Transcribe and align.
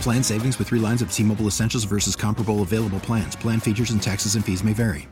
Plan 0.00 0.22
savings 0.22 0.58
with 0.58 0.68
three 0.68 0.78
lines 0.78 1.02
of 1.02 1.12
T 1.12 1.22
Mobile 1.22 1.46
Essentials 1.48 1.84
versus 1.84 2.14
comparable 2.14 2.62
available 2.62 3.00
plans. 3.00 3.34
Plan 3.34 3.60
features 3.60 3.90
and 3.90 4.02
taxes 4.02 4.36
and 4.36 4.44
fees 4.44 4.62
may 4.62 4.72
vary. 4.72 5.08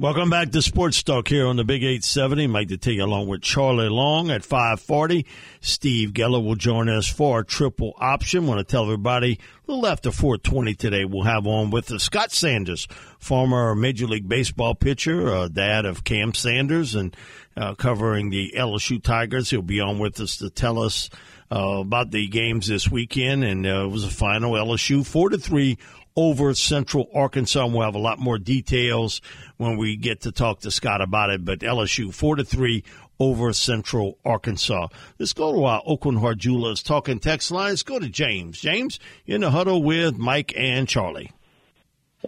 Welcome 0.00 0.30
back 0.30 0.52
to 0.52 0.62
Sports 0.62 1.02
Talk 1.02 1.26
here 1.26 1.48
on 1.48 1.56
the 1.56 1.64
Big 1.64 1.82
870. 1.82 2.46
Mike 2.46 2.68
Detillier 2.68 3.02
along 3.02 3.26
with 3.26 3.42
Charlie 3.42 3.88
Long 3.88 4.30
at 4.30 4.44
540. 4.44 5.26
Steve 5.60 6.12
Geller 6.12 6.40
will 6.40 6.54
join 6.54 6.88
us 6.88 7.08
for 7.08 7.40
a 7.40 7.44
triple 7.44 7.94
option. 7.98 8.46
Want 8.46 8.60
to 8.60 8.64
tell 8.64 8.84
everybody 8.84 9.40
a 9.66 9.72
little 9.72 9.88
after 9.88 10.12
420 10.12 10.74
today 10.74 11.04
we'll 11.04 11.24
have 11.24 11.48
on 11.48 11.70
with 11.70 11.90
us 11.90 12.04
Scott 12.04 12.30
Sanders, 12.30 12.86
former 13.18 13.74
Major 13.74 14.06
League 14.06 14.28
Baseball 14.28 14.76
pitcher, 14.76 15.34
uh, 15.34 15.48
dad 15.48 15.84
of 15.84 16.04
Cam 16.04 16.32
Sanders, 16.32 16.94
and 16.94 17.16
uh, 17.56 17.74
covering 17.74 18.30
the 18.30 18.54
LSU 18.56 19.02
Tigers. 19.02 19.50
He'll 19.50 19.62
be 19.62 19.80
on 19.80 19.98
with 19.98 20.20
us 20.20 20.36
to 20.36 20.48
tell 20.48 20.78
us 20.78 21.10
uh, 21.50 21.78
about 21.80 22.10
the 22.10 22.28
games 22.28 22.66
this 22.66 22.90
weekend, 22.90 23.44
and 23.44 23.66
uh, 23.66 23.84
it 23.84 23.90
was 23.90 24.04
a 24.04 24.10
final 24.10 24.52
LSU 24.52 25.06
four 25.06 25.30
to 25.30 25.38
three 25.38 25.78
over 26.16 26.52
Central 26.52 27.08
Arkansas. 27.14 27.64
And 27.64 27.72
we'll 27.72 27.84
have 27.84 27.94
a 27.94 27.98
lot 27.98 28.18
more 28.18 28.38
details 28.38 29.20
when 29.56 29.76
we 29.76 29.96
get 29.96 30.22
to 30.22 30.32
talk 30.32 30.60
to 30.60 30.70
Scott 30.70 31.00
about 31.00 31.30
it. 31.30 31.44
But 31.44 31.60
LSU 31.60 32.12
four 32.12 32.36
to 32.36 32.44
three 32.44 32.84
over 33.20 33.52
Central 33.52 34.18
Arkansas. 34.24 34.88
Let's 35.18 35.32
go 35.32 35.52
to 35.52 35.64
our 35.64 35.82
Aucoin 35.82 36.20
Hart 36.20 36.38
Jewelers 36.38 36.82
talking 36.82 37.18
text 37.18 37.50
lines. 37.50 37.82
Go 37.82 37.98
to 37.98 38.08
James. 38.08 38.60
James 38.60 38.98
in 39.26 39.40
the 39.40 39.50
huddle 39.50 39.82
with 39.82 40.18
Mike 40.18 40.52
and 40.56 40.88
Charlie. 40.88 41.30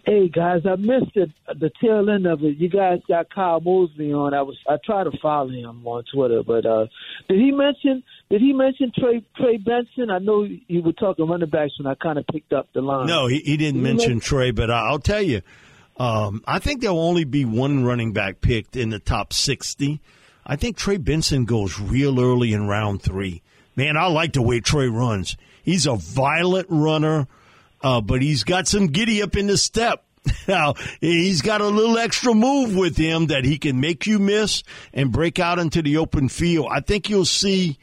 Hey 0.07 0.29
guys, 0.29 0.63
I 0.67 0.77
missed 0.77 1.17
it, 1.17 1.31
the 1.59 1.71
tail 1.83 2.09
end 2.11 2.25
of 2.27 2.45
it. 2.45 2.57
You 2.59 2.69
guys 2.69 3.01
got 3.09 3.29
Kyle 3.35 3.61
Mosley 3.61 4.13
on. 4.13 4.33
I 4.35 4.43
was 4.43 4.57
I 4.69 4.77
tried 4.85 5.05
to 5.05 5.13
follow 5.21 5.51
him 5.51 5.85
on 5.87 6.05
Twitter, 6.15 6.43
but 6.47 6.65
uh 6.65 6.87
did 7.29 7.39
he 7.41 7.51
mention 7.51 8.03
did 8.31 8.41
he 8.41 8.53
mention 8.53 8.93
Trey 8.97 9.25
Trey 9.37 9.57
Benson? 9.57 10.11
I 10.11 10.19
know 10.19 10.45
you 10.45 10.83
were 10.83 10.93
talking 10.93 11.27
running 11.27 11.51
backs 11.51 11.73
when 11.79 11.87
I 11.91 11.97
kind 11.97 12.19
of 12.19 12.27
picked 12.29 12.53
up 12.53 12.69
the 12.73 12.81
line. 12.83 13.09
No, 13.09 13.27
he, 13.27 13.41
he 13.41 13.57
didn't 13.57 13.83
Did 13.83 13.87
he 13.89 13.93
mention 13.95 14.13
men- 14.15 14.21
Trey, 14.21 14.51
but 14.53 14.71
I'll 14.71 15.01
tell 15.01 15.23
you, 15.23 15.43
um, 15.99 16.43
I 16.47 16.61
think 16.61 16.81
there'll 16.83 16.99
only 17.01 17.25
be 17.25 17.45
one 17.45 17.85
running 17.85 18.13
back 18.13 18.41
picked 18.41 18.77
in 18.77 18.91
the 18.91 19.01
top 19.01 19.33
60. 19.33 20.01
I 20.47 20.57
think 20.57 20.77
Trey 20.77 20.97
Benson 20.99 21.45
goes 21.47 21.79
real 21.81 22.21
early 22.21 22.53
in 22.53 22.69
round 22.69 23.03
three. 23.03 23.43
Man, 23.77 23.97
I 23.97 24.07
like 24.07 24.35
the 24.35 24.43
way 24.43 24.61
Trey 24.61 24.89
runs. 24.89 25.37
He's 25.63 25.87
a 25.87 25.97
violent 25.97 26.67
runner, 26.71 27.27
uh, 27.83 28.01
but 28.01 28.23
he's 28.23 28.45
got 28.45 28.69
some 28.69 28.89
giddy 28.89 29.23
up 29.23 29.37
in 29.37 29.47
the 29.47 29.59
step. 29.59 30.05
Now, 30.47 30.75
he's 31.01 31.43
got 31.43 31.61
a 31.61 31.67
little 31.67 31.97
extra 31.97 32.35
move 32.35 32.77
with 32.77 32.97
him 32.97 33.29
that 33.29 33.45
he 33.45 33.57
can 33.57 33.81
make 33.81 34.07
you 34.07 34.19
miss 34.19 34.63
and 34.93 35.13
break 35.13 35.39
out 35.39 35.59
into 35.59 35.81
the 35.81 35.97
open 35.97 36.29
field. 36.29 36.69
I 36.71 36.81
think 36.81 37.09
you'll 37.09 37.25
see 37.25 37.79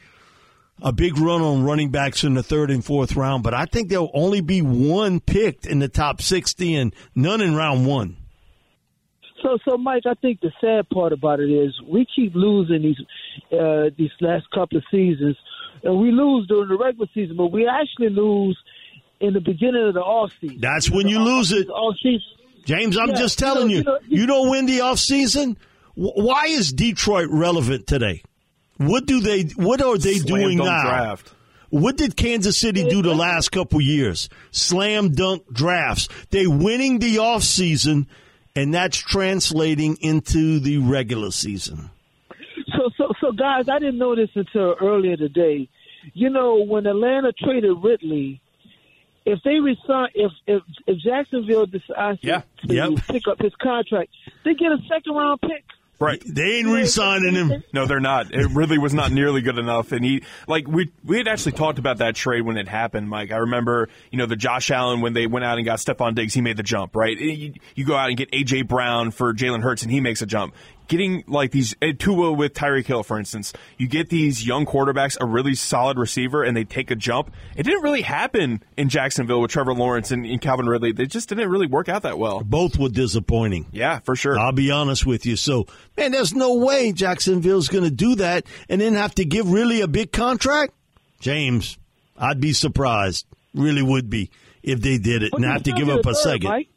a 0.81 0.91
big 0.91 1.17
run 1.17 1.41
on 1.41 1.63
running 1.63 1.89
backs 1.89 2.23
in 2.23 2.33
the 2.33 2.43
third 2.43 2.69
and 2.69 2.83
fourth 2.83 3.15
round, 3.15 3.43
but 3.43 3.53
I 3.53 3.65
think 3.65 3.89
there'll 3.89 4.11
only 4.13 4.41
be 4.41 4.61
one 4.61 5.19
picked 5.19 5.65
in 5.65 5.79
the 5.79 5.87
top 5.87 6.21
60 6.21 6.75
and 6.75 6.95
none 7.15 7.41
in 7.41 7.55
round 7.55 7.87
one. 7.87 8.17
So, 9.41 9.57
so 9.65 9.77
Mike, 9.77 10.03
I 10.05 10.13
think 10.15 10.41
the 10.41 10.51
sad 10.59 10.89
part 10.89 11.13
about 11.13 11.39
it 11.39 11.49
is 11.49 11.73
we 11.87 12.05
keep 12.15 12.33
losing 12.35 12.81
these 12.81 12.99
uh, 13.51 13.89
these 13.97 14.09
last 14.19 14.49
couple 14.51 14.77
of 14.77 14.83
seasons, 14.89 15.37
and 15.83 15.99
we 15.99 16.11
lose 16.11 16.47
during 16.47 16.69
the 16.69 16.77
regular 16.77 17.07
season, 17.13 17.37
but 17.37 17.47
we 17.47 17.67
actually 17.67 18.09
lose 18.09 18.57
in 19.19 19.33
the 19.33 19.41
beginning 19.41 19.87
of 19.87 19.93
the 19.93 20.01
off 20.01 20.31
season. 20.41 20.59
That's 20.61 20.89
when 20.89 21.07
you 21.07 21.19
lose 21.19 21.51
it. 21.51 21.67
Off 21.69 21.95
season. 22.01 22.21
James, 22.65 22.97
I'm 22.97 23.09
Yeah, 23.09 23.15
just 23.15 23.39
you 23.39 23.47
know- 23.47 23.53
telling 23.53 23.69
you, 23.69 23.77
you 23.77 23.83
know- 23.83 23.99
you 24.07 24.25
don't 24.25 24.49
win 24.49 24.65
the 24.65 24.79
offseason. 24.79 25.55
Wh- 25.95 26.17
Why 26.17 26.45
is 26.47 26.71
Detroit 26.73 27.27
relevant 27.31 27.87
today? 27.87 28.23
What 28.77 29.05
do 29.05 29.19
they? 29.21 29.43
What 29.55 29.81
are 29.81 29.97
they 29.97 30.15
Slam 30.15 30.41
doing 30.41 30.57
now? 30.59 30.81
draft. 30.83 31.33
What 31.69 31.97
did 31.97 32.15
Kansas 32.15 32.59
City 32.59 32.87
do 32.87 33.01
the 33.01 33.13
last 33.15 33.49
couple 33.51 33.81
years? 33.81 34.29
Slam 34.51 35.09
dunk 35.13 35.43
drafts. 35.51 36.07
They 36.29 36.45
winning 36.47 36.99
the 36.99 37.15
offseason, 37.17 38.05
and 38.55 38.73
that's 38.73 38.97
translating 38.97 39.97
into 40.01 40.59
the 40.59 40.77
regular 40.77 41.31
season. 41.31 41.89
So, 42.75 42.89
so, 42.97 43.11
so, 43.19 43.31
guys, 43.31 43.67
I 43.69 43.79
didn't 43.79 43.97
know 43.97 44.15
this 44.15 44.29
until 44.35 44.75
earlier 44.81 45.17
today. 45.17 45.67
You 46.13 46.29
know, 46.29 46.63
when 46.63 46.85
Atlanta 46.85 47.31
traded 47.33 47.71
Ridley, 47.83 48.39
if 49.27 49.43
they 49.43 49.59
resign, 49.59 50.07
if 50.15 50.31
if, 50.47 50.63
if 50.87 50.97
Jacksonville 50.99 51.65
decides 51.67 52.19
Yeah. 52.23 52.41
to 52.67 52.73
Yep. 52.73 52.89
pick 53.07 53.27
up 53.27 53.39
his 53.41 53.53
contract, 53.61 54.09
they 54.43 54.53
get 54.55 54.71
a 54.71 54.77
second 54.89 55.13
round 55.13 55.41
pick. 55.41 55.63
Right. 55.99 56.21
They 56.27 56.59
ain't 56.59 56.67
re-signing 56.67 57.33
him. 57.33 57.63
No, 57.73 57.87
they're 57.87 57.99
not. 57.99 58.31
It 58.31 58.51
really 58.51 58.77
was 58.77 58.93
not 58.93 59.11
nearly 59.11 59.41
good 59.41 59.57
enough. 59.57 59.91
And 59.91 60.05
he, 60.05 60.21
like, 60.47 60.67
we 60.67 60.91
we 61.03 61.17
had 61.17 61.27
actually 61.27 61.53
talked 61.53 61.79
about 61.79 61.97
that 61.97 62.13
trade 62.15 62.41
when 62.41 62.55
it 62.55 62.67
happened, 62.67 63.09
Mike. 63.09 63.31
I 63.31 63.37
remember, 63.37 63.89
you 64.11 64.19
know, 64.19 64.27
the 64.27 64.35
Josh 64.35 64.69
Allen 64.69 65.01
when 65.01 65.13
they 65.13 65.25
went 65.25 65.43
out 65.43 65.57
and 65.57 65.65
got 65.65 65.79
Stefon 65.79 66.13
Diggs, 66.13 66.35
he 66.35 66.41
made 66.41 66.55
the 66.55 66.61
jump, 66.61 66.95
right? 66.95 67.17
You, 67.19 67.53
you 67.73 67.83
go 67.83 67.95
out 67.95 68.09
and 68.09 68.17
get 68.17 68.29
AJ 68.31 68.67
Brown 68.67 69.09
for 69.09 69.33
Jalen 69.33 69.63
Hurts, 69.63 69.81
and 69.81 69.91
he 69.91 69.99
makes 69.99 70.21
a 70.21 70.27
jump. 70.27 70.53
Getting 70.87 71.23
like 71.27 71.51
these 71.51 71.75
uh, 71.81 71.87
Tua 71.97 72.31
with 72.31 72.53
Tyreek 72.53 72.85
Hill, 72.85 73.03
for 73.03 73.19
instance, 73.19 73.51
you 73.77 73.87
get 73.87 74.09
these 74.09 74.45
young 74.45 74.65
quarterbacks, 74.65 75.17
a 75.19 75.25
really 75.25 75.53
solid 75.53 75.97
receiver, 75.97 76.43
and 76.43 76.55
they 76.55 76.63
take 76.63 76.91
a 76.91 76.95
jump. 76.95 77.31
It 77.55 77.63
didn't 77.63 77.83
really 77.83 78.03
happen 78.03 78.63
in 78.77 78.87
Jacksonville 78.87 79.41
with 79.41 79.51
Trevor 79.51 79.73
Lawrence 79.73 80.11
and, 80.11 80.25
and 80.25 80.39
Calvin 80.41 80.65
Ridley. 80.67 80.93
They 80.93 81.05
just 81.05 81.29
didn't 81.29 81.49
really 81.49 81.67
work 81.67 81.89
out 81.89 82.03
that 82.03 82.17
well. 82.17 82.41
Both 82.41 82.77
were 82.77 82.89
disappointing. 82.89 83.67
Yeah, 83.71 83.99
for 83.99 84.15
sure. 84.15 84.39
I'll 84.39 84.51
be 84.53 84.71
honest 84.71 85.05
with 85.05 85.25
you. 85.25 85.35
So, 85.35 85.65
man, 85.97 86.11
there's 86.11 86.33
no 86.33 86.55
way 86.55 86.93
Jacksonville's 86.93 87.67
going 87.67 87.83
to 87.83 87.91
do 87.91 88.15
that 88.15 88.45
and 88.69 88.79
then 88.79 88.93
have 88.93 89.15
to 89.15 89.25
give 89.25 89.51
really 89.51 89.81
a 89.81 89.87
big 89.87 90.11
contract. 90.11 90.73
James, 91.19 91.77
I'd 92.17 92.39
be 92.39 92.53
surprised. 92.53 93.25
Really 93.53 93.81
would 93.81 94.09
be 94.09 94.29
if 94.63 94.81
they 94.81 94.97
did 94.97 95.23
it 95.23 95.31
But 95.31 95.41
and 95.41 95.51
have 95.51 95.63
to 95.63 95.71
give 95.71 95.89
up 95.89 96.01
a 96.01 96.13
third, 96.13 96.15
second. 96.17 96.49
Mike. 96.49 96.69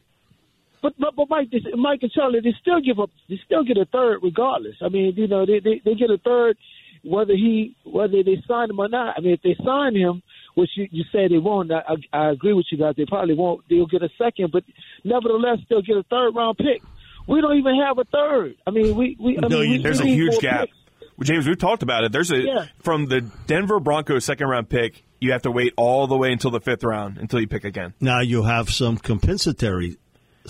But 0.82 0.94
but, 0.98 1.14
but 1.16 1.28
Mike, 1.28 1.50
this, 1.50 1.62
Mike 1.76 2.00
and 2.02 2.10
Charlie, 2.12 2.41
they 2.41 2.54
still 2.60 2.80
give 2.80 2.98
up. 2.98 3.10
They 3.28 3.38
still 3.44 3.64
get 3.64 3.76
a 3.76 3.84
third 3.86 4.20
regardless. 4.22 4.76
I 4.82 4.88
mean, 4.88 5.14
you 5.16 5.28
know, 5.28 5.44
they 5.46 5.60
they, 5.60 5.80
they 5.84 5.94
get 5.94 6.10
a 6.10 6.18
third 6.18 6.56
whether 7.02 7.32
he 7.34 7.74
whether 7.84 8.22
they 8.22 8.42
sign 8.46 8.70
him 8.70 8.78
or 8.78 8.88
not. 8.88 9.14
I 9.16 9.20
mean, 9.20 9.32
if 9.32 9.42
they 9.42 9.56
sign 9.64 9.94
him, 9.96 10.22
which 10.54 10.70
you, 10.76 10.88
you 10.90 11.04
say 11.12 11.28
they 11.28 11.38
won't, 11.38 11.70
I, 11.72 11.80
I, 12.12 12.19
I 12.19 12.31
agree 12.31 12.52
with 12.52 12.66
you 12.70 12.78
guys. 12.78 12.94
They 12.96 13.06
probably 13.06 13.34
won't. 13.34 13.62
They'll 13.70 13.87
get 13.87 14.02
a 14.02 14.10
second, 14.19 14.52
but 14.52 14.64
nevertheless, 15.05 15.58
they'll 15.69 15.82
get 15.82 15.96
a 15.96 16.02
third 16.05 16.34
round 16.34 16.58
pick. 16.58 16.82
We 17.28 17.40
don't 17.40 17.56
even 17.58 17.81
have 17.81 17.99
a 17.99 18.05
third. 18.05 18.56
I 18.66 18.70
mean, 18.70 18.94
we 18.96 19.16
we. 19.20 19.38
I 19.38 19.49
No, 19.49 19.60
mean, 19.60 19.70
you- 19.70 19.76
we, 19.78 19.82
There's 19.82 20.00
a 20.00 20.05
we 20.05 20.10
need 20.10 20.16
huge 20.16 20.38
gap. 20.40 20.60
picks. 20.69 20.76
James, 21.22 21.46
we've 21.46 21.58
talked 21.58 21.82
about 21.82 22.05
it. 22.05 22.12
There's 22.12 22.31
a 22.32 22.38
Yeah. 22.40 22.64
from 22.81 23.06
the 23.06 23.20
Denver 23.46 23.78
Broncos 23.78 24.25
second 24.25 24.49
round 24.49 24.70
pick. 24.70 25.02
You 25.20 25.32
have 25.32 25.43
to 25.43 25.50
wait 25.50 25.75
all 25.76 26.06
the 26.06 26.16
way 26.16 26.32
until 26.32 26.50
the 26.50 26.60
fifth 26.60 26.82
round 26.82 27.19
until 27.19 27.40
you 27.40 27.46
pick 27.46 27.64
again. 27.64 27.93
Now 28.00 28.20
you'll 28.20 28.44
have 28.44 28.70
some 28.70 28.96
compensatory. 28.96 29.96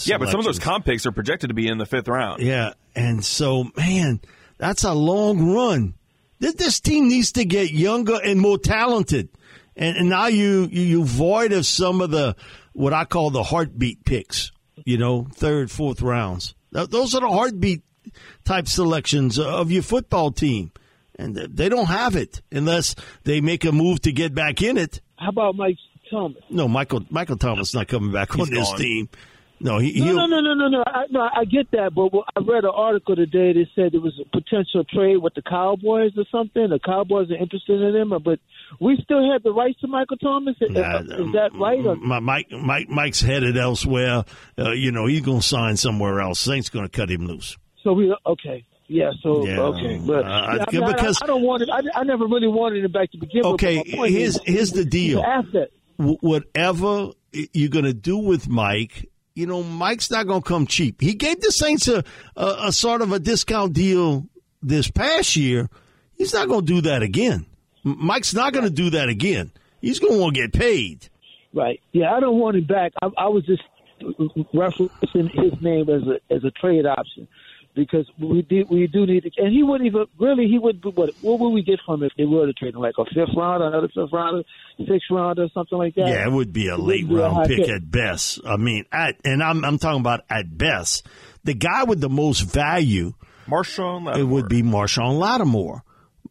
Yeah, 0.04 0.18
but 0.18 0.28
some 0.28 0.40
of 0.40 0.46
those 0.46 0.58
comp 0.58 0.84
picks 0.84 1.04
are 1.06 1.12
projected 1.12 1.48
to 1.48 1.54
be 1.54 1.66
in 1.68 1.78
the 1.78 1.86
fifth 1.86 2.08
round. 2.08 2.42
Yeah, 2.42 2.74
and 2.94 3.24
so 3.24 3.70
man, 3.76 4.20
that's 4.58 4.84
a 4.84 4.94
long 4.94 5.52
run. 5.52 5.94
This, 6.38 6.54
this 6.54 6.80
team 6.80 7.08
needs 7.08 7.32
to 7.32 7.44
get 7.44 7.70
younger 7.70 8.18
and 8.22 8.40
more 8.40 8.56
talented, 8.58 9.28
and, 9.76 9.96
and 9.96 10.08
now 10.08 10.28
you, 10.28 10.68
you 10.70 10.82
you 10.82 11.04
void 11.04 11.52
of 11.52 11.66
some 11.66 12.00
of 12.00 12.10
the 12.10 12.36
what 12.72 12.92
I 12.92 13.04
call 13.04 13.30
the 13.30 13.42
heartbeat 13.42 14.04
picks. 14.04 14.52
You 14.86 14.96
know, 14.96 15.26
third, 15.34 15.70
fourth 15.70 16.00
rounds. 16.00 16.54
Those 16.72 17.14
are 17.14 17.20
the 17.20 17.28
heartbeat 17.28 17.82
type 18.44 18.66
selections 18.68 19.38
of 19.38 19.70
your 19.70 19.82
football 19.82 20.30
team, 20.30 20.72
and 21.18 21.36
they 21.36 21.68
don't 21.68 21.86
have 21.86 22.16
it 22.16 22.40
unless 22.50 22.94
they 23.24 23.40
make 23.42 23.64
a 23.64 23.72
move 23.72 24.00
to 24.02 24.12
get 24.12 24.34
back 24.34 24.62
in 24.62 24.78
it. 24.78 25.00
how 25.18 25.28
about 25.28 25.56
Mike 25.56 25.76
Thomas? 26.10 26.42
No, 26.48 26.66
Michael 26.68 27.04
Michael 27.10 27.36
Thomas 27.36 27.74
not 27.74 27.88
coming 27.88 28.12
back 28.12 28.32
He's 28.32 28.48
on 28.48 28.54
this 28.54 28.68
gone. 28.70 28.78
team. 28.78 29.08
No, 29.62 29.78
he, 29.78 30.00
No, 30.00 30.12
no, 30.12 30.26
no, 30.26 30.40
no, 30.40 30.54
no, 30.54 30.68
no. 30.68 30.82
I, 30.86 31.04
no, 31.10 31.20
I 31.20 31.44
get 31.44 31.70
that, 31.72 31.94
but 31.94 32.12
well, 32.12 32.24
I 32.34 32.40
read 32.40 32.64
an 32.64 32.70
article 32.74 33.14
today 33.14 33.52
that 33.52 33.66
said 33.74 33.92
there 33.92 34.00
was 34.00 34.18
a 34.18 34.24
potential 34.30 34.84
trade 34.84 35.18
with 35.18 35.34
the 35.34 35.42
Cowboys 35.42 36.12
or 36.16 36.24
something. 36.32 36.68
The 36.70 36.78
Cowboys 36.78 37.30
are 37.30 37.36
interested 37.36 37.80
in 37.82 37.94
him, 37.94 38.12
but 38.24 38.38
we 38.80 38.98
still 39.04 39.30
have 39.30 39.42
the 39.42 39.52
rights 39.52 39.78
to 39.80 39.86
Michael 39.86 40.16
Thomas. 40.16 40.56
Is, 40.62 40.70
Nah, 40.70 41.00
is 41.00 41.32
that 41.34 41.50
right? 41.60 41.84
Or, 41.84 41.96
My, 41.96 42.20
Mike, 42.20 42.50
Mike, 42.50 42.88
Mike's 42.88 43.20
headed 43.20 43.58
elsewhere. 43.58 44.24
Uh, 44.58 44.70
you 44.72 44.92
know, 44.92 45.04
he's 45.06 45.20
going 45.20 45.40
to 45.40 45.46
sign 45.46 45.76
somewhere 45.76 46.20
else. 46.20 46.40
Saints 46.40 46.70
going 46.70 46.86
to 46.86 46.90
cut 46.90 47.10
him 47.10 47.26
loose. 47.26 47.58
so 47.84 47.92
we 47.92 48.14
okay. 48.26 48.64
Yeah, 48.88 49.10
so 49.22 49.46
Yeah, 49.46 49.60
okay, 49.60 50.00
but 50.04 50.24
uh, 50.24 50.28
yeah, 50.28 50.64
I, 50.66 50.72
mean, 50.72 50.82
I- 50.82 50.92
because- 50.92 51.20
I, 51.22 51.26
don't 51.26 51.42
want 51.42 51.62
it. 51.62 51.68
I, 51.70 51.80
I 52.00 52.02
never 52.04 52.24
really 52.26 52.48
wanted 52.48 52.82
it 52.84 52.92
back 52.92 53.12
to 53.12 53.18
begin 53.18 53.44
Okay, 53.44 53.76
with. 53.76 53.86
Okay, 53.94 54.10
here's- 54.12 54.36
is, 54.36 54.40
here's 54.46 54.70
the 54.72 54.84
deal. 54.86 55.22
asset. 55.22 55.70
Whatever 55.98 57.10
you're 57.52 57.68
going 57.68 57.84
to 57.84 57.92
do 57.94 58.18
with 58.18 58.48
Mike, 58.48 59.09
you 59.34 59.46
know, 59.46 59.62
Mike's 59.62 60.10
not 60.10 60.26
going 60.26 60.42
to 60.42 60.48
come 60.48 60.66
cheap. 60.66 61.00
He 61.00 61.14
gave 61.14 61.40
the 61.40 61.52
Saints 61.52 61.88
a, 61.88 62.04
a, 62.36 62.56
a 62.66 62.72
sort 62.72 63.02
of 63.02 63.12
a 63.12 63.18
discount 63.18 63.72
deal 63.72 64.26
this 64.62 64.90
past 64.90 65.36
year. 65.36 65.68
He's 66.16 66.34
not 66.34 66.48
going 66.48 66.66
to 66.66 66.66
do 66.66 66.80
that 66.82 67.02
again. 67.02 67.46
Mike's 67.82 68.34
not 68.34 68.52
going 68.52 68.64
to 68.64 68.70
do 68.70 68.90
that 68.90 69.08
again. 69.08 69.52
He's 69.80 69.98
going 69.98 70.14
to 70.14 70.18
want 70.20 70.34
to 70.34 70.42
get 70.42 70.52
paid. 70.52 71.08
Right. 71.52 71.80
Yeah, 71.92 72.12
I 72.12 72.20
don't 72.20 72.38
want 72.38 72.56
him 72.56 72.64
back. 72.64 72.92
I, 73.00 73.08
I 73.16 73.28
was 73.28 73.44
just 73.46 73.62
referencing 74.54 75.30
his 75.32 75.60
name 75.60 75.88
as 75.88 76.02
a 76.02 76.34
as 76.34 76.44
a 76.44 76.50
trade 76.50 76.86
option 76.86 77.28
because 77.74 78.06
we 78.18 78.42
do 78.42 78.64
we 78.68 78.86
do 78.86 79.06
need 79.06 79.22
to. 79.24 79.30
And 79.38 79.52
he 79.52 79.62
wouldn't 79.62 79.86
even 79.86 80.06
really. 80.18 80.46
He 80.48 80.58
would. 80.58 80.84
What 80.84 81.10
what 81.20 81.38
would 81.40 81.50
we 81.50 81.62
get 81.62 81.80
from 81.86 82.02
him 82.02 82.06
if 82.08 82.12
they 82.16 82.24
were 82.26 82.46
to 82.46 82.52
trade 82.52 82.74
him? 82.74 82.80
Like 82.80 82.94
a 82.98 83.04
fifth 83.06 83.34
round, 83.36 83.62
another 83.62 83.88
fifth 83.88 84.12
rounder, 84.12 84.42
sixth 84.78 85.10
rounder, 85.10 85.48
something 85.54 85.78
like 85.78 85.94
that. 85.94 86.08
Yeah, 86.08 86.26
it 86.26 86.32
would 86.32 86.52
be 86.52 86.68
a 86.68 86.74
It 86.74 86.80
late 86.80 87.08
wouldn't 87.08 87.10
be 87.10 87.14
a 87.16 87.28
round 87.28 87.48
pick 87.48 87.58
pick. 87.58 87.68
at 87.70 87.90
best. 87.90 88.40
I 88.44 88.56
mean, 88.56 88.84
at 88.92 89.16
and 89.24 89.42
I'm 89.42 89.64
I'm 89.64 89.78
talking 89.78 90.00
about 90.00 90.20
at 90.28 90.56
best. 90.56 91.06
The 91.44 91.54
guy 91.54 91.84
with 91.84 92.00
the 92.00 92.10
most 92.10 92.40
value 92.40 93.14
Marshon 93.48 94.16
it 94.16 94.24
would 94.24 94.48
be 94.48 94.62
Marshon 94.62 95.18
Lattimore. 95.18 95.82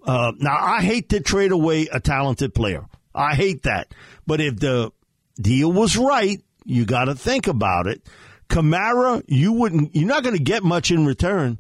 Uh, 0.06 0.32
now, 0.40 0.56
I 0.58 0.82
hate 0.82 1.10
to 1.10 1.20
trade 1.20 1.52
away 1.52 1.88
a 1.92 2.00
talented 2.00 2.54
player. 2.54 2.86
I 3.14 3.36
hate 3.36 3.64
that. 3.64 3.94
But 4.26 4.40
if 4.40 4.58
the 4.58 4.92
deal 5.40 5.72
was 5.72 5.98
right, 5.98 6.42
you 6.64 6.86
got 6.86 7.06
to 7.06 7.16
think 7.16 7.48
about 7.48 7.88
it. 7.88 8.02
Kamara, 8.50 9.24
you 9.28 9.54
wouldn't. 9.54 9.96
You're 9.96 10.08
not 10.08 10.24
going 10.24 10.36
to 10.36 10.44
get 10.44 10.64
much 10.64 10.92
in 10.92 11.06
return. 11.06 11.60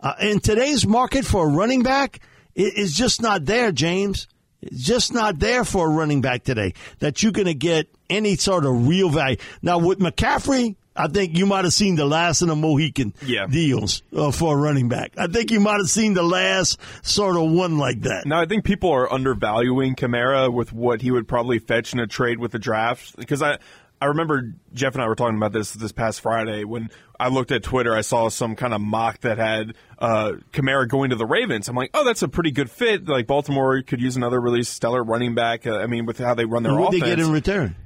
Uh, 0.00 0.14
in 0.20 0.40
today's 0.40 0.86
market 0.86 1.24
for 1.26 1.46
a 1.46 1.50
running 1.50 1.82
back, 1.82 2.20
it 2.54 2.74
is 2.76 2.94
just 2.94 3.20
not 3.20 3.44
there, 3.44 3.70
James. 3.70 4.26
It's 4.62 4.82
just 4.82 5.12
not 5.14 5.38
there 5.38 5.64
for 5.64 5.86
a 5.86 5.90
running 5.90 6.20
back 6.20 6.44
today 6.44 6.74
that 6.98 7.22
you're 7.22 7.32
going 7.32 7.46
to 7.46 7.54
get 7.54 7.88
any 8.10 8.36
sort 8.36 8.64
of 8.64 8.88
real 8.88 9.08
value. 9.10 9.36
Now 9.62 9.78
with 9.78 9.98
McCaffrey, 10.00 10.76
I 10.94 11.08
think 11.08 11.36
you 11.38 11.46
might 11.46 11.64
have 11.64 11.72
seen 11.72 11.94
the 11.96 12.04
last 12.04 12.42
of 12.42 12.48
the 12.48 12.56
Mohican 12.56 13.14
Yeah. 13.24 13.46
deals 13.46 14.02
uh, 14.14 14.32
for 14.32 14.58
a 14.58 14.60
running 14.60 14.88
back. 14.90 15.12
I 15.16 15.28
think 15.28 15.50
you 15.50 15.60
might 15.60 15.78
have 15.78 15.88
seen 15.88 16.12
the 16.12 16.22
last 16.22 16.78
sort 17.02 17.36
of 17.36 17.50
one 17.50 17.78
like 17.78 18.02
that. 18.02 18.26
Now 18.26 18.38
I 18.40 18.44
think 18.44 18.64
people 18.64 18.90
are 18.90 19.10
undervaluing 19.10 19.94
Kamara 19.94 20.52
with 20.52 20.74
what 20.74 21.00
he 21.00 21.10
would 21.10 21.26
probably 21.28 21.58
fetch 21.58 21.94
in 21.94 22.00
a 22.00 22.06
trade 22.06 22.38
with 22.38 22.52
the 22.52 22.58
draft 22.58 23.16
because 23.16 23.40
I 23.40 23.58
I 24.00 24.06
remember 24.06 24.54
Jeff 24.72 24.94
and 24.94 25.02
I 25.02 25.08
were 25.08 25.14
talking 25.14 25.36
about 25.36 25.52
this 25.52 25.72
this 25.72 25.92
past 25.92 26.20
Friday 26.22 26.64
when 26.64 26.88
I 27.18 27.28
looked 27.28 27.52
at 27.52 27.62
Twitter. 27.62 27.94
I 27.94 28.00
saw 28.00 28.28
some 28.30 28.56
kind 28.56 28.72
of 28.72 28.80
mock 28.80 29.20
that 29.20 29.36
had 29.36 29.74
uh, 29.98 30.32
Kamara 30.52 30.88
going 30.88 31.10
to 31.10 31.16
the 31.16 31.26
Ravens. 31.26 31.68
I'm 31.68 31.76
like, 31.76 31.90
oh, 31.92 32.04
that's 32.04 32.22
a 32.22 32.28
pretty 32.28 32.50
good 32.50 32.70
fit. 32.70 33.06
Like 33.06 33.26
Baltimore 33.26 33.82
could 33.82 34.00
use 34.00 34.16
another 34.16 34.40
really 34.40 34.62
stellar 34.62 35.02
running 35.04 35.34
back. 35.34 35.66
Uh, 35.66 35.76
I 35.78 35.86
mean, 35.86 36.06
with 36.06 36.18
how 36.18 36.34
they 36.34 36.46
run 36.46 36.62
their 36.62 36.72
What 36.72 36.92
would 36.92 37.02
offense. 37.02 37.02
they 37.02 37.16
get 37.16 37.18
in 37.26 37.30
return? 37.32 37.76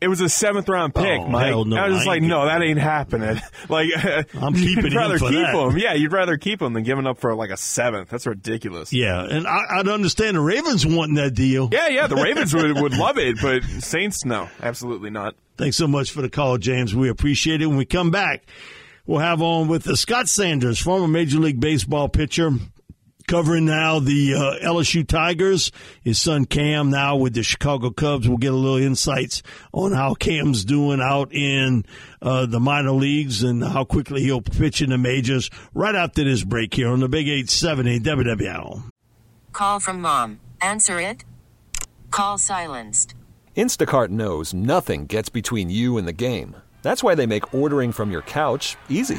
It 0.00 0.06
was 0.06 0.20
a 0.20 0.28
seventh 0.28 0.68
round 0.68 0.94
pick, 0.94 1.20
Oh, 1.20 1.26
Mike. 1.28 1.66
no, 1.66 1.76
I 1.76 1.88
was 1.88 1.94
I 1.94 1.96
just 1.96 2.06
like, 2.06 2.22
no, 2.22 2.46
that 2.46 2.62
ain't 2.62 2.78
happening. 2.78 3.40
like, 3.68 3.88
I'm 4.40 4.54
keeping 4.54 4.84
you'd 4.84 4.92
him 4.92 4.96
rather 4.98 5.18
keep 5.18 5.32
that. 5.32 5.54
him. 5.54 5.76
Yeah, 5.76 5.94
you'd 5.94 6.12
rather 6.12 6.36
keep 6.36 6.62
him 6.62 6.72
than 6.72 6.84
giving 6.84 7.04
up 7.06 7.18
for 7.18 7.34
like 7.34 7.50
a 7.50 7.56
seventh. 7.56 8.08
That's 8.08 8.24
ridiculous. 8.26 8.92
Yeah, 8.92 9.24
and 9.24 9.46
I, 9.46 9.58
I'd 9.78 9.88
understand 9.88 10.36
the 10.36 10.40
Ravens 10.40 10.86
wanting 10.86 11.16
that 11.16 11.32
deal. 11.32 11.68
Yeah, 11.72 11.88
yeah, 11.88 12.06
the 12.06 12.14
Ravens 12.16 12.54
would, 12.54 12.80
would 12.80 12.96
love 12.96 13.18
it, 13.18 13.38
but 13.42 13.64
Saints, 13.82 14.24
no, 14.24 14.48
absolutely 14.62 15.10
not. 15.10 15.34
Thanks 15.56 15.76
so 15.76 15.88
much 15.88 16.12
for 16.12 16.22
the 16.22 16.30
call, 16.30 16.58
James. 16.58 16.94
We 16.94 17.08
appreciate 17.08 17.60
it. 17.60 17.66
When 17.66 17.76
we 17.76 17.84
come 17.84 18.12
back, 18.12 18.44
we'll 19.06 19.18
have 19.18 19.42
on 19.42 19.66
with 19.66 19.92
Scott 19.98 20.28
Sanders, 20.28 20.78
former 20.78 21.08
Major 21.08 21.38
League 21.40 21.58
Baseball 21.58 22.08
pitcher, 22.08 22.52
covering 23.28 23.66
now 23.66 24.00
the 24.00 24.34
uh, 24.34 24.66
LSU 24.66 25.06
Tigers. 25.06 25.70
His 26.02 26.20
son 26.20 26.46
Cam 26.46 26.90
now 26.90 27.16
with 27.16 27.34
the 27.34 27.44
Chicago 27.44 27.90
Cubs. 27.90 28.26
We'll 28.26 28.38
get 28.38 28.52
a 28.52 28.56
little 28.56 28.78
insights 28.78 29.42
on 29.72 29.92
how 29.92 30.14
Cam's 30.14 30.64
doing 30.64 31.00
out 31.00 31.32
in 31.32 31.84
uh, 32.20 32.46
the 32.46 32.58
minor 32.58 32.90
leagues 32.90 33.44
and 33.44 33.62
how 33.62 33.84
quickly 33.84 34.22
he'll 34.22 34.40
pitch 34.40 34.82
in 34.82 34.90
the 34.90 34.98
majors 34.98 35.50
right 35.74 35.94
after 35.94 36.24
this 36.24 36.42
break 36.42 36.74
here 36.74 36.88
on 36.88 37.00
the 37.00 37.08
Big 37.08 37.28
870 37.28 38.00
WWL. 38.00 38.82
Call 39.52 39.78
from 39.78 40.00
mom. 40.00 40.40
Answer 40.60 41.00
it. 41.00 41.24
Call 42.10 42.38
silenced. 42.38 43.14
Instacart 43.56 44.08
knows 44.08 44.54
nothing 44.54 45.06
gets 45.06 45.28
between 45.28 45.68
you 45.68 45.98
and 45.98 46.08
the 46.08 46.12
game. 46.12 46.56
That's 46.82 47.02
why 47.02 47.14
they 47.14 47.26
make 47.26 47.52
ordering 47.52 47.92
from 47.92 48.10
your 48.10 48.22
couch 48.22 48.76
easy. 48.88 49.18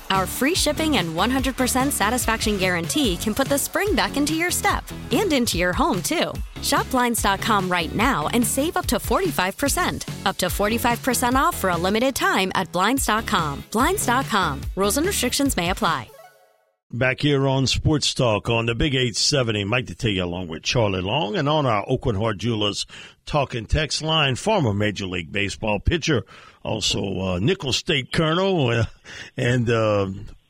Our 0.11 0.27
free 0.27 0.55
shipping 0.55 0.97
and 0.97 1.15
100% 1.15 1.91
satisfaction 1.91 2.57
guarantee 2.57 3.15
can 3.15 3.33
put 3.33 3.47
the 3.47 3.57
spring 3.57 3.95
back 3.95 4.17
into 4.17 4.35
your 4.35 4.51
step 4.51 4.83
and 5.11 5.31
into 5.31 5.57
your 5.57 5.71
home, 5.71 6.03
too. 6.03 6.33
Shop 6.61 6.89
Blinds.com 6.91 7.69
right 7.71 7.95
now 7.95 8.27
and 8.33 8.45
save 8.45 8.75
up 8.75 8.85
to 8.87 8.97
45%. 8.97 10.25
Up 10.25 10.37
to 10.37 10.47
45% 10.47 11.33
off 11.35 11.55
for 11.55 11.69
a 11.69 11.77
limited 11.77 12.13
time 12.13 12.51
at 12.55 12.71
Blinds.com. 12.73 13.63
Blinds.com. 13.71 14.61
Rules 14.75 14.97
and 14.97 15.07
restrictions 15.07 15.55
may 15.57 15.69
apply. 15.69 16.09
Back 16.93 17.21
here 17.21 17.47
on 17.47 17.67
Sports 17.67 18.13
Talk 18.13 18.49
on 18.49 18.65
the 18.65 18.75
Big 18.75 18.93
870, 18.93 19.63
Mike 19.63 19.85
Detillier 19.85 20.23
along 20.23 20.49
with 20.49 20.61
Charlie 20.61 20.99
Long 20.99 21.37
and 21.37 21.47
on 21.47 21.65
our 21.65 21.85
Aucoin 21.85 22.19
Hart 22.19 22.37
Jewelers 22.37 22.85
talking 23.25 23.65
text 23.65 24.01
line, 24.01 24.35
former 24.35 24.73
Major 24.73 25.05
League 25.05 25.31
Baseball 25.31 25.79
pitcher, 25.79 26.25
also 26.63 27.19
uh, 27.19 27.39
Nicholls 27.39 27.77
State 27.77 28.11
Colonel, 28.11 28.67
uh, 28.69 28.85
and 29.37 29.69
uh, 29.69 30.07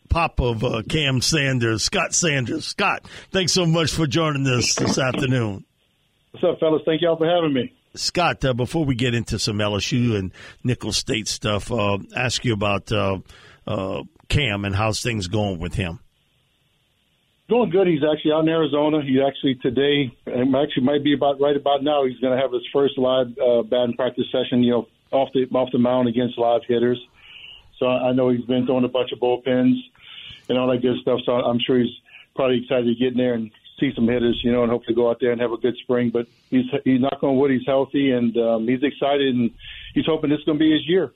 pop 0.09 0.39
of 0.39 0.63
uh, 0.63 0.83
Cam 0.87 1.21
Sanders, 1.21 1.83
Scott 1.83 2.13
Sanders. 2.13 2.65
Scott, 2.65 3.05
thanks 3.31 3.53
so 3.53 3.65
much 3.65 3.91
for 3.91 4.05
joining 4.05 4.45
us 4.47 4.75
this 4.75 4.97
afternoon. 4.97 5.65
What's 6.31 6.43
up, 6.45 6.59
fellas? 6.59 6.81
Thank 6.85 7.01
y'all 7.01 7.17
for 7.17 7.27
having 7.27 7.53
me. 7.53 7.73
Scott, 7.95 8.43
uh, 8.45 8.53
before 8.53 8.85
we 8.85 8.95
get 8.95 9.13
into 9.13 9.37
some 9.37 9.57
LSU 9.57 10.17
and 10.17 10.31
Nicholls 10.63 10.97
State 10.97 11.27
stuff, 11.27 11.71
uh, 11.71 11.97
ask 12.15 12.45
you 12.45 12.53
about 12.53 12.91
uh, 12.91 13.19
uh, 13.67 14.03
Cam 14.29 14.63
and 14.63 14.75
how's 14.75 15.01
things 15.01 15.27
going 15.27 15.59
with 15.59 15.73
him. 15.73 15.99
Going 17.49 17.69
good. 17.69 17.87
He's 17.87 17.99
actually 18.01 18.31
out 18.31 18.43
in 18.43 18.49
Arizona. 18.49 19.01
He 19.01 19.21
actually 19.21 19.55
today, 19.55 20.15
actually 20.25 20.83
might 20.83 21.03
be 21.03 21.13
about 21.13 21.41
right 21.41 21.55
about 21.55 21.83
now. 21.83 22.05
He's 22.05 22.17
going 22.19 22.33
to 22.33 22.41
have 22.41 22.53
his 22.53 22.65
first 22.71 22.97
live 22.97 23.27
uh, 23.37 23.63
batting 23.63 23.95
practice 23.95 24.23
session. 24.31 24.63
You 24.63 24.71
know, 24.71 24.87
off 25.11 25.29
the 25.33 25.45
off 25.53 25.69
the 25.71 25.79
mound 25.79 26.07
against 26.07 26.37
live 26.37 26.61
hitters. 26.67 26.99
So 27.77 27.87
I 27.87 28.13
know 28.13 28.29
he's 28.29 28.45
been 28.45 28.65
throwing 28.65 28.85
a 28.85 28.89
bunch 28.89 29.11
of 29.11 29.19
bullpens 29.19 29.75
and 30.49 30.57
all 30.57 30.67
that 30.67 30.81
good 30.81 30.97
stuff. 31.01 31.19
So 31.25 31.33
I'm 31.33 31.59
sure 31.59 31.79
he's 31.79 31.95
probably 32.35 32.61
excited 32.61 32.85
to 32.85 32.95
get 32.95 33.13
in 33.13 33.17
there 33.17 33.33
and 33.33 33.51
see 33.79 33.91
some 33.95 34.07
hitters, 34.07 34.39
you 34.43 34.51
know, 34.51 34.61
and 34.61 34.71
hopefully 34.71 34.95
go 34.95 35.09
out 35.09 35.17
there 35.19 35.31
and 35.31 35.41
have 35.41 35.51
a 35.51 35.57
good 35.57 35.75
spring. 35.77 36.11
But 36.11 36.27
he's 36.49 36.65
he's 36.83 37.01
not 37.01 37.19
going 37.19 37.37
wood. 37.37 37.51
He's 37.51 37.65
healthy 37.65 38.11
and 38.11 38.35
um, 38.37 38.67
he's 38.67 38.83
excited 38.83 39.35
and 39.35 39.51
he's 39.93 40.05
hoping 40.05 40.29
this 40.29 40.39
is 40.39 40.45
going 40.45 40.57
to 40.57 40.63
be 40.63 40.71
his 40.71 40.87
year. 40.87 41.11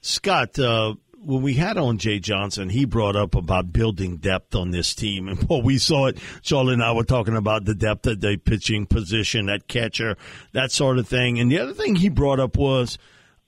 Scott, 0.00 0.58
uh, 0.58 0.94
when 1.24 1.42
we 1.42 1.54
had 1.54 1.78
on 1.78 1.98
Jay 1.98 2.18
Johnson, 2.18 2.68
he 2.68 2.84
brought 2.84 3.16
up 3.16 3.34
about 3.34 3.72
building 3.72 4.16
depth 4.16 4.54
on 4.54 4.70
this 4.70 4.94
team. 4.94 5.28
And 5.28 5.42
what 5.48 5.64
we 5.64 5.78
saw 5.78 6.06
it, 6.06 6.18
Charlie 6.42 6.74
and 6.74 6.82
I 6.82 6.92
were 6.92 7.04
talking 7.04 7.36
about 7.36 7.64
the 7.64 7.74
depth 7.74 8.06
of 8.06 8.20
the 8.20 8.36
pitching 8.36 8.86
position, 8.86 9.46
that 9.46 9.68
catcher, 9.68 10.16
that 10.52 10.72
sort 10.72 10.98
of 10.98 11.08
thing. 11.08 11.38
And 11.38 11.50
the 11.50 11.58
other 11.58 11.74
thing 11.74 11.96
he 11.96 12.08
brought 12.08 12.40
up 12.40 12.56
was, 12.56 12.98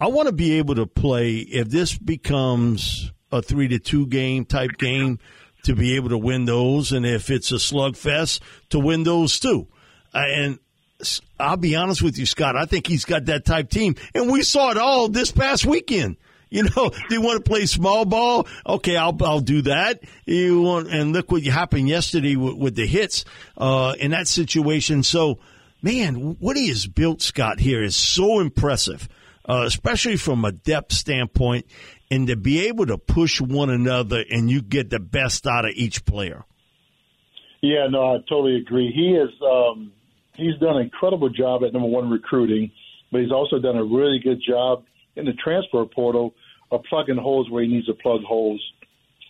I 0.00 0.08
want 0.08 0.26
to 0.26 0.34
be 0.34 0.58
able 0.58 0.74
to 0.76 0.86
play 0.86 1.36
if 1.36 1.68
this 1.68 1.96
becomes 1.96 3.12
a 3.30 3.42
three 3.42 3.68
to 3.68 3.78
two 3.78 4.06
game 4.06 4.44
type 4.44 4.72
game 4.78 5.18
to 5.64 5.74
be 5.74 5.96
able 5.96 6.10
to 6.10 6.18
win 6.18 6.44
those, 6.44 6.92
and 6.92 7.06
if 7.06 7.30
it's 7.30 7.50
a 7.50 7.56
slugfest 7.56 8.40
to 8.68 8.78
win 8.78 9.02
those 9.02 9.40
too. 9.40 9.66
Uh, 10.12 10.22
and 10.28 10.58
I'll 11.40 11.56
be 11.56 11.74
honest 11.74 12.02
with 12.02 12.18
you, 12.18 12.26
Scott. 12.26 12.56
I 12.56 12.66
think 12.66 12.86
he's 12.86 13.04
got 13.04 13.24
that 13.26 13.44
type 13.44 13.70
team, 13.70 13.94
and 14.14 14.30
we 14.30 14.42
saw 14.42 14.70
it 14.70 14.76
all 14.76 15.08
this 15.08 15.32
past 15.32 15.64
weekend. 15.64 16.16
You 16.54 16.62
know, 16.62 16.90
do 17.08 17.14
you 17.14 17.20
want 17.20 17.44
to 17.44 17.50
play 17.50 17.66
small 17.66 18.04
ball? 18.04 18.46
Okay, 18.64 18.96
I'll 18.96 19.16
I'll 19.24 19.40
do 19.40 19.62
that. 19.62 20.04
You 20.24 20.62
want 20.62 20.88
and 20.88 21.12
look 21.12 21.32
what 21.32 21.42
happened 21.42 21.88
yesterday 21.88 22.36
with, 22.36 22.54
with 22.54 22.76
the 22.76 22.86
hits 22.86 23.24
uh, 23.58 23.96
in 23.98 24.12
that 24.12 24.28
situation. 24.28 25.02
So, 25.02 25.40
man, 25.82 26.36
what 26.38 26.56
he 26.56 26.68
has 26.68 26.86
built, 26.86 27.22
Scott, 27.22 27.58
here 27.58 27.82
is 27.82 27.96
so 27.96 28.38
impressive, 28.38 29.08
uh, 29.48 29.64
especially 29.66 30.16
from 30.16 30.44
a 30.44 30.52
depth 30.52 30.92
standpoint, 30.92 31.66
and 32.08 32.28
to 32.28 32.36
be 32.36 32.68
able 32.68 32.86
to 32.86 32.98
push 32.98 33.40
one 33.40 33.68
another 33.68 34.22
and 34.30 34.48
you 34.48 34.62
get 34.62 34.90
the 34.90 35.00
best 35.00 35.48
out 35.48 35.64
of 35.64 35.72
each 35.74 36.04
player. 36.04 36.44
Yeah, 37.62 37.88
no, 37.90 38.14
I 38.14 38.18
totally 38.28 38.58
agree. 38.58 38.92
He 38.94 39.16
is 39.16 39.30
um, 39.42 39.90
he's 40.36 40.56
done 40.60 40.76
an 40.76 40.82
incredible 40.82 41.30
job 41.30 41.64
at 41.64 41.72
number 41.72 41.88
one 41.88 42.08
recruiting, 42.10 42.70
but 43.10 43.22
he's 43.22 43.32
also 43.32 43.58
done 43.58 43.76
a 43.76 43.84
really 43.84 44.20
good 44.22 44.40
job 44.48 44.84
in 45.16 45.24
the 45.24 45.32
transfer 45.32 45.84
portal 45.84 46.32
of 46.74 46.84
plugging 46.84 47.16
holes 47.16 47.50
where 47.50 47.62
he 47.62 47.68
needs 47.68 47.86
to 47.86 47.94
plug 47.94 48.22
holes. 48.22 48.62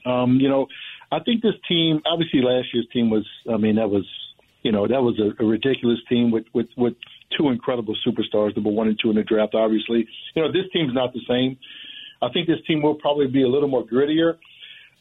Um, 0.06 0.38
you 0.40 0.48
know, 0.48 0.66
I 1.12 1.20
think 1.20 1.42
this 1.42 1.54
team, 1.68 2.00
obviously 2.06 2.40
last 2.42 2.68
year's 2.72 2.88
team 2.92 3.10
was, 3.10 3.26
I 3.52 3.56
mean, 3.56 3.76
that 3.76 3.88
was, 3.88 4.06
you 4.62 4.72
know, 4.72 4.86
that 4.86 5.02
was 5.02 5.18
a, 5.18 5.42
a 5.42 5.46
ridiculous 5.46 5.98
team 6.08 6.30
with, 6.30 6.44
with, 6.52 6.66
with 6.76 6.94
two 7.36 7.48
incredible 7.50 7.94
superstars, 8.06 8.54
number 8.56 8.70
one 8.70 8.88
and 8.88 8.98
two 9.00 9.10
in 9.10 9.16
the 9.16 9.22
draft, 9.22 9.54
obviously. 9.54 10.06
You 10.34 10.42
know, 10.42 10.52
this 10.52 10.70
team's 10.72 10.94
not 10.94 11.12
the 11.12 11.20
same. 11.28 11.58
I 12.22 12.28
think 12.32 12.46
this 12.46 12.64
team 12.66 12.82
will 12.82 12.94
probably 12.94 13.26
be 13.26 13.42
a 13.42 13.48
little 13.48 13.68
more 13.68 13.84
grittier. 13.84 14.36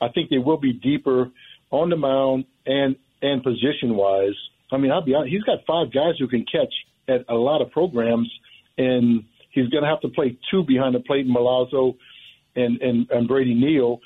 I 0.02 0.10
think 0.10 0.30
they 0.30 0.38
will 0.38 0.58
be 0.58 0.74
deeper 0.74 1.32
on 1.72 1.90
the 1.90 1.96
mound 1.96 2.46
and, 2.66 2.96
and 3.22 3.42
position 3.44 3.96
wise. 3.96 4.36
I 4.72 4.78
mean, 4.78 4.92
I'll 4.92 5.04
be 5.04 5.16
honest, 5.16 5.32
he's 5.32 5.44
got 5.44 5.60
five 5.66 5.94
guys 5.94 6.16
who 6.20 6.28
can 6.28 6.46
catch 6.52 6.74
at 7.08 7.26
a 7.30 7.36
lot 7.36 7.62
of 7.62 7.72
programs, 7.72 8.30
and 8.78 9.24
he's 9.52 9.68
going 9.70 9.84
to 9.84 9.90
have 9.90 10.02
to 10.02 10.10
play 10.10 10.38
two 10.52 10.64
behind 10.64 10.96
the 10.96 11.00
plate, 11.00 11.26
in 11.26 11.34
Milazzo 11.34 11.96
and 12.56 12.82
and, 12.82 13.10
and 13.10 13.28
Brady 13.28 13.54
Neal, 13.54 14.00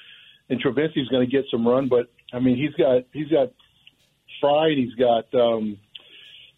and 0.49 0.61
Travinski's 0.61 1.09
going 1.09 1.25
to 1.25 1.31
get 1.31 1.45
some 1.51 1.67
run. 1.67 1.87
But 1.87 2.09
I 2.33 2.39
mean, 2.39 2.57
he's 2.57 2.73
got 2.73 3.03
he's 3.13 3.29
got 3.29 3.51
Fried, 4.39 4.77
he's 4.77 4.93
got 4.93 5.33
um, 5.33 5.77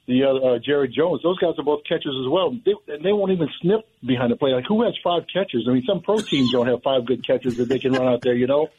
the 0.07 0.23
other 0.23 0.55
uh, 0.55 0.59
Jared 0.59 0.93
Jones. 0.93 1.21
Those 1.23 1.37
guys 1.39 1.53
are 1.57 1.63
both 1.63 1.83
catchers 1.83 2.15
as 2.19 2.29
well. 2.29 2.51
They, 2.51 2.73
and 2.93 3.03
they 3.03 3.13
won't 3.13 3.31
even 3.31 3.47
snip 3.61 3.87
behind 4.05 4.31
the 4.31 4.35
plate. 4.35 4.53
Like 4.53 4.65
who 4.67 4.83
has 4.83 4.93
five 5.03 5.23
catchers? 5.31 5.65
I 5.69 5.73
mean, 5.73 5.83
some 5.87 6.01
pro 6.01 6.17
teams 6.17 6.51
don't 6.51 6.67
have 6.67 6.81
five 6.83 7.05
good 7.05 7.25
catchers 7.25 7.57
that 7.57 7.69
they 7.69 7.79
can 7.79 7.93
run 7.93 8.07
out 8.07 8.21
there. 8.21 8.33
You 8.33 8.47
know, 8.47 8.69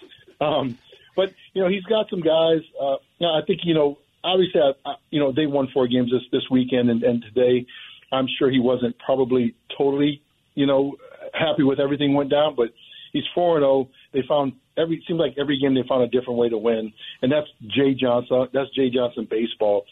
um, 0.41 0.79
but 1.17 1.33
you 1.55 1.63
know 1.63 1.69
he's 1.69 1.85
got 1.85 2.11
some 2.11 2.21
guys. 2.21 2.61
Uh, 2.79 2.97
I 3.25 3.41
think 3.47 3.61
you 3.65 3.75
know 3.75 3.99
obviously 4.23 4.61
I, 4.61 4.95
you 5.11 5.21
know 5.21 5.33
they 5.33 5.47
won 5.47 5.69
four 5.73 5.87
games 5.87 6.11
this 6.11 6.23
this 6.33 6.51
weekend 6.51 6.91
and, 6.91 7.03
and 7.03 7.23
today. 7.23 7.67
I'm 8.13 8.27
sure 8.39 8.51
he 8.51 8.59
wasn't 8.59 8.99
probably 8.99 9.55
totally 9.79 10.23
you 10.55 10.67
know 10.67 10.97
happy 11.33 11.63
with 11.63 11.79
everything 11.79 12.15
went 12.15 12.31
down, 12.31 12.55
but 12.57 12.71
he's 13.13 13.25
four 13.35 13.57
and 13.57 13.63
zero. 13.63 13.73
Oh. 13.73 13.89
They 14.13 14.23
found 14.27 14.53
every 14.77 14.97
it 14.97 15.03
seems 15.07 15.19
like 15.19 15.35
every 15.39 15.59
game 15.59 15.75
they 15.75 15.85
found 15.89 16.03
a 16.03 16.09
different 16.09 16.39
way 16.39 16.49
to 16.49 16.59
win, 16.59 16.93
and 17.23 17.33
that's 17.33 17.49
Jay 17.67 17.95
Johnson. 17.95 18.49
That's 18.53 18.71
Jay 18.75 18.91
Johnson 18.91 19.27
baseball. 19.31 19.85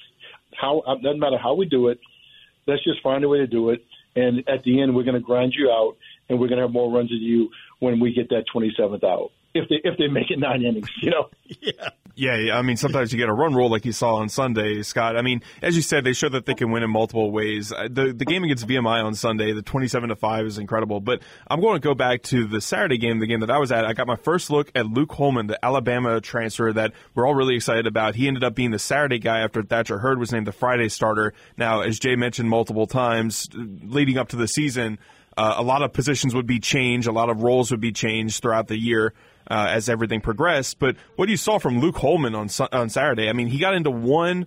How 0.55 0.81
uh, 0.81 0.97
doesn't 0.97 1.21
matter 1.21 1.39
how 1.39 1.55
we 1.55 1.67
do 1.67 1.89
it. 1.89 1.99
Let's 2.67 2.85
just 2.85 3.03
find 3.03 3.25
a 3.25 3.29
way 3.29 3.39
to 3.39 3.47
do 3.47 3.71
it, 3.71 3.85
and 4.17 4.49
at 4.49 4.63
the 4.65 4.81
end 4.81 4.95
we're 4.95 5.05
going 5.05 5.15
to 5.15 5.21
grind 5.21 5.55
you 5.57 5.71
out, 5.71 5.97
and 6.29 6.39
we're 6.39 6.49
going 6.49 6.59
to 6.59 6.65
have 6.65 6.73
more 6.73 6.91
runs 6.91 7.11
than 7.11 7.21
you 7.21 7.51
when 7.79 8.01
we 8.01 8.13
get 8.13 8.29
that 8.31 8.45
27th 8.55 9.05
out 9.05 9.31
if 9.55 9.69
they 9.69 9.81
if 9.85 9.99
they 9.99 10.09
make 10.09 10.31
it 10.31 10.39
nine 10.39 10.63
innings, 10.63 10.91
you 11.01 11.11
know. 11.11 11.31
yeah. 11.61 11.89
Yeah, 12.19 12.59
I 12.59 12.63
mean, 12.63 12.77
sometimes 12.77 13.13
you 13.13 13.19
get 13.19 13.29
a 13.29 13.33
run 13.33 13.55
rule 13.55 13.71
like 13.71 13.85
you 13.85 13.93
saw 13.93 14.17
on 14.17 14.29
Sunday, 14.29 14.83
Scott. 14.83 15.17
I 15.17 15.23
mean, 15.23 15.41
as 15.63 15.77
you 15.77 15.83
said, 15.83 16.03
they 16.03 16.13
show 16.13 16.29
that 16.29 16.47
they 16.47 16.55
can 16.55 16.73
win 16.73 16.83
in 16.83 16.91
multiple 16.91 17.31
ways. 17.31 17.71
Uh, 17.71 17.87
the 17.89 18.13
the 18.13 18.25
game 18.25 18.43
against 18.43 18.67
VMI 18.67 19.05
on 19.05 19.15
Sunday, 19.15 19.53
the 19.53 19.63
twenty-seven 19.63 20.09
to 20.09 20.17
five, 20.17 20.45
is 20.45 20.59
incredible. 20.59 20.99
But 20.99 21.23
I'm 21.49 21.61
going 21.61 21.81
to 21.81 21.81
go 21.81 21.95
back 21.95 22.25
to 22.25 22.49
the 22.49 22.61
Saturday 22.61 22.99
game, 22.99 23.21
the 23.21 23.29
game 23.29 23.39
that 23.39 23.53
I 23.53 23.59
was 23.59 23.71
at. 23.71 23.85
I 23.85 23.93
got 23.93 24.09
my 24.09 24.17
first 24.17 24.51
look 24.51 24.69
at 24.75 24.87
Luke 24.87 25.13
Holman, 25.13 25.47
the 25.47 25.65
Alabama 25.65 26.21
transfer 26.21 26.73
that 26.73 26.93
we're 27.15 27.25
all 27.25 27.37
really 27.37 27.55
excited 27.55 27.87
about. 27.87 28.17
He 28.17 28.27
ended 28.27 28.43
up 28.43 28.57
being 28.57 28.73
the 28.73 28.81
Saturday 28.81 29.21
guy 29.21 29.39
after 29.39 29.63
Thatcher 29.63 29.99
Hurd 29.99 30.19
was 30.19 30.33
named 30.33 30.49
the 30.49 30.53
Friday 30.53 30.89
starter. 30.89 31.35
Now, 31.57 31.83
as 31.83 32.01
Jay 32.01 32.17
mentioned 32.17 32.51
multiple 32.51 32.89
times, 32.89 33.49
leading 33.55 34.19
up 34.19 34.31
to 34.31 34.37
the 34.37 34.49
season. 34.49 34.99
Uh, 35.37 35.55
a 35.57 35.63
lot 35.63 35.83
of 35.83 35.93
positions 35.93 36.35
would 36.35 36.49
be 36.49 36.59
changed, 36.59 37.07
a 37.07 37.13
lot 37.13 37.31
of 37.31 37.45
roles 37.45 37.71
would 37.71 37.79
be 37.79 37.93
changed 37.93 38.43
throughout 38.43 38.67
the 38.67 38.77
year 38.77 39.15
uh, 39.49 39.69
as 39.71 39.89
everything 39.89 40.21
progressed. 40.21 40.79
But 40.79 40.97
what 41.17 41.29
you 41.29 41.37
saw 41.37 41.59
from 41.59 41.81
Luke 41.81 41.97
Holman 41.97 42.35
on 42.35 42.49
on 42.73 42.89
Saturday, 42.89 43.29
I 43.29 43.33
mean, 43.33 43.49
he 43.49 43.59
got 43.59 43.75
into 43.75 43.91
one, 43.91 44.47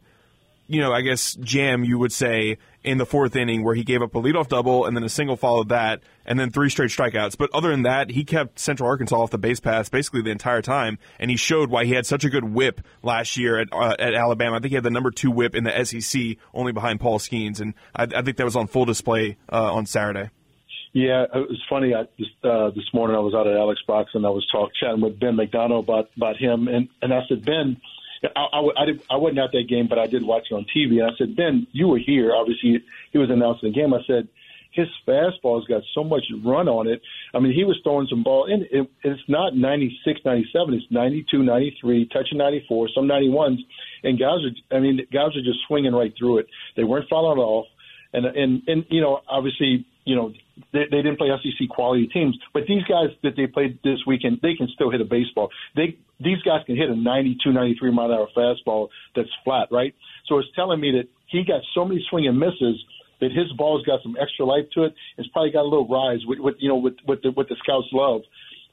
you 0.67 0.79
know, 0.79 0.91
I 0.93 1.01
guess 1.01 1.36
jam 1.36 1.84
you 1.84 1.98
would 1.98 2.12
say 2.12 2.58
in 2.84 2.98
the 2.98 3.05
fourth 3.05 3.36
inning 3.36 3.63
where 3.63 3.75
he 3.75 3.84
gave 3.84 4.01
up 4.01 4.15
a 4.15 4.20
leadoff 4.20 4.48
double 4.48 4.86
and 4.86 4.96
then 4.96 5.03
a 5.03 5.10
single 5.10 5.36
followed 5.36 5.70
that, 5.70 6.01
and 6.25 6.39
then 6.39 6.50
three 6.50 6.70
straight 6.70 6.89
strikeouts. 6.89 7.38
But 7.38 7.50
other 7.53 7.70
than 7.70 7.84
that, 7.84 8.10
he 8.10 8.24
kept 8.24 8.60
Central 8.60 8.89
Arkansas 8.89 9.15
off 9.15 9.31
the 9.31 9.38
base 9.38 9.60
paths 9.60 9.89
basically 9.89 10.22
the 10.22 10.31
entire 10.31 10.62
time, 10.62 10.98
and 11.20 11.29
he 11.29 11.38
showed 11.38 11.70
why 11.70 11.86
he 11.86 11.93
had 11.93 12.05
such 12.05 12.24
a 12.24 12.29
good 12.29 12.43
whip 12.43 12.81
last 13.03 13.38
year 13.38 13.60
at 13.60 13.67
uh, 13.72 13.96
at 14.00 14.13
Alabama. 14.13 14.58
I 14.58 14.60
think 14.60 14.70
he 14.70 14.75
had 14.75 14.84
the 14.84 14.91
number 14.91 15.12
two 15.12 15.31
whip 15.31 15.55
in 15.55 15.63
the 15.63 15.84
SEC, 15.84 16.38
only 16.53 16.72
behind 16.72 17.00
Paul 17.00 17.20
Skenes, 17.20 17.60
and 17.60 17.74
I, 17.96 18.03
I 18.15 18.22
think 18.22 18.38
that 18.38 18.46
was 18.46 18.55
on 18.55 18.67
full 18.67 18.86
display 18.86 19.38
uh, 19.51 19.74
on 19.74 19.86
Saturday. 19.86 20.29
Yeah, 20.93 21.24
it 21.24 21.50
was 21.50 21.62
funny. 21.69 21.93
I 21.93 22.03
just 22.17 22.31
uh, 22.43 22.69
this 22.71 22.93
morning 22.93 23.15
I 23.15 23.19
was 23.19 23.33
out 23.33 23.48
at 23.48 23.55
Alex 23.55 23.81
Box 23.88 24.12
and 24.13 24.25
I 24.25 24.29
was 24.29 24.45
talking 24.51 24.74
chatting 24.77 25.01
with 25.01 25.19
Ben 25.19 25.36
McDonald 25.38 25.86
about 25.86 26.10
about 26.17 26.38
him, 26.38 26.67
and 26.67 26.89
and 27.01 27.13
I 27.13 27.21
said, 27.29 27.45
Ben, 27.45 27.77
I, 28.36 28.39
I, 28.53 28.81
I, 28.81 28.86
did, 28.86 29.01
I 29.10 29.15
wasn't 29.15 29.39
at 29.39 29.51
that 29.53 29.67
game, 29.69 29.88
but 29.88 30.00
I 30.00 30.07
did 30.07 30.24
watch 30.24 30.48
it 30.51 30.53
on 30.53 30.65
TV. 30.75 31.01
And 31.01 31.12
I 31.12 31.17
said, 31.17 31.36
Ben, 31.36 31.67
you 31.71 31.88
were 31.88 31.98
here. 31.98 32.36
Obviously, 32.36 32.83
he 33.12 33.17
was 33.17 33.29
announcing 33.29 33.71
the 33.71 33.75
game. 33.75 33.93
I 33.93 34.00
said, 34.05 34.27
his 34.71 34.88
fastball's 35.05 35.67
got 35.67 35.83
so 35.93 36.03
much 36.03 36.24
run 36.43 36.67
on 36.69 36.88
it. 36.88 37.01
I 37.33 37.39
mean, 37.39 37.53
he 37.53 37.65
was 37.65 37.79
throwing 37.83 38.07
some 38.07 38.24
ball, 38.24 38.45
and 38.51 38.63
it, 38.71 38.89
it's 39.03 39.21
not 39.27 39.55
96, 39.55 40.21
97. 40.24 40.74
It's 40.74 40.86
92, 40.89 41.43
93, 41.43 42.07
touching 42.07 42.38
94, 42.38 42.89
some 42.95 43.05
91s, 43.05 43.57
and 44.03 44.17
guys 44.17 44.39
are. 44.45 44.77
I 44.77 44.79
mean, 44.79 45.05
guys 45.12 45.36
are 45.36 45.43
just 45.43 45.60
swinging 45.67 45.93
right 45.93 46.13
through 46.17 46.39
it. 46.39 46.48
They 46.77 46.83
weren't 46.83 47.10
falling 47.10 47.39
off, 47.39 47.67
and 48.13 48.25
and 48.25 48.62
and 48.67 48.86
you 48.89 49.01
know, 49.01 49.19
obviously, 49.27 49.86
you 50.05 50.15
know, 50.15 50.33
they, 50.74 50.84
they 50.89 51.01
didn't 51.01 51.17
play 51.17 51.29
SEC 51.29 51.70
quality 51.70 52.08
teams, 52.08 52.38
but 52.53 52.63
these 52.67 52.84
guys 52.84 53.10
that 53.24 53.36
they 53.36 53.48
played 53.48 53.79
this 53.84 54.00
weekend, 54.05 54.39
they 54.41 54.55
can 54.55 54.67
still 54.74 54.91
hit 54.91 55.01
a 55.01 55.05
baseball. 55.05 55.50
They 55.75 55.98
these 56.20 56.41
guys 56.43 56.62
can 56.65 56.75
hit 56.75 56.89
a 56.89 56.96
92, 56.96 57.51
93 57.51 57.91
mile 57.91 58.12
an 58.12 58.12
hour 58.12 58.27
fastball 58.36 58.89
that's 59.15 59.29
flat, 59.43 59.70
right? 59.72 59.96
So 60.27 60.38
it's 60.38 60.50
telling 60.55 60.79
me 60.79 60.91
that 60.91 61.10
he 61.27 61.43
got 61.43 61.62
so 61.74 61.84
many 61.84 62.05
swing 62.10 62.27
and 62.27 62.38
misses 62.39 62.84
that 63.22 63.31
his 63.31 63.51
ball's 63.58 63.84
got 63.86 64.03
some 64.03 64.15
extra 64.22 64.46
life 64.46 64.65
to 64.75 64.84
it. 64.84 64.93
It's 65.17 65.27
probably 65.29 65.51
got 65.51 65.62
a 65.62 65.70
little 65.70 65.88
rise 65.88 66.20
with, 66.25 66.39
with 66.39 66.55
you 66.60 66.70
know 66.70 66.77
with 66.77 66.96
with 67.08 67.22
the, 67.24 67.31
with 67.31 67.50
the 67.50 67.55
scouts 67.63 67.88
love, 67.91 68.22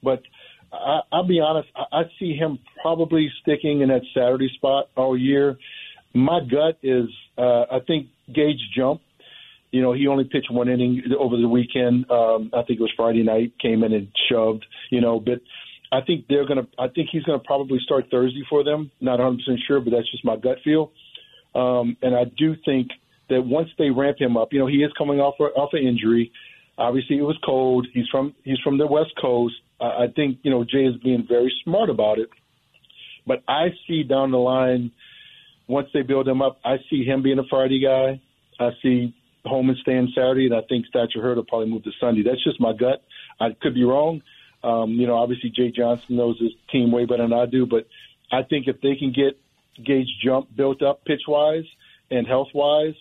but. 0.03 0.23
I, 0.71 1.01
I'll 1.11 1.27
be 1.27 1.41
honest. 1.41 1.71
I, 1.75 2.01
I 2.01 2.03
see 2.19 2.37
him 2.37 2.59
probably 2.83 3.33
sticking 3.41 3.81
in 3.81 3.89
that 3.89 4.03
Saturday 4.13 4.51
spot 4.55 4.91
all 4.99 5.17
year. 5.17 5.57
My 6.13 6.41
gut 6.41 6.77
is, 6.83 7.07
uh, 7.39 7.63
I 7.73 7.79
think 7.87 8.09
Gage 8.35 8.61
Jump 8.77 9.01
you 9.71 9.83
know, 9.83 9.93
he 9.93 10.07
only 10.07 10.25
pitched 10.25 10.51
one 10.51 10.69
inning 10.69 11.03
over 11.19 11.37
the 11.37 11.49
weekend. 11.49 12.11
Um, 12.11 12.51
I 12.55 12.63
think 12.63 12.81
it 12.81 12.83
was 12.83 12.93
Friday 12.97 13.23
night. 13.23 13.53
Came 13.61 13.83
in 13.85 13.93
and 13.93 14.09
shoved. 14.31 14.65
You 14.91 15.01
know, 15.01 15.21
but 15.21 15.41
I 15.93 16.01
think 16.01 16.27
they're 16.29 16.47
gonna. 16.47 16.67
I 16.79 16.89
think 16.89 17.09
he's 17.13 17.23
gonna 17.25 17.39
probably 17.39 17.79
start 17.85 18.07
Thursday 18.11 18.43
for 18.49 18.65
them. 18.65 18.91
Not 19.01 19.19
100 19.19 19.39
percent 19.39 19.61
sure, 19.67 19.81
but 19.81 19.91
that's 19.91 20.11
just 20.11 20.25
my 20.25 20.37
gut 20.37 20.59
feel. 20.65 20.93
Um, 21.55 21.97
and 22.03 22.15
I 22.15 22.25
do 22.25 22.55
think 22.65 22.89
that 23.29 23.43
once 23.43 23.69
they 23.79 23.91
ramp 23.91 24.19
him 24.19 24.37
up, 24.37 24.53
you 24.53 24.59
know, 24.59 24.67
he 24.67 24.77
is 24.77 24.93
coming 24.97 25.21
off 25.21 25.35
off 25.41 25.71
an 25.73 25.87
injury. 25.87 26.33
Obviously, 26.77 27.19
it 27.19 27.23
was 27.23 27.37
cold. 27.45 27.87
He's 27.93 28.07
from 28.11 28.35
he's 28.45 28.59
from 28.65 28.79
the 28.79 28.87
West 28.87 29.13
Coast. 29.21 29.55
I, 29.81 29.85
I 29.85 30.07
think 30.15 30.39
you 30.43 30.51
know 30.51 30.65
Jay 30.65 30.85
is 30.85 30.97
being 31.03 31.27
very 31.29 31.53
smart 31.65 31.91
about 31.91 32.19
it. 32.19 32.29
But 33.27 33.43
I 33.47 33.69
see 33.87 34.05
down 34.05 34.31
the 34.31 34.39
line, 34.39 34.91
once 35.67 35.89
they 35.93 36.01
build 36.01 36.27
him 36.27 36.41
up, 36.41 36.59
I 36.65 36.77
see 36.89 37.05
him 37.05 37.23
being 37.23 37.39
a 37.39 37.45
Friday 37.51 37.83
guy. 37.83 38.21
I 38.59 38.71
see 38.83 39.15
Holman 39.45 39.77
staying 39.81 40.13
Saturday, 40.15 40.47
and 40.47 40.55
I 40.55 40.63
think 40.69 40.87
Thatcher 40.93 41.23
Hurd 41.23 41.37
will 41.37 41.45
probably 41.45 41.71
move 41.71 41.85
to 41.85 41.91
Sunday. 42.01 42.23
That's 42.23 42.43
just 42.43 42.61
my 42.61 42.73
gut. 42.73 43.03
I 43.41 43.49
could 43.61 43.75
be 43.75 43.85
wrong. 43.85 44.23
Um, 44.63 44.93
you 44.93 45.07
know, 45.07 45.15
obviously 45.15 45.51
Jay 45.51 45.71
Johnson 45.71 46.17
knows 46.17 46.39
his 46.41 46.51
team 46.71 46.91
way 46.91 47.05
better 47.05 47.23
than 47.23 47.33
I 47.33 47.47
do, 47.47 47.67
but 47.67 47.87
I 48.33 48.43
think 48.43 48.67
if 48.67 48.81
they 48.81 48.97
can 48.97 49.13
get 49.13 49.39
Gage 49.85 50.09
Jump 50.23 50.49
built 50.55 50.83
up 50.83 51.05
pitch 51.05 51.23
wise 51.29 51.65
and 52.11 52.27
health 52.27 52.49
wise, 52.53 52.97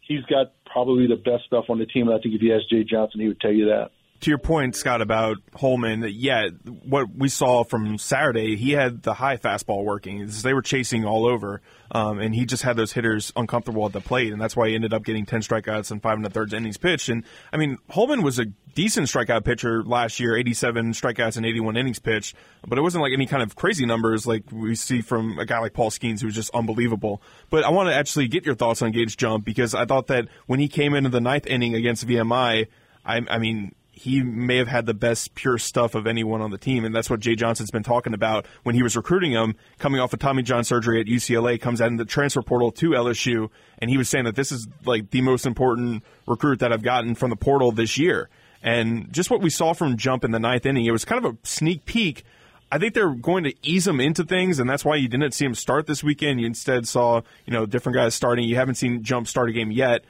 he's 0.00 0.22
got 0.24 0.52
probably 0.64 1.06
the 1.06 1.16
best 1.16 1.44
stuff 1.44 1.66
on 1.68 1.78
the 1.78 1.86
team. 1.86 2.08
And 2.08 2.18
I 2.18 2.22
think 2.22 2.34
if 2.34 2.42
you 2.42 2.54
ask 2.54 2.68
Jay 2.70 2.84
Johnson, 2.84 3.20
he 3.20 3.28
would 3.28 3.40
tell 3.40 3.52
you 3.52 3.66
that 3.66 3.90
to 4.20 4.30
your 4.30 4.38
point, 4.38 4.74
Scott, 4.74 5.00
about 5.00 5.36
Holman, 5.54 6.04
yeah, 6.08 6.48
what 6.84 7.06
we 7.14 7.28
saw 7.28 7.62
from 7.62 7.98
Saturday, 7.98 8.56
he 8.56 8.72
had 8.72 9.02
the 9.02 9.14
high 9.14 9.36
fastball 9.36 9.84
working. 9.84 10.26
They 10.42 10.54
were 10.54 10.62
chasing 10.62 11.04
all 11.04 11.26
over, 11.26 11.60
um, 11.92 12.18
and 12.18 12.34
he 12.34 12.44
just 12.44 12.64
had 12.64 12.76
those 12.76 12.92
hitters 12.92 13.32
uncomfortable 13.36 13.86
at 13.86 13.92
the 13.92 14.00
plate, 14.00 14.32
and 14.32 14.40
that's 14.40 14.56
why 14.56 14.68
he 14.68 14.74
ended 14.74 14.92
up 14.92 15.04
getting 15.04 15.24
10 15.24 15.42
strikeouts 15.42 15.92
and 15.92 16.02
five 16.02 16.16
and 16.16 16.26
a 16.26 16.30
third 16.30 16.52
innings 16.52 16.76
pitched. 16.76 17.08
And, 17.08 17.22
I 17.52 17.58
mean, 17.58 17.78
Holman 17.90 18.22
was 18.22 18.40
a 18.40 18.46
decent 18.74 19.06
strikeout 19.06 19.44
pitcher 19.44 19.84
last 19.84 20.18
year, 20.18 20.36
87 20.36 20.92
strikeouts 20.94 21.36
and 21.36 21.46
81 21.46 21.76
innings 21.76 22.00
pitched, 22.00 22.34
but 22.66 22.76
it 22.76 22.82
wasn't 22.82 23.02
like 23.02 23.12
any 23.12 23.26
kind 23.26 23.42
of 23.42 23.54
crazy 23.54 23.86
numbers 23.86 24.26
like 24.26 24.42
we 24.50 24.74
see 24.74 25.00
from 25.00 25.38
a 25.38 25.46
guy 25.46 25.60
like 25.60 25.74
Paul 25.74 25.90
Skenes, 25.90 26.22
who's 26.22 26.34
just 26.34 26.50
unbelievable. 26.52 27.22
But 27.50 27.62
I 27.62 27.70
want 27.70 27.88
to 27.88 27.94
actually 27.94 28.26
get 28.26 28.44
your 28.44 28.56
thoughts 28.56 28.82
on 28.82 28.90
Gage 28.90 29.16
Jump 29.16 29.44
because 29.44 29.74
I 29.74 29.84
thought 29.84 30.08
that 30.08 30.26
when 30.46 30.58
he 30.58 30.66
came 30.66 30.94
into 30.94 31.08
the 31.08 31.20
ninth 31.20 31.46
inning 31.46 31.76
against 31.76 32.04
VMI, 32.04 32.66
I, 33.04 33.22
I 33.30 33.38
mean, 33.38 33.74
he 33.98 34.22
may 34.22 34.56
have 34.56 34.68
had 34.68 34.86
the 34.86 34.94
best 34.94 35.34
pure 35.34 35.58
stuff 35.58 35.96
of 35.96 36.06
anyone 36.06 36.40
on 36.40 36.52
the 36.52 36.58
team, 36.58 36.84
and 36.84 36.94
that's 36.94 37.10
what 37.10 37.18
Jay 37.18 37.34
Johnson's 37.34 37.72
been 37.72 37.82
talking 37.82 38.14
about 38.14 38.46
when 38.62 38.76
he 38.76 38.82
was 38.82 38.96
recruiting 38.96 39.32
him, 39.32 39.56
coming 39.78 40.00
off 40.00 40.12
of 40.12 40.20
Tommy 40.20 40.42
John 40.42 40.62
surgery 40.62 41.00
at 41.00 41.06
UCLA, 41.06 41.60
comes 41.60 41.80
out 41.80 41.88
in 41.88 41.96
the 41.96 42.04
transfer 42.04 42.40
portal 42.40 42.70
to 42.72 42.90
LSU, 42.90 43.50
and 43.78 43.90
he 43.90 43.98
was 43.98 44.08
saying 44.08 44.24
that 44.24 44.36
this 44.36 44.52
is 44.52 44.68
like 44.84 45.10
the 45.10 45.20
most 45.20 45.46
important 45.46 46.04
recruit 46.26 46.60
that 46.60 46.72
I've 46.72 46.82
gotten 46.82 47.16
from 47.16 47.30
the 47.30 47.36
portal 47.36 47.72
this 47.72 47.98
year. 47.98 48.28
And 48.62 49.12
just 49.12 49.30
what 49.30 49.40
we 49.40 49.50
saw 49.50 49.72
from 49.72 49.96
Jump 49.96 50.24
in 50.24 50.30
the 50.30 50.38
ninth 50.38 50.64
inning, 50.64 50.84
it 50.84 50.92
was 50.92 51.04
kind 51.04 51.24
of 51.24 51.32
a 51.32 51.36
sneak 51.46 51.84
peek. 51.84 52.24
I 52.70 52.78
think 52.78 52.94
they're 52.94 53.14
going 53.14 53.44
to 53.44 53.54
ease 53.62 53.86
him 53.86 53.98
into 53.98 54.22
things, 54.22 54.60
and 54.60 54.70
that's 54.70 54.84
why 54.84 54.94
you 54.96 55.08
didn't 55.08 55.32
see 55.32 55.44
him 55.44 55.54
start 55.54 55.86
this 55.86 56.04
weekend. 56.04 56.40
You 56.40 56.46
instead 56.46 56.86
saw, 56.86 57.22
you 57.46 57.52
know, 57.52 57.66
different 57.66 57.96
guys 57.96 58.14
starting. 58.14 58.48
You 58.48 58.56
haven't 58.56 58.76
seen 58.76 59.02
Jump 59.02 59.26
start 59.26 59.48
a 59.48 59.52
game 59.52 59.72
yet 59.72 60.04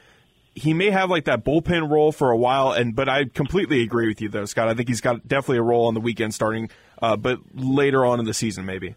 he 0.59 0.73
may 0.73 0.89
have 0.89 1.09
like 1.09 1.25
that 1.25 1.45
bullpen 1.45 1.89
role 1.89 2.11
for 2.11 2.31
a 2.31 2.37
while, 2.37 2.71
and 2.71 2.95
but 2.95 3.07
I 3.07 3.25
completely 3.25 3.81
agree 3.81 4.07
with 4.07 4.21
you 4.21 4.29
though, 4.29 4.45
Scott. 4.45 4.67
I 4.67 4.73
think 4.73 4.89
he's 4.89 5.01
got 5.01 5.27
definitely 5.27 5.57
a 5.57 5.63
role 5.63 5.87
on 5.87 5.93
the 5.93 5.99
weekend 5.99 6.33
starting, 6.33 6.69
uh, 7.01 7.15
but 7.15 7.39
later 7.53 8.05
on 8.05 8.19
in 8.19 8.25
the 8.25 8.33
season 8.33 8.65
maybe. 8.65 8.95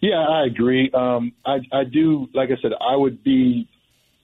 Yeah, 0.00 0.24
I 0.28 0.44
agree. 0.46 0.90
Um, 0.92 1.32
I 1.44 1.58
I 1.72 1.84
do. 1.84 2.28
Like 2.34 2.50
I 2.50 2.60
said, 2.60 2.72
I 2.80 2.96
would 2.96 3.22
be. 3.22 3.68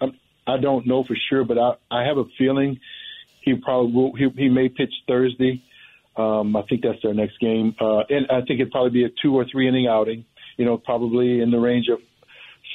Um, 0.01 0.13
I 0.47 0.59
don't 0.59 0.87
know 0.87 1.05
for 1.05 1.17
sure, 1.29 1.45
but 1.45 1.59
I 1.59 1.75
I 1.91 2.05
have 2.05 2.19
a 2.19 2.25
feeling 2.39 2.79
he 3.43 3.55
probably 3.55 3.93
will. 3.93 4.13
He, 4.15 4.29
he 4.37 4.49
may 4.49 4.69
pitch 4.69 4.93
Thursday. 5.07 5.63
Um, 6.17 6.55
I 6.57 6.63
think 6.69 6.83
that's 6.83 7.03
their 7.03 7.15
next 7.15 7.39
game, 7.41 7.75
uh, 7.81 8.03
and 8.09 8.27
I 8.31 8.41
think 8.47 8.61
it'd 8.61 8.71
probably 8.71 8.91
be 8.91 9.05
a 9.05 9.09
two 9.21 9.35
or 9.35 9.45
three 9.51 9.69
inning 9.69 9.89
outing. 9.89 10.25
You 10.57 10.65
know, 10.65 10.79
probably 10.79 11.41
in 11.41 11.51
the 11.51 11.59
range 11.59 11.89
of 11.89 11.99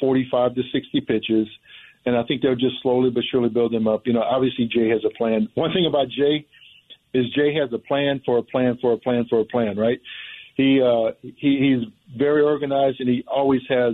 forty-five 0.01 0.55
to 0.55 0.61
sixty 0.73 0.99
pitches 0.99 1.47
and 2.09 2.17
I 2.17 2.23
think 2.23 2.41
they'll 2.41 2.55
just 2.55 2.81
slowly 2.81 3.11
but 3.11 3.23
surely 3.31 3.49
build 3.49 3.71
them 3.71 3.87
up. 3.87 4.01
You 4.05 4.13
know, 4.13 4.21
obviously 4.21 4.65
Jay 4.65 4.89
has 4.89 5.01
a 5.05 5.15
plan. 5.15 5.47
One 5.53 5.71
thing 5.71 5.85
about 5.87 6.09
Jay 6.09 6.45
is 7.13 7.25
Jay 7.35 7.53
has 7.53 7.71
a 7.71 7.77
plan 7.77 8.21
for 8.25 8.39
a 8.39 8.43
plan 8.43 8.79
for 8.81 8.93
a 8.93 8.97
plan 8.97 9.25
for 9.29 9.39
a 9.39 9.45
plan, 9.45 9.77
right? 9.77 9.99
He 10.55 10.81
uh, 10.81 11.11
he 11.21 11.29
he's 11.31 12.17
very 12.17 12.41
organized, 12.41 12.99
and 12.99 13.07
he 13.07 13.23
always 13.27 13.61
has 13.69 13.93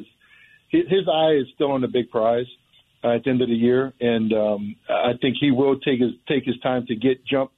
his, 0.70 0.84
his 0.90 1.08
eye 1.12 1.34
is 1.42 1.48
still 1.56 1.72
on 1.72 1.82
the 1.82 1.90
big 1.90 2.10
prize 2.10 2.48
uh, 3.04 3.16
at 3.16 3.26
the 3.26 3.30
end 3.32 3.42
of 3.42 3.50
the 3.50 3.56
year, 3.56 3.94
and 4.00 4.32
um, 4.34 4.76
I 4.90 5.12
think 5.22 5.36
he 5.40 5.52
will 5.52 5.78
take 5.80 6.00
his 6.00 6.12
take 6.28 6.46
his 6.46 6.60
time 6.62 6.86
to 6.88 6.96
get 6.96 7.26
jump. 7.26 7.52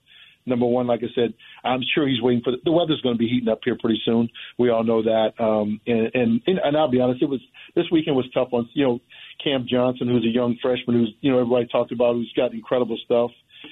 Number 0.47 0.65
one, 0.65 0.87
like 0.87 1.01
I 1.03 1.13
said, 1.13 1.33
I'm 1.63 1.81
sure 1.93 2.07
he's 2.07 2.21
waiting 2.21 2.41
for 2.41 2.51
the, 2.51 2.57
the 2.63 2.71
weather's 2.71 3.01
going 3.01 3.15
to 3.15 3.19
be 3.19 3.27
heating 3.27 3.49
up 3.49 3.59
here 3.65 3.77
pretty 3.79 4.01
soon. 4.05 4.29
We 4.57 4.69
all 4.69 4.83
know 4.83 5.03
that, 5.03 5.33
um, 5.39 5.81
and, 5.85 6.09
and 6.13 6.41
and 6.47 6.77
I'll 6.77 6.89
be 6.89 7.01
honest, 7.01 7.21
it 7.21 7.29
was 7.29 7.41
this 7.75 7.85
weekend 7.91 8.15
was 8.15 8.29
tough 8.33 8.49
on 8.53 8.69
you 8.73 8.85
know 8.85 8.99
Cam 9.43 9.65
Johnson, 9.69 10.07
who's 10.07 10.25
a 10.25 10.33
young 10.33 10.57
freshman, 10.61 10.97
who's 10.97 11.13
you 11.21 11.31
know 11.31 11.39
everybody 11.39 11.67
talked 11.67 11.91
about, 11.91 12.13
who's 12.13 12.33
got 12.35 12.53
incredible 12.53 12.97
stuff. 13.05 13.31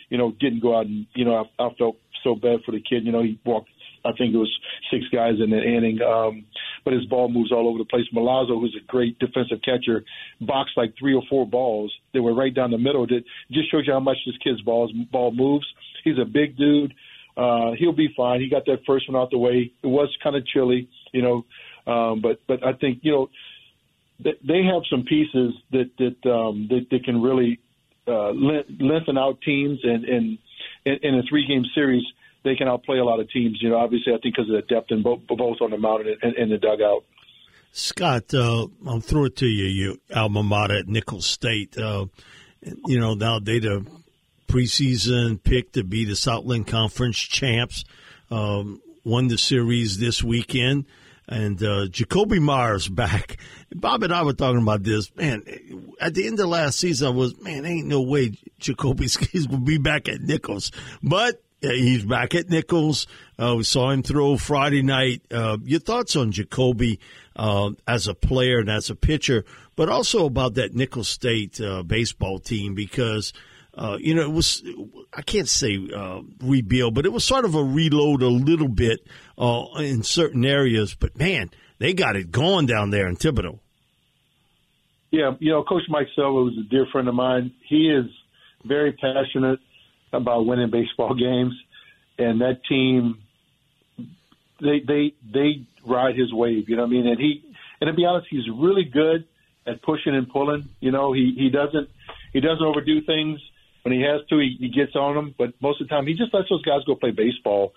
You 0.10 0.17
know, 0.17 0.32
didn't 0.39 0.62
go 0.62 0.78
out 0.78 0.86
and 0.86 1.06
you 1.15 1.25
know 1.25 1.45
I, 1.60 1.63
I 1.63 1.69
felt 1.78 1.97
so 2.23 2.36
bad 2.36 2.60
for 2.65 2.71
the 2.71 2.82
kid. 2.82 3.06
You 3.06 3.12
know, 3.12 3.23
he 3.23 3.39
walked. 3.45 3.69
I 4.04 4.12
think 4.15 4.36
it 4.36 4.38
was 4.38 4.54
six 4.91 5.04
guys 5.12 5.34
in 5.43 5.49
the 5.49 5.58
inning, 5.58 5.99
um, 6.01 6.45
but 6.84 6.93
his 6.93 7.06
ball 7.06 7.28
moves 7.28 7.51
all 7.51 7.67
over 7.67 7.80
the 7.80 7.86
place. 7.86 8.06
Milazzo, 8.13 8.60
who's 8.60 8.78
a 8.80 8.86
great 8.86 9.17
defensive 9.17 9.58
catcher, 9.65 10.04
boxed 10.39 10.78
like 10.78 10.93
three 10.99 11.15
or 11.15 11.23
four 11.28 11.47
balls. 11.47 11.91
They 12.13 12.19
were 12.19 12.36
right 12.36 12.54
down 12.54 12.69
the 12.69 12.78
middle. 12.78 13.08
That 13.08 13.23
just 13.51 13.71
shows 13.71 13.88
you 13.88 13.93
how 13.93 13.99
much 13.99 14.17
this 14.25 14.36
kid's 14.43 14.62
balls 14.62 14.91
ball 15.12 15.32
moves. 15.32 15.65
He's 16.04 16.19
a 16.21 16.25
big 16.25 16.56
dude. 16.56 16.93
Uh, 17.36 17.71
he'll 17.78 17.93
be 17.93 18.13
fine. 18.15 18.39
He 18.39 18.49
got 18.49 18.65
that 18.65 18.80
first 18.86 19.10
one 19.10 19.19
out 19.19 19.32
the 19.32 19.38
way. 19.38 19.71
It 19.84 19.88
was 19.88 20.15
kind 20.23 20.36
of 20.36 20.45
chilly, 20.47 20.88
you 21.12 21.21
know, 21.21 21.45
um, 21.91 22.21
but 22.21 22.39
but 22.47 22.65
I 22.65 22.73
think 22.73 22.99
you 23.01 23.12
know 23.12 23.30
they 24.19 24.63
have 24.63 24.84
some 24.89 25.04
pieces 25.04 25.54
that 25.71 25.91
that 25.97 26.30
um, 26.30 26.67
that, 26.69 26.88
that 26.91 27.04
can 27.04 27.21
really 27.21 27.60
uh, 28.08 28.32
lengthen 28.32 29.17
out 29.17 29.41
teams, 29.41 29.80
and, 29.84 30.06
in 30.86 31.15
a 31.15 31.23
three 31.28 31.47
game 31.47 31.65
series, 31.73 32.04
they 32.43 32.56
can 32.56 32.67
outplay 32.67 32.99
a 32.99 33.04
lot 33.04 33.19
of 33.19 33.30
teams. 33.32 33.58
You 33.62 33.69
know, 33.69 33.78
obviously, 33.78 34.13
I 34.13 34.17
think 34.19 34.36
because 34.36 34.49
of 34.49 34.56
the 34.56 34.62
depth 34.62 34.91
in 34.91 35.01
both, 35.01 35.21
both 35.28 35.58
on 35.62 35.71
the 35.71 35.78
mound 35.78 36.06
and, 36.21 36.36
and 36.36 36.51
the 36.51 36.58
dugout. 36.58 37.04
Scott, 37.71 38.34
uh, 38.34 38.67
I'll 38.88 39.01
throw 39.01 39.25
it 39.25 39.36
to 39.38 39.47
you. 39.47 39.65
You 39.65 40.01
alma 40.15 40.43
mater 40.43 40.78
at 40.78 40.88
Nicholls 40.88 41.25
State. 41.25 41.78
Uh, 41.78 42.06
you 42.86 42.99
know, 42.99 43.15
now 43.15 43.39
they 43.39 43.60
the 43.60 43.86
preseason 44.47 45.41
pick 45.43 45.73
to 45.73 45.84
be 45.84 46.06
the 46.06 46.15
Southland 46.15 46.67
Conference 46.67 47.17
champs. 47.17 47.84
Um, 48.32 48.82
won 49.04 49.28
the 49.28 49.38
series 49.38 49.99
this 49.99 50.23
weekend 50.23 50.86
and 51.28 51.62
uh, 51.62 51.88
Jakobi 51.88 52.40
Meyers 52.40 52.88
back. 52.88 53.38
Bob 53.74 54.04
and 54.04 54.14
I 54.14 54.24
were 54.24 54.34
talking 54.34 54.62
about 54.62 54.84
this. 54.84 55.14
Man, 55.16 55.44
at 56.00 56.14
the 56.14 56.28
end 56.28 56.40
of 56.40 56.48
last 56.48 56.80
season, 56.80 57.08
I 57.08 57.12
was, 57.12 57.40
man, 57.42 57.66
ain't 57.66 57.88
no 57.88 58.02
way 58.02 58.38
Jakobi 58.60 59.10
Skis 59.10 59.48
will 59.48 59.60
be 59.60 59.78
back 59.78 60.08
at 60.08 60.22
Nicholls. 60.22 60.72
But 61.02 61.42
he's 61.62 62.06
back 62.06 62.36
at 62.36 62.50
Nicholls. 62.50 63.08
Uh, 63.40 63.56
we 63.58 63.64
saw 63.64 63.90
him 63.90 64.04
throw 64.04 64.38
Friday 64.38 64.82
night. 64.82 65.22
Uh, 65.32 65.58
your 65.64 65.80
thoughts 65.80 66.16
on 66.16 66.32
Jacoby 66.32 67.00
uh, 67.36 67.72
as 67.88 68.08
a 68.08 68.14
player 68.14 68.60
and 68.60 68.70
as 68.70 68.90
a 68.90 68.96
pitcher, 68.96 69.44
but 69.76 69.90
also 69.90 70.26
about 70.26 70.54
that 70.56 70.74
Nicholls 70.74 71.10
State 71.10 71.60
uh, 71.60 71.84
baseball 71.84 72.40
team 72.40 72.76
because– 72.76 73.34
uh, 73.78 73.98
you 74.00 74.16
know, 74.16 74.22
it 74.22 74.32
was, 74.32 74.64
I 75.14 75.22
can't 75.22 75.50
say 75.50 75.78
uh, 75.94 76.22
rebuild, 76.42 76.96
but 76.96 77.06
it 77.06 77.12
was 77.12 77.26
sort 77.26 77.44
of 77.44 77.56
a 77.56 77.64
reload 77.64 78.22
a 78.22 78.30
little 78.30 78.70
bit 78.70 79.06
uh, 79.38 79.66
in 79.80 80.04
certain 80.04 80.46
areas. 80.46 80.96
But 80.96 81.18
man, 81.18 81.52
they 81.78 81.94
got 81.94 82.16
it 82.16 82.32
going 82.32 82.68
down 82.68 82.92
there 82.92 83.08
in 83.08 83.18
Thibodaux. 83.18 83.60
Yeah, 85.12 85.32
you 85.40 85.52
know, 85.52 85.64
Coach 85.64 85.84
Mike 85.90 86.08
Silva 86.16 86.44
was 86.44 86.58
a 86.58 86.70
dear 86.70 86.86
friend 86.92 87.08
of 87.08 87.16
mine. 87.16 87.54
He 87.68 87.90
is 87.90 88.06
very 88.64 88.94
passionate 88.94 89.60
about 90.14 90.46
winning 90.46 90.72
baseball 90.72 91.14
games, 91.20 91.54
and 92.18 92.42
that 92.42 92.62
team, 92.68 93.22
they 94.62 94.80
they 94.86 95.14
they 95.34 95.68
ride 95.86 96.16
his 96.18 96.34
wave. 96.34 96.70
You 96.70 96.78
know 96.78 96.84
what 96.84 96.90
I 96.90 96.92
mean? 96.92 97.08
And 97.08 97.20
he, 97.20 97.44
and 97.82 97.88
to 97.90 97.94
be 97.94 98.06
honest, 98.06 98.28
he's 98.30 98.48
really 98.50 98.86
good 98.86 99.26
at 99.68 99.82
pushing 99.82 100.16
and 100.16 100.30
pulling. 100.30 100.70
You 100.80 100.92
know, 100.92 101.12
he 101.14 101.34
he 101.38 101.50
doesn't 101.50 101.90
he 102.32 102.40
doesn't 102.40 102.66
overdo 102.66 103.02
things 103.02 103.40
when 103.86 103.93
he 103.93 104.02
has 104.02 104.21
to, 104.30 104.39
he, 104.39 104.58
he 104.60 104.69
gets 104.69 104.95
on 104.95 105.13
them. 105.13 105.36
But 105.38 105.54
most 105.62 105.80
of 105.80 105.88
the 105.88 105.93
time, 105.93 106.08
he 106.08 106.15
just 106.15 106.34
lets 106.34 106.50
those 106.50 106.63
guys 106.63 106.80
go 106.88 106.95
play 106.95 107.12
baseball. 107.12 107.74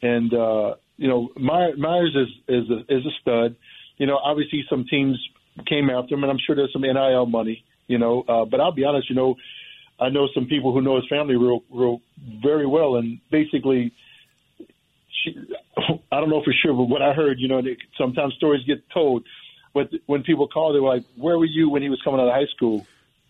And 0.00 0.32
uh, 0.32 0.76
you 0.96 1.08
know, 1.08 1.30
Meyers 1.36 2.14
is 2.14 2.28
is 2.46 2.70
a, 2.70 2.78
is 2.88 3.04
a 3.04 3.10
stud. 3.20 3.56
You 3.96 4.06
know, 4.06 4.16
obviously 4.16 4.64
some 4.70 4.86
teams 4.88 5.18
came 5.66 5.90
after 5.90 6.14
him, 6.14 6.22
and 6.22 6.30
I'm 6.30 6.38
sure 6.38 6.54
there's 6.54 6.72
some 6.72 6.82
NIL 6.82 7.26
money. 7.26 7.64
You 7.88 7.98
know, 7.98 8.22
uh, 8.28 8.44
but 8.44 8.60
I'll 8.60 8.70
be 8.70 8.84
honest. 8.84 9.10
You 9.10 9.16
know, 9.16 9.34
I 9.98 10.10
know 10.10 10.28
some 10.32 10.46
people 10.46 10.72
who 10.72 10.80
know 10.80 10.94
his 10.94 11.08
family 11.08 11.34
real, 11.34 11.64
real 11.72 12.02
very 12.40 12.66
well, 12.66 12.94
and 12.94 13.18
basically, 13.32 13.92
I 16.12 16.20
don't 16.20 16.30
know 16.30 16.44
for 16.44 16.54
sure, 16.62 16.72
but 16.72 16.84
what 16.84 17.02
I 17.02 17.14
heard, 17.14 17.40
you 17.40 17.48
know, 17.48 17.62
they, 17.62 17.76
sometimes 17.98 18.34
stories 18.34 18.64
get 18.64 18.88
told. 18.94 19.24
But 19.74 19.90
when 20.06 20.22
people 20.22 20.46
call, 20.46 20.72
they 20.72 20.78
were 20.78 20.94
like, 20.94 21.04
"Where 21.16 21.36
were 21.36 21.44
you 21.46 21.68
when 21.68 21.82
he 21.82 21.88
was 21.88 22.00
coming 22.04 22.20
out 22.20 22.28
of 22.28 22.34
high 22.34 22.46
school?" 22.54 22.86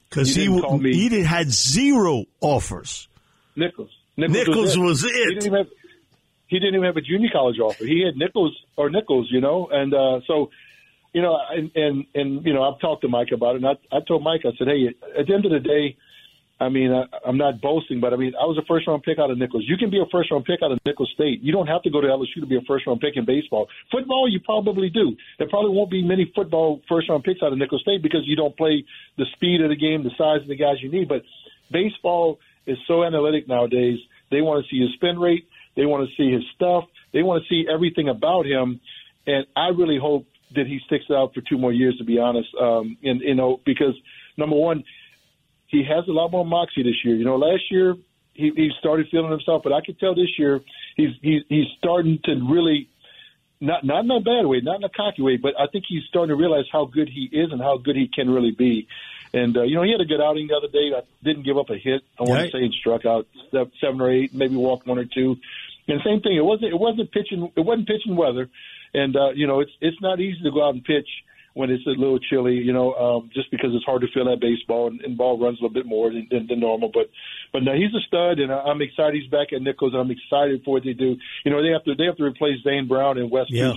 Because 0.09 0.35
he 0.35 0.47
he, 0.47 1.09
he 1.09 1.23
had 1.23 1.51
zero 1.51 2.25
offers. 2.41 3.09
Nicholls. 3.57 3.91
Nichols, 4.17 4.49
Nicholls 4.49 4.79
was, 4.79 5.03
was, 5.03 5.05
it. 5.05 5.13
He 5.13 5.35
didn't, 5.35 5.55
have, 5.55 5.67
he 6.47 6.59
didn't 6.59 6.75
even 6.75 6.87
have 6.87 6.97
a 6.97 7.01
junior 7.01 7.29
college 7.33 7.59
offer. 7.61 7.85
He 7.85 8.03
had 8.05 8.17
Nicholls 8.17 8.57
or 8.77 8.91
Nicholls, 8.91 9.29
you 9.31 9.41
know, 9.41 9.69
and 9.71 9.95
uh, 9.95 10.21
so 10.27 10.51
you 11.13 11.23
know, 11.23 11.39
and, 11.51 11.71
and 11.75 12.07
and 12.15 12.45
you 12.47 12.53
know, 12.53 12.63
I've 12.63 12.81
talked 12.81 13.03
to 13.03 13.09
Mike 13.09 13.29
about 13.33 13.57
it, 13.57 13.63
and 13.63 13.67
I, 13.67 13.97
I 13.97 14.01
told 14.07 14.23
Mike, 14.23 14.43
I 14.45 14.51
said, 14.59 14.69
hey, 14.69 14.89
at 15.19 15.27
the 15.27 15.35
end 15.35 15.45
of 15.45 15.53
the 15.53 15.61
day, 15.61 15.97
I 16.61 16.69
mean, 16.69 16.93
I, 16.93 17.05
I'm 17.25 17.39
not 17.39 17.61
boasting, 17.61 18.01
but 18.01 18.13
I 18.13 18.17
mean, 18.17 18.35
I 18.35 18.45
was 18.45 18.59
a 18.59 18.67
first 18.67 18.89
round 18.89 19.05
pick 19.05 19.19
out 19.19 19.31
of 19.31 19.39
Nicholls. 19.39 19.65
You 19.67 19.77
can 19.77 19.91
be 19.91 20.01
a 20.01 20.07
first 20.11 20.31
round 20.31 20.45
pick 20.45 20.61
out 20.63 20.73
of 20.73 20.79
Nicholls 20.85 21.11
State. 21.15 21.41
You 21.41 21.53
don't 21.53 21.69
have 21.69 21.83
to 21.83 21.91
go 21.91 22.01
to 22.01 22.09
LSU 22.09 22.41
to 22.41 22.47
be 22.47 22.57
a 22.57 22.63
first 22.63 22.87
round 22.87 23.01
pick 23.01 23.17
in 23.17 23.25
baseball. 23.25 23.69
Football, 23.93 24.29
you 24.29 24.41
probably 24.41 24.91
do. 24.91 25.17
There 25.39 25.49
probably 25.49 25.71
won't 25.71 25.91
be 25.91 26.03
many 26.03 26.31
football 26.35 26.83
first 26.89 27.09
round 27.09 27.23
picks 27.23 27.43
out 27.43 27.53
of 27.53 27.59
Nicholls 27.59 27.83
State 27.83 28.03
because 28.03 28.23
you 28.25 28.35
don't 28.35 28.57
play 28.57 28.85
the 29.17 29.27
speed 29.35 29.61
of 29.61 29.71
the 29.71 29.77
game, 29.77 30.03
the 30.03 30.11
size 30.19 30.43
of 30.43 30.49
the 30.49 30.57
guys 30.57 30.83
you 30.83 30.91
need. 30.91 31.09
But 31.09 31.23
baseball 31.71 32.41
is 32.67 32.77
so 32.89 33.05
analytic 33.05 33.47
nowadays. 33.47 33.99
They 34.31 34.41
want 34.41 34.65
to 34.65 34.69
see 34.69 34.81
his 34.81 34.93
spin 34.95 35.19
rate. 35.19 35.47
They 35.77 35.87
want 35.87 36.09
to 36.09 36.15
see 36.17 36.33
his 36.33 36.43
stuff. 36.57 36.85
They 37.13 37.23
want 37.23 37.45
to 37.45 37.49
see 37.49 37.67
everything 37.73 38.09
about 38.09 38.47
him. 38.47 38.81
And 39.27 39.47
I 39.55 39.69
really 39.69 39.99
hope 39.99 40.27
that 40.55 40.67
he 40.67 40.81
sticks 40.87 41.05
out 41.11 41.35
for 41.35 41.41
two 41.41 41.59
more 41.59 41.73
years, 41.73 41.97
to 41.99 42.05
be 42.05 42.19
honest. 42.19 42.49
Um, 42.61 42.97
and 43.03 43.21
you 43.21 43.35
know, 43.35 43.61
because 43.65 43.95
number 44.37 44.57
one, 44.57 44.85
he 45.69 45.85
has 45.85 46.07
a 46.09 46.13
lot 46.13 46.31
more 46.33 46.45
moxie 46.45 46.83
this 46.83 47.05
year. 47.05 47.15
You 47.15 47.25
know, 47.25 47.37
last 47.37 47.71
year 47.71 47.95
he, 48.35 48.51
he 48.55 48.71
started 48.81 49.09
feeling 49.11 49.31
himself, 49.31 49.63
but 49.63 49.73
I 49.73 49.81
can 49.81 49.95
tell 49.95 50.15
this 50.15 50.39
year 50.39 50.61
he's 50.97 51.11
he's 51.23 51.43
he's 51.49 51.67
starting 51.79 52.19
to 52.25 52.35
really 52.51 52.89
not 53.61 53.85
not 53.85 54.05
in 54.05 54.11
a 54.11 54.21
bad 54.21 54.47
way, 54.47 54.61
not 54.63 54.77
in 54.77 54.85
a 54.85 54.89
cocky 54.89 55.23
way, 55.23 55.37
but 55.37 55.55
I 55.59 55.67
think 55.67 55.85
he's 55.89 56.05
starting 56.09 56.29
to 56.31 56.37
realize 56.37 56.65
how 56.73 56.85
good 56.87 57.09
he 57.09 57.29
is 57.33 57.53
and 57.53 57.61
how 57.61 57.77
good 57.79 57.97
he 57.97 58.09
can 58.09 58.31
really 58.31 58.53
be. 58.53 58.87
And 59.35 59.57
uh, 59.57 59.63
you 59.65 59.75
know, 59.75 59.83
he 59.83 59.93
had 59.93 60.01
a 60.01 60.07
good 60.07 60.21
outing 60.23 60.47
the 60.49 60.57
other 60.57 60.69
day. 60.69 60.93
I 60.97 61.03
didn't 61.23 61.43
give 61.45 61.59
up 61.59 61.69
a 61.71 61.77
hit. 61.77 62.03
I 62.19 62.23
want 62.23 62.41
Right. 62.41 62.51
to 62.51 62.57
say 62.59 62.63
he 62.63 62.73
struck 62.79 63.05
out 63.05 63.27
seven 63.81 64.01
or 64.01 64.11
eight, 64.11 64.33
maybe 64.35 64.57
walked 64.57 64.87
one 64.87 64.99
or 64.99 65.05
two. 65.05 65.37
And 65.87 66.01
same 66.05 66.21
thing. 66.21 66.37
It 66.37 66.45
wasn't 66.45 66.73
it 66.73 66.79
wasn't 66.79 67.11
pitching 67.13 67.51
it 67.57 67.61
wasn't 67.61 67.89
pitching 67.89 68.17
weather. 68.17 68.49
And 68.95 69.17
uh, 69.17 69.31
you 69.35 69.47
know, 69.47 69.61
it's 69.61 69.73
it's 69.81 70.01
not 70.01 70.21
easy 70.21 70.43
to 70.45 70.51
go 70.51 70.67
out 70.67 70.75
and 70.75 70.85
pitch 70.85 71.09
when 71.55 71.71
it's 71.71 71.87
a 71.87 71.91
little 71.91 72.19
chilly. 72.19 72.55
You 72.55 72.73
know, 72.73 72.95
um, 72.95 73.31
just 73.35 73.51
because 73.51 73.71
it's 73.75 73.85
hard 73.85 74.03
to 74.03 74.09
feel 74.15 74.25
that 74.27 74.41
baseball 74.41 74.89
and, 74.89 75.01
and 75.01 75.17
ball 75.17 75.39
runs 75.39 75.59
a 75.59 75.63
little 75.63 75.75
bit 75.75 75.87
more 75.87 76.11
than, 76.11 76.29
than, 76.31 76.47
than 76.47 76.61
normal. 76.61 76.91
But 76.93 77.11
but 77.53 77.63
no, 77.63 77.75
he's 77.75 77.95
a 77.95 78.03
stud, 78.07 78.39
and 78.39 78.53
I'm 78.53 78.83
excited 78.83 79.21
he's 79.21 79.31
back 79.31 79.53
at 79.53 79.63
Nicholls. 79.63 79.93
And 79.95 80.03
I'm 80.03 80.11
excited 80.11 80.63
for 80.65 80.75
what 80.75 80.85
they 80.85 80.93
do. 80.93 81.17
You 81.45 81.51
know, 81.53 81.63
they 81.63 81.71
have 81.71 81.85
to 81.85 81.95
they 81.95 82.05
have 82.05 82.17
to 82.17 82.25
replace 82.25 82.63
Zane 82.63 82.89
Brown 82.89 83.19
and 83.19 83.31
West 83.31 83.51
Yeah. 83.51 83.75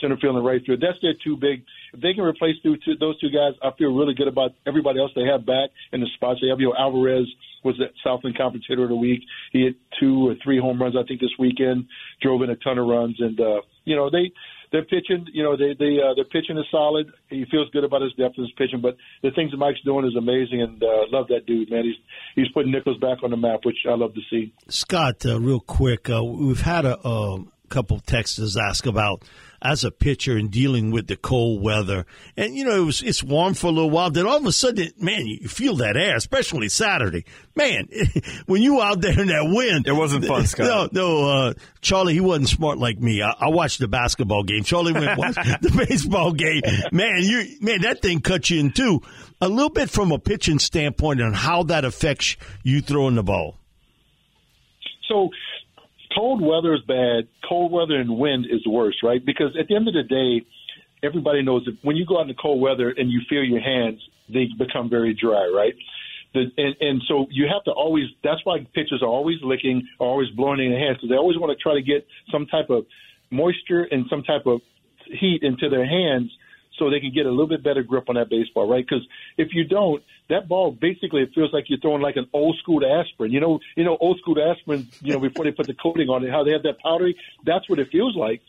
Center 0.00 0.16
field 0.16 0.36
and 0.36 0.46
right 0.46 0.64
field. 0.64 0.80
That's 0.80 1.00
their 1.02 1.14
two 1.24 1.36
big. 1.36 1.64
If 1.92 2.00
they 2.00 2.14
can 2.14 2.22
replace 2.22 2.54
two, 2.62 2.76
two, 2.84 2.94
those 3.00 3.18
two 3.18 3.30
guys, 3.30 3.54
I 3.62 3.70
feel 3.76 3.92
really 3.92 4.14
good 4.14 4.28
about 4.28 4.52
everybody 4.64 5.00
else 5.00 5.10
they 5.16 5.24
have 5.24 5.44
back 5.44 5.70
in 5.92 6.00
the 6.00 6.06
spots. 6.14 6.38
They 6.40 6.48
have, 6.48 6.60
you 6.60 6.66
know, 6.68 6.74
Alvarez 6.78 7.26
was 7.64 7.76
the 7.78 7.86
Southland 8.04 8.36
Conference 8.36 8.64
hitter 8.68 8.84
of 8.84 8.90
the 8.90 8.94
week. 8.94 9.22
He 9.50 9.62
hit 9.64 9.74
two 9.98 10.28
or 10.28 10.34
three 10.44 10.60
home 10.60 10.80
runs, 10.80 10.94
I 10.96 11.02
think, 11.02 11.20
this 11.20 11.34
weekend. 11.38 11.86
Drove 12.22 12.42
in 12.42 12.50
a 12.50 12.56
ton 12.56 12.78
of 12.78 12.86
runs, 12.86 13.16
and 13.18 13.40
uh, 13.40 13.60
you 13.84 13.96
know 13.96 14.08
they 14.10 14.30
they're 14.72 14.84
pitching. 14.84 15.26
You 15.32 15.42
know 15.42 15.56
they 15.56 15.74
they 15.78 15.98
uh, 16.00 16.14
their 16.14 16.24
pitching 16.24 16.58
is 16.58 16.64
solid. 16.70 17.10
He 17.28 17.44
feels 17.50 17.70
good 17.70 17.84
about 17.84 18.02
his 18.02 18.12
depth 18.14 18.38
of 18.38 18.44
his 18.44 18.52
pitching, 18.56 18.80
but 18.80 18.96
the 19.22 19.30
things 19.30 19.50
that 19.50 19.56
Mike's 19.58 19.80
doing 19.84 20.06
is 20.06 20.16
amazing, 20.16 20.62
and 20.62 20.82
uh, 20.82 21.06
love 21.10 21.28
that 21.28 21.46
dude, 21.46 21.70
man. 21.70 21.84
He's 21.84 21.96
he's 22.34 22.52
putting 22.52 22.72
Nicholls 22.72 22.98
back 22.98 23.22
on 23.22 23.30
the 23.30 23.36
map, 23.36 23.60
which 23.64 23.78
I 23.88 23.94
love 23.94 24.14
to 24.14 24.20
see. 24.30 24.52
Scott, 24.68 25.24
uh, 25.26 25.40
real 25.40 25.60
quick, 25.60 26.10
uh, 26.10 26.22
we've 26.22 26.60
had 26.60 26.84
a 26.84 27.04
um, 27.06 27.52
couple 27.68 28.00
texters 28.00 28.56
ask 28.60 28.86
about 28.86 29.22
as 29.60 29.82
a 29.82 29.90
pitcher 29.90 30.36
and 30.36 30.52
dealing 30.52 30.92
with 30.92 31.08
the 31.08 31.16
cold 31.16 31.60
weather, 31.62 32.06
and 32.36 32.54
you 32.54 32.64
know 32.64 32.82
it 32.82 32.84
was 32.84 33.02
it's 33.02 33.24
warm 33.24 33.54
for 33.54 33.66
a 33.66 33.70
little 33.70 33.90
while. 33.90 34.10
Then 34.10 34.24
all 34.26 34.36
of 34.36 34.46
a 34.46 34.52
sudden, 34.52 34.92
man, 35.00 35.26
you 35.26 35.48
feel 35.48 35.76
that 35.76 35.96
air, 35.96 36.14
especially 36.16 36.68
Saturday. 36.68 37.24
Man, 37.56 37.88
when 38.46 38.62
you 38.62 38.80
out 38.80 39.00
there 39.00 39.18
in 39.18 39.26
that 39.28 39.48
wind, 39.52 39.86
It 39.88 39.92
wasn't 39.92 40.26
fun, 40.26 40.46
Scott. 40.46 40.92
No, 40.92 41.00
no, 41.02 41.28
uh, 41.28 41.54
Charlie, 41.80 42.14
he 42.14 42.20
wasn't 42.20 42.48
smart 42.48 42.78
like 42.78 43.00
me. 43.00 43.20
I, 43.20 43.30
I 43.30 43.48
watched 43.48 43.80
the 43.80 43.88
basketball 43.88 44.44
game. 44.44 44.62
Charlie 44.62 44.92
went 44.92 45.06
and 45.06 45.18
watched 45.18 45.34
the 45.62 45.84
baseball 45.88 46.32
game. 46.32 46.62
Man, 46.92 47.22
you 47.22 47.56
man, 47.60 47.80
that 47.82 48.00
thing 48.00 48.20
cut 48.20 48.50
you 48.50 48.60
in 48.60 48.70
two. 48.70 49.02
A 49.40 49.48
little 49.48 49.70
bit 49.70 49.90
from 49.90 50.12
a 50.12 50.18
pitching 50.20 50.60
standpoint 50.60 51.20
on 51.20 51.32
how 51.32 51.64
that 51.64 51.84
affects 51.84 52.36
you 52.62 52.80
throwing 52.80 53.16
the 53.16 53.22
ball. 53.24 53.56
So 55.08 55.30
cold 56.14 56.40
weather 56.40 56.74
is 56.74 56.80
bad. 56.86 57.28
Cold 57.48 57.72
weather 57.72 57.96
and 57.96 58.18
wind 58.18 58.46
is 58.50 58.66
worse, 58.66 58.96
right? 59.02 59.24
Because 59.24 59.56
at 59.58 59.68
the 59.68 59.76
end 59.76 59.88
of 59.88 59.94
the 59.94 60.02
day, 60.02 60.46
everybody 61.02 61.42
knows 61.42 61.64
that 61.64 61.76
when 61.82 61.96
you 61.96 62.06
go 62.06 62.18
out 62.18 62.22
in 62.22 62.28
the 62.28 62.34
cold 62.34 62.60
weather 62.60 62.92
and 62.96 63.10
you 63.10 63.20
feel 63.28 63.42
your 63.42 63.60
hands, 63.60 64.00
they 64.28 64.46
become 64.58 64.90
very 64.90 65.14
dry, 65.14 65.50
right? 65.54 65.74
The, 66.34 66.44
and, 66.56 66.76
and 66.80 67.02
so 67.08 67.26
you 67.30 67.46
have 67.52 67.64
to 67.64 67.70
always. 67.70 68.04
That's 68.22 68.44
why 68.44 68.58
pitchers 68.74 69.02
are 69.02 69.08
always 69.08 69.38
licking, 69.42 69.88
are 69.98 70.06
always 70.06 70.28
blowing 70.30 70.60
in 70.60 70.70
their 70.70 70.80
hands 70.80 70.98
because 70.98 71.08
they 71.08 71.16
always 71.16 71.38
want 71.38 71.56
to 71.56 71.62
try 71.62 71.74
to 71.74 71.82
get 71.82 72.06
some 72.30 72.46
type 72.46 72.68
of 72.68 72.84
moisture 73.30 73.86
and 73.90 74.06
some 74.10 74.22
type 74.22 74.46
of 74.46 74.60
heat 75.06 75.42
into 75.42 75.70
their 75.70 75.86
hands 75.86 76.30
so 76.78 76.90
they 76.90 77.00
can 77.00 77.12
get 77.12 77.26
a 77.26 77.30
little 77.30 77.48
bit 77.48 77.62
better 77.62 77.82
grip 77.82 78.08
on 78.08 78.14
that 78.16 78.28
baseball, 78.28 78.68
right? 78.68 78.84
Because 78.86 79.06
if 79.36 79.48
you 79.52 79.64
don't, 79.64 80.02
that 80.28 80.48
ball 80.48 80.70
basically 80.70 81.22
it 81.22 81.30
feels 81.34 81.52
like 81.52 81.64
you're 81.68 81.80
throwing 81.80 82.02
like 82.02 82.16
an 82.16 82.28
old 82.32 82.56
school 82.58 82.80
aspirin. 82.84 83.32
You 83.32 83.40
know, 83.40 83.60
you 83.76 83.84
know, 83.84 83.96
old 84.00 84.18
school 84.18 84.36
aspirin. 84.40 84.88
You 85.00 85.14
know, 85.14 85.20
before 85.20 85.44
they 85.44 85.52
put 85.52 85.66
the 85.66 85.74
coating 85.74 86.08
on 86.08 86.24
it, 86.24 86.30
how 86.30 86.44
they 86.44 86.52
have 86.52 86.62
that 86.62 86.78
powdery. 86.80 87.16
That's 87.44 87.68
what 87.68 87.78
it 87.78 87.90
feels 87.90 88.16
like. 88.16 88.40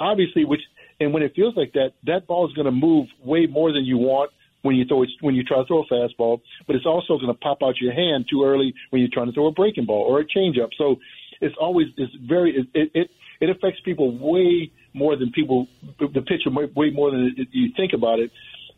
Obviously, 0.00 0.44
which 0.44 0.62
and 1.00 1.12
when 1.12 1.22
it 1.22 1.34
feels 1.34 1.56
like 1.56 1.72
that, 1.72 1.92
that 2.04 2.26
ball 2.26 2.48
is 2.48 2.54
going 2.54 2.66
to 2.66 2.72
move 2.72 3.08
way 3.22 3.46
more 3.46 3.72
than 3.72 3.84
you 3.84 3.98
want 3.98 4.30
when 4.62 4.76
you 4.76 4.84
throw 4.84 5.02
it, 5.02 5.10
when 5.20 5.34
you 5.34 5.44
try 5.44 5.58
to 5.58 5.64
throw 5.66 5.82
a 5.82 5.86
fastball. 5.86 6.40
But 6.66 6.76
it's 6.76 6.86
also 6.86 7.18
going 7.18 7.28
to 7.28 7.34
pop 7.34 7.62
out 7.62 7.80
your 7.80 7.92
hand 7.92 8.26
too 8.30 8.44
early 8.44 8.74
when 8.90 9.00
you're 9.00 9.10
trying 9.12 9.26
to 9.26 9.32
throw 9.32 9.46
a 9.46 9.52
breaking 9.52 9.86
ball 9.86 10.02
or 10.02 10.20
a 10.20 10.24
changeup. 10.24 10.70
So 10.78 10.96
it's 11.40 11.54
always 11.60 11.88
it's 11.96 12.14
very 12.14 12.56
it 12.56 12.66
it, 12.74 12.90
it, 12.94 13.10
it 13.40 13.50
affects 13.50 13.80
people 13.84 14.16
way 14.16 14.70
more 14.94 15.16
than 15.16 15.32
people 15.32 15.66
the 15.98 16.22
pitcher 16.22 16.50
way, 16.50 16.90
more 16.90 17.10
than 17.10 17.34
you 17.50 17.72
think 17.76 17.92
about 17.92 18.20
it. 18.20 18.30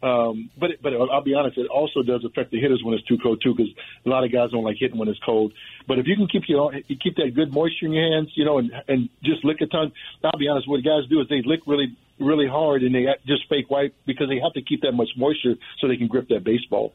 Um, 0.02 0.50
but 0.58 0.70
but 0.82 0.92
I'll 0.92 1.22
be 1.22 1.34
honest, 1.34 1.56
it 1.56 1.68
also 1.68 2.02
does 2.02 2.24
affect 2.24 2.50
the 2.50 2.60
hitters 2.60 2.82
when 2.84 2.94
it's 2.94 3.04
too 3.04 3.16
cold 3.22 3.40
too, 3.42 3.54
because 3.56 3.72
a 4.04 4.08
lot 4.08 4.24
of 4.24 4.32
guys 4.32 4.50
don't 4.50 4.64
like 4.64 4.76
hitting 4.78 4.98
when 4.98 5.08
it's 5.08 5.20
cold. 5.24 5.52
But 5.88 5.98
if 5.98 6.06
you 6.06 6.16
can 6.16 6.28
keep 6.28 6.42
your 6.48 6.74
you 6.74 6.96
keep 7.02 7.16
that 7.16 7.32
good 7.34 7.52
moisture 7.52 7.86
in 7.86 7.92
your 7.92 8.12
hands, 8.12 8.30
you 8.34 8.44
know, 8.44 8.58
and 8.58 8.70
and 8.88 9.08
just 9.24 9.44
lick 9.44 9.60
a 9.62 9.66
ton. 9.66 9.92
I'll 10.22 10.38
be 10.38 10.48
honest, 10.48 10.68
what 10.68 10.84
guys 10.84 11.08
do 11.08 11.20
is 11.20 11.28
they 11.28 11.42
lick 11.44 11.60
really 11.66 11.96
really 12.18 12.46
hard 12.46 12.82
and 12.82 12.94
they 12.94 13.06
just 13.26 13.48
fake 13.48 13.70
wipe 13.70 13.94
because 14.06 14.28
they 14.28 14.40
have 14.42 14.52
to 14.54 14.62
keep 14.62 14.82
that 14.82 14.92
much 14.92 15.08
moisture 15.16 15.54
so 15.80 15.88
they 15.88 15.96
can 15.96 16.08
grip 16.08 16.28
that 16.28 16.44
baseball. 16.44 16.92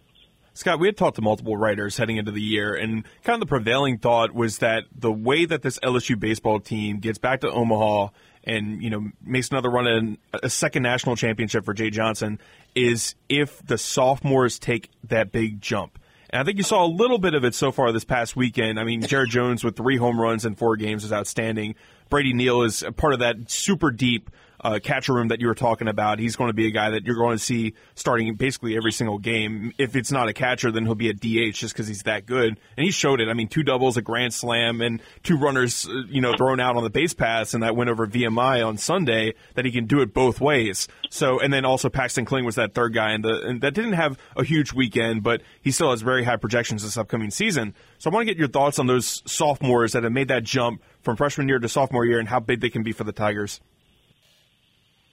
Scott, 0.54 0.80
we 0.80 0.88
had 0.88 0.98
talked 0.98 1.16
to 1.16 1.22
multiple 1.22 1.56
writers 1.56 1.96
heading 1.96 2.18
into 2.18 2.32
the 2.32 2.42
year, 2.42 2.76
and 2.76 3.06
kind 3.24 3.36
of 3.36 3.40
the 3.40 3.46
prevailing 3.46 3.98
thought 3.98 4.34
was 4.34 4.58
that 4.58 4.84
the 4.94 5.12
way 5.12 5.46
that 5.46 5.62
this 5.62 5.80
LSU 5.80 6.20
baseball 6.20 6.60
team 6.60 7.00
gets 7.00 7.18
back 7.18 7.40
to 7.42 7.50
Omaha 7.50 8.10
and 8.44 8.82
you 8.82 8.90
know 8.90 9.10
makes 9.24 9.50
another 9.50 9.70
run 9.70 10.18
at 10.34 10.44
a 10.44 10.50
second 10.50 10.84
national 10.84 11.16
championship 11.16 11.66
for 11.66 11.74
Jay 11.74 11.90
Johnson 11.90 12.40
is 12.76 13.16
if 13.30 13.66
the 13.66 13.78
sophomores 13.78 14.60
take 14.60 14.90
that 15.06 15.32
big 15.32 15.62
jump. 15.62 16.00
And 16.30 16.40
I 16.40 16.46
think 16.46 16.58
you 16.58 16.64
saw 16.64 16.86
a 16.86 16.88
little 16.88 17.18
bit 17.18 17.34
of 17.34 17.44
it 17.44 17.54
so 17.54 17.72
far 17.72 17.92
this 17.92 18.06
past 18.06 18.36
weekend. 18.38 18.80
I 18.80 18.86
mean, 18.86 19.02
Jared 19.02 19.30
Jones 19.30 19.64
with 19.64 19.76
three 19.76 19.98
home 19.98 20.20
runs 20.20 20.46
in 20.46 20.56
four 20.56 20.78
games 20.78 21.04
is 21.04 21.12
outstanding. 21.12 21.76
Brady 22.10 22.34
Neal 22.34 22.62
is 22.62 22.84
a 22.84 22.92
part 22.92 23.14
of 23.14 23.20
that 23.20 23.52
super 23.52 23.92
deep 23.92 24.30
uh, 24.64 24.80
catcher 24.82 25.14
room 25.14 25.30
that 25.30 25.42
you 25.42 25.48
were 25.48 25.56
talking 25.56 25.88
about. 25.88 26.20
He's 26.20 26.36
going 26.36 26.50
to 26.50 26.54
be 26.54 26.68
a 26.68 26.72
guy 26.72 26.92
that 26.92 27.06
you're 27.06 27.16
going 27.16 27.38
to 27.38 27.44
see 27.44 27.74
starting 27.96 28.34
basically 28.36 28.78
every 28.78 28.92
single 28.92 29.18
game. 29.18 29.74
If 29.78 29.96
it's 29.96 30.12
not 30.12 30.28
a 30.28 30.34
catcher, 30.34 30.72
then 30.72 30.86
he'll 30.86 30.96
be 30.96 31.10
a 31.10 31.14
DH 31.14 31.56
just 31.56 31.74
because 31.74 31.88
he's 31.88 32.04
that 32.04 32.26
good. 32.26 32.60
And 32.78 32.86
he 32.86 32.92
showed 32.92 33.22
it. 33.22 33.28
I 33.28 33.34
mean, 33.34 33.48
two 33.48 33.64
doubles, 33.64 33.98
a 33.98 34.02
grand 34.02 34.34
slam, 34.34 34.82
and 34.82 35.02
two 35.24 35.38
runners, 35.38 35.88
uh, 35.88 36.04
you 36.08 36.22
know, 36.22 36.36
thrown 36.38 36.60
out 36.60 36.78
on 36.78 36.84
the 36.84 36.90
base 36.90 37.14
pass, 37.14 37.54
and 37.54 37.64
that 37.64 37.76
went 37.76 37.90
over 37.90 38.06
VMI 38.08 38.66
on 38.66 38.78
Sunday. 38.78 39.34
That 39.56 39.66
he 39.66 39.72
can 39.72 39.86
do 39.86 40.02
it 40.02 40.14
both 40.14 40.40
ways. 40.40 40.88
So, 41.10 41.40
and 41.40 41.52
then 41.52 41.66
also 41.66 41.90
Paxton 41.90 42.26
Kling 42.26 42.46
was 42.46 42.56
that 42.56 42.74
third 42.74 42.94
guy, 42.94 43.12
and, 43.12 43.24
the, 43.24 43.42
and 43.42 43.62
that 43.62 43.74
didn't 43.74 43.94
have 43.94 44.18
a 44.36 44.44
huge 44.44 44.74
weekend, 44.74 45.24
but 45.24 45.42
he 45.62 45.72
still 45.72 45.92
has 45.92 46.02
very 46.02 46.24
high 46.24 46.38
projections 46.38 46.84
this 46.84 46.98
upcoming 46.98 47.32
season. 47.32 47.74
So, 47.98 48.10
I 48.10 48.14
want 48.14 48.28
to 48.28 48.34
get 48.34 48.40
your 48.40 48.48
thoughts 48.48 48.80
on 48.80 48.88
those 48.88 49.24
sophomores 49.26 49.94
that 49.94 50.04
have 50.04 50.12
made 50.12 50.28
that 50.28 50.44
jump 50.44 50.82
from 51.02 51.18
freshman 51.18 51.48
year 51.48 51.60
to 51.60 51.68
sophomore 51.68 52.06
year, 52.06 52.20
and 52.20 52.28
how 52.28 52.40
big 52.40 52.62
they 52.62 52.70
can 52.70 52.84
be 52.84 52.92
for 52.92 53.04
the 53.04 53.12
Tigers. 53.12 53.60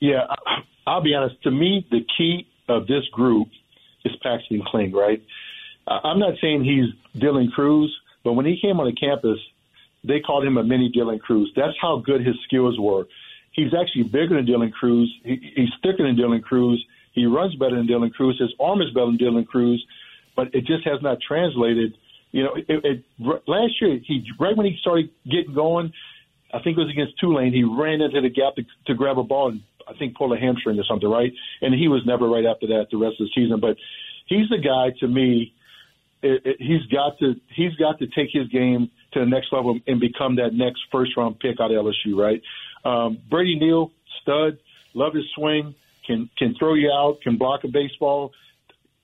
Yeah, 0.00 0.26
I'll 0.86 1.02
be 1.02 1.14
honest. 1.14 1.42
To 1.42 1.50
me, 1.50 1.86
the 1.90 2.04
key 2.16 2.46
of 2.68 2.86
this 2.86 3.04
group 3.12 3.48
is 4.04 4.12
Paxton 4.22 4.62
Kling, 4.66 4.92
right? 4.92 5.22
I'm 5.86 6.18
not 6.18 6.34
saying 6.40 6.64
he's 6.64 7.20
Dylan 7.20 7.50
Crews, 7.52 7.94
but 8.24 8.34
when 8.34 8.46
he 8.46 8.58
came 8.60 8.78
on 8.78 8.86
the 8.86 8.92
campus, 8.92 9.38
they 10.04 10.20
called 10.20 10.44
him 10.44 10.56
a 10.58 10.62
mini 10.62 10.92
Dylan 10.94 11.20
Crews. 11.20 11.52
That's 11.56 11.76
how 11.80 11.98
good 12.04 12.24
his 12.24 12.36
skills 12.46 12.78
were. 12.78 13.06
He's 13.52 13.72
actually 13.74 14.04
bigger 14.04 14.36
than 14.36 14.46
Dylan 14.46 14.72
Crews. 14.72 15.12
He, 15.24 15.52
he's 15.56 15.70
thicker 15.82 16.06
than 16.06 16.16
Dylan 16.16 16.42
Crews. 16.42 16.84
He 17.12 17.26
runs 17.26 17.54
better 17.56 17.76
than 17.76 17.88
Dylan 17.88 18.12
Crews. 18.12 18.38
His 18.38 18.52
arm 18.60 18.80
is 18.82 18.90
better 18.90 19.06
than 19.06 19.18
Dylan 19.18 19.46
Crews, 19.46 19.84
but 20.36 20.54
it 20.54 20.66
just 20.66 20.84
has 20.84 21.02
not 21.02 21.18
translated. 21.26 21.96
You 22.30 22.44
know, 22.44 22.54
it, 22.54 22.64
it, 22.68 23.04
last 23.48 23.80
year 23.80 23.98
he 24.04 24.24
right 24.38 24.56
when 24.56 24.66
he 24.66 24.76
started 24.80 25.10
getting 25.24 25.54
going, 25.54 25.92
I 26.52 26.60
think 26.60 26.76
it 26.78 26.80
was 26.80 26.90
against 26.90 27.18
Tulane. 27.18 27.52
He 27.52 27.64
ran 27.64 28.00
into 28.00 28.20
the 28.20 28.28
gap 28.28 28.54
to, 28.56 28.64
to 28.86 28.94
grab 28.94 29.18
a 29.18 29.24
ball 29.24 29.48
and 29.48 29.62
I 29.88 29.96
think 29.98 30.16
pulled 30.16 30.32
a 30.32 30.40
hamstring 30.40 30.78
or 30.78 30.84
something, 30.84 31.08
right? 31.08 31.32
And 31.60 31.74
he 31.74 31.88
was 31.88 32.02
never 32.06 32.28
right 32.28 32.44
after 32.44 32.66
that 32.68 32.86
the 32.90 32.98
rest 32.98 33.20
of 33.20 33.26
the 33.26 33.32
season. 33.34 33.60
But 33.60 33.76
he's 34.26 34.48
the 34.48 34.58
guy 34.58 34.96
to 35.00 35.08
me. 35.08 35.54
It, 36.22 36.42
it, 36.44 36.56
he's 36.58 36.84
got 36.92 37.18
to 37.20 37.34
he's 37.54 37.74
got 37.76 37.98
to 38.00 38.06
take 38.06 38.30
his 38.32 38.48
game 38.48 38.90
to 39.12 39.20
the 39.20 39.26
next 39.26 39.52
level 39.52 39.78
and 39.86 40.00
become 40.00 40.36
that 40.36 40.52
next 40.52 40.80
first 40.90 41.16
round 41.16 41.38
pick 41.38 41.60
out 41.60 41.70
of 41.70 41.84
LSU, 41.84 42.16
right? 42.16 42.42
Um, 42.84 43.18
Brady 43.30 43.58
Neal, 43.58 43.92
stud, 44.22 44.58
love 44.94 45.14
his 45.14 45.24
swing, 45.34 45.74
can 46.06 46.28
can 46.36 46.54
throw 46.58 46.74
you 46.74 46.90
out, 46.92 47.20
can 47.22 47.38
block 47.38 47.64
a 47.64 47.68
baseball. 47.68 48.32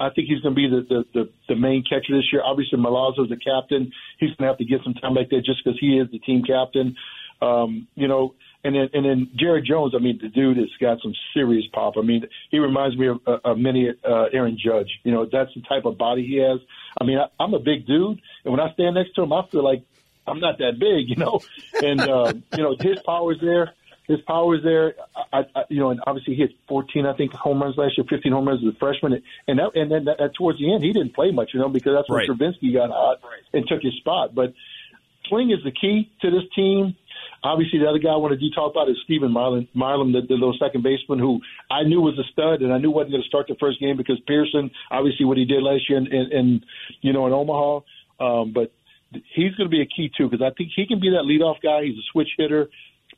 I 0.01 0.11
think 0.11 0.27
he's 0.29 0.41
going 0.41 0.55
to 0.55 0.61
be 0.61 0.69
the, 0.69 0.83
the, 0.83 1.05
the, 1.15 1.31
the 1.51 1.57
main 1.57 1.85
catcher 1.85 2.17
this 2.17 2.33
year. 2.33 2.43
Obviously, 2.45 2.79
Milazzo's 2.79 3.29
the 3.29 3.37
captain. 3.37 3.93
He's 4.19 4.31
going 4.31 4.39
to 4.39 4.47
have 4.47 4.59
to 4.59 4.65
get 4.65 4.81
some 4.83 4.95
time 4.95 5.15
like 5.15 5.31
that 5.31 5.45
just 5.45 5.65
because 5.65 5.79
he 5.79 5.99
is 5.99 6.11
the 6.11 6.19
team 6.19 6.43
captain. 6.43 6.97
Um, 7.41 7.87
you 7.95 8.09
know, 8.09 8.35
and 8.65 8.75
then 8.75 8.89
and 8.95 9.05
then 9.05 9.31
Jared 9.37 9.65
Jones. 9.67 9.93
I 9.95 10.03
mean, 10.03 10.19
the 10.21 10.29
dude 10.29 10.57
has 10.57 10.71
got 10.81 11.01
some 11.03 11.15
serious 11.35 11.65
pop. 11.73 11.95
I 11.99 12.03
mean, 12.03 12.25
he 12.51 12.59
reminds 12.59 12.97
me 12.97 13.09
of 13.09 13.21
a, 13.27 13.51
a 13.51 13.57
mini 13.57 13.91
uh, 13.91 14.25
Aaron 14.33 14.59
Judge. 14.63 14.89
You 15.05 15.13
know, 15.13 15.27
that's 15.31 15.51
the 15.55 15.63
type 15.63 15.85
of 15.85 15.99
body 15.99 16.27
he 16.27 16.37
has. 16.39 16.61
I 17.01 17.05
mean, 17.05 17.19
I, 17.19 17.27
I'm 17.43 17.55
a 17.55 17.59
big 17.59 17.87
dude, 17.87 18.21
and 18.45 18.53
when 18.53 18.61
I 18.61 18.73
stand 18.73 18.95
next 18.95 19.15
to 19.17 19.23
him, 19.23 19.33
I 19.33 19.47
feel 19.51 19.63
like 19.63 19.85
I'm 20.27 20.41
not 20.41 20.59
that 20.59 20.79
big. 20.79 21.09
You 21.15 21.17
know, 21.17 21.41
and 21.81 22.01
uh, 22.01 22.33
you 22.57 22.63
know 22.63 22.77
his 22.81 22.99
power's 23.05 23.39
there. 23.41 23.75
His 24.09 24.21
power 24.27 24.57
is 24.57 24.63
there. 24.63 24.95
I, 25.33 25.41
I, 25.55 25.63
you 25.71 25.81
know, 25.81 25.91
and 25.91 26.01
obviously 26.07 26.35
he 26.35 26.43
hit 26.43 26.51
14, 26.69 27.07
I 27.07 27.17
think, 27.17 27.33
home 27.33 27.63
runs 27.63 27.77
last 27.79 27.97
year, 27.97 28.05
15 28.09 28.33
home 28.33 28.47
runs 28.47 28.61
as 28.63 28.75
a 28.75 28.79
freshman, 28.79 29.23
and 29.49 29.59
that, 29.59 29.71
and 29.75 29.91
then 29.91 30.05
that, 30.05 30.19
that 30.19 30.35
towards 30.35 30.59
the 30.59 30.75
end 30.75 30.85
he 30.85 30.93
didn't 30.93 31.15
play 31.15 31.31
much, 31.31 31.53
you 31.55 31.61
know, 31.61 31.71
because 31.71 31.95
that's 31.97 32.11
when 32.11 32.19
Right. 32.19 32.29
Travinski 32.29 32.75
got 32.75 32.91
hot 32.91 33.21
and 33.55 33.67
took 33.67 33.81
his 33.81 33.95
spot. 33.95 34.35
But 34.35 34.53
Kling 35.27 35.51
is 35.51 35.65
the 35.65 35.71
key 35.71 36.11
to 36.21 36.31
this 36.31 36.43
team. 36.55 36.97
Obviously, 37.45 37.79
the 37.79 37.87
other 37.87 37.99
guy 37.99 38.09
I 38.09 38.17
wanted 38.17 38.41
to 38.41 38.51
talk 38.57 38.73
about 38.73 38.89
is 38.89 38.97
Steven 39.05 39.31
Milam, 39.31 39.69
Milam 39.75 40.13
the, 40.13 40.23
the 40.27 40.33
little 40.33 40.57
second 40.59 40.83
baseman 40.83 41.19
who 41.19 41.41
I 41.71 41.83
knew 41.85 42.01
was 42.01 42.19
a 42.19 42.25
stud, 42.33 42.63
and 42.63 42.73
I 42.73 42.79
knew 42.79 42.91
wasn't 42.91 43.13
going 43.13 43.23
to 43.23 43.29
start 43.29 43.47
the 43.49 43.57
first 43.61 43.79
game 43.81 43.99
because 43.99 44.19
Pearson, 44.27 44.71
obviously, 44.91 45.27
what 45.27 45.37
he 45.37 45.45
did 45.45 45.63
last 45.63 45.85
year 45.89 45.99
in, 45.99 46.07
in, 46.07 46.33
in 46.33 46.61
you 47.03 47.13
know, 47.13 47.27
in 47.27 47.35
Omaha. 47.35 47.85
Um, 48.19 48.53
but 48.55 48.73
he's 49.13 49.55
going 49.55 49.69
to 49.69 49.75
be 49.77 49.83
a 49.83 49.87
key 49.87 50.11
too 50.17 50.29
because 50.29 50.41
I 50.41 50.57
think 50.57 50.71
he 50.75 50.87
can 50.87 51.01
be 51.01 51.11
that 51.11 51.29
leadoff 51.29 51.61
guy. 51.63 51.85
He's 51.85 51.99
a 51.99 52.07
switch 52.13 52.33
hitter, 52.39 52.69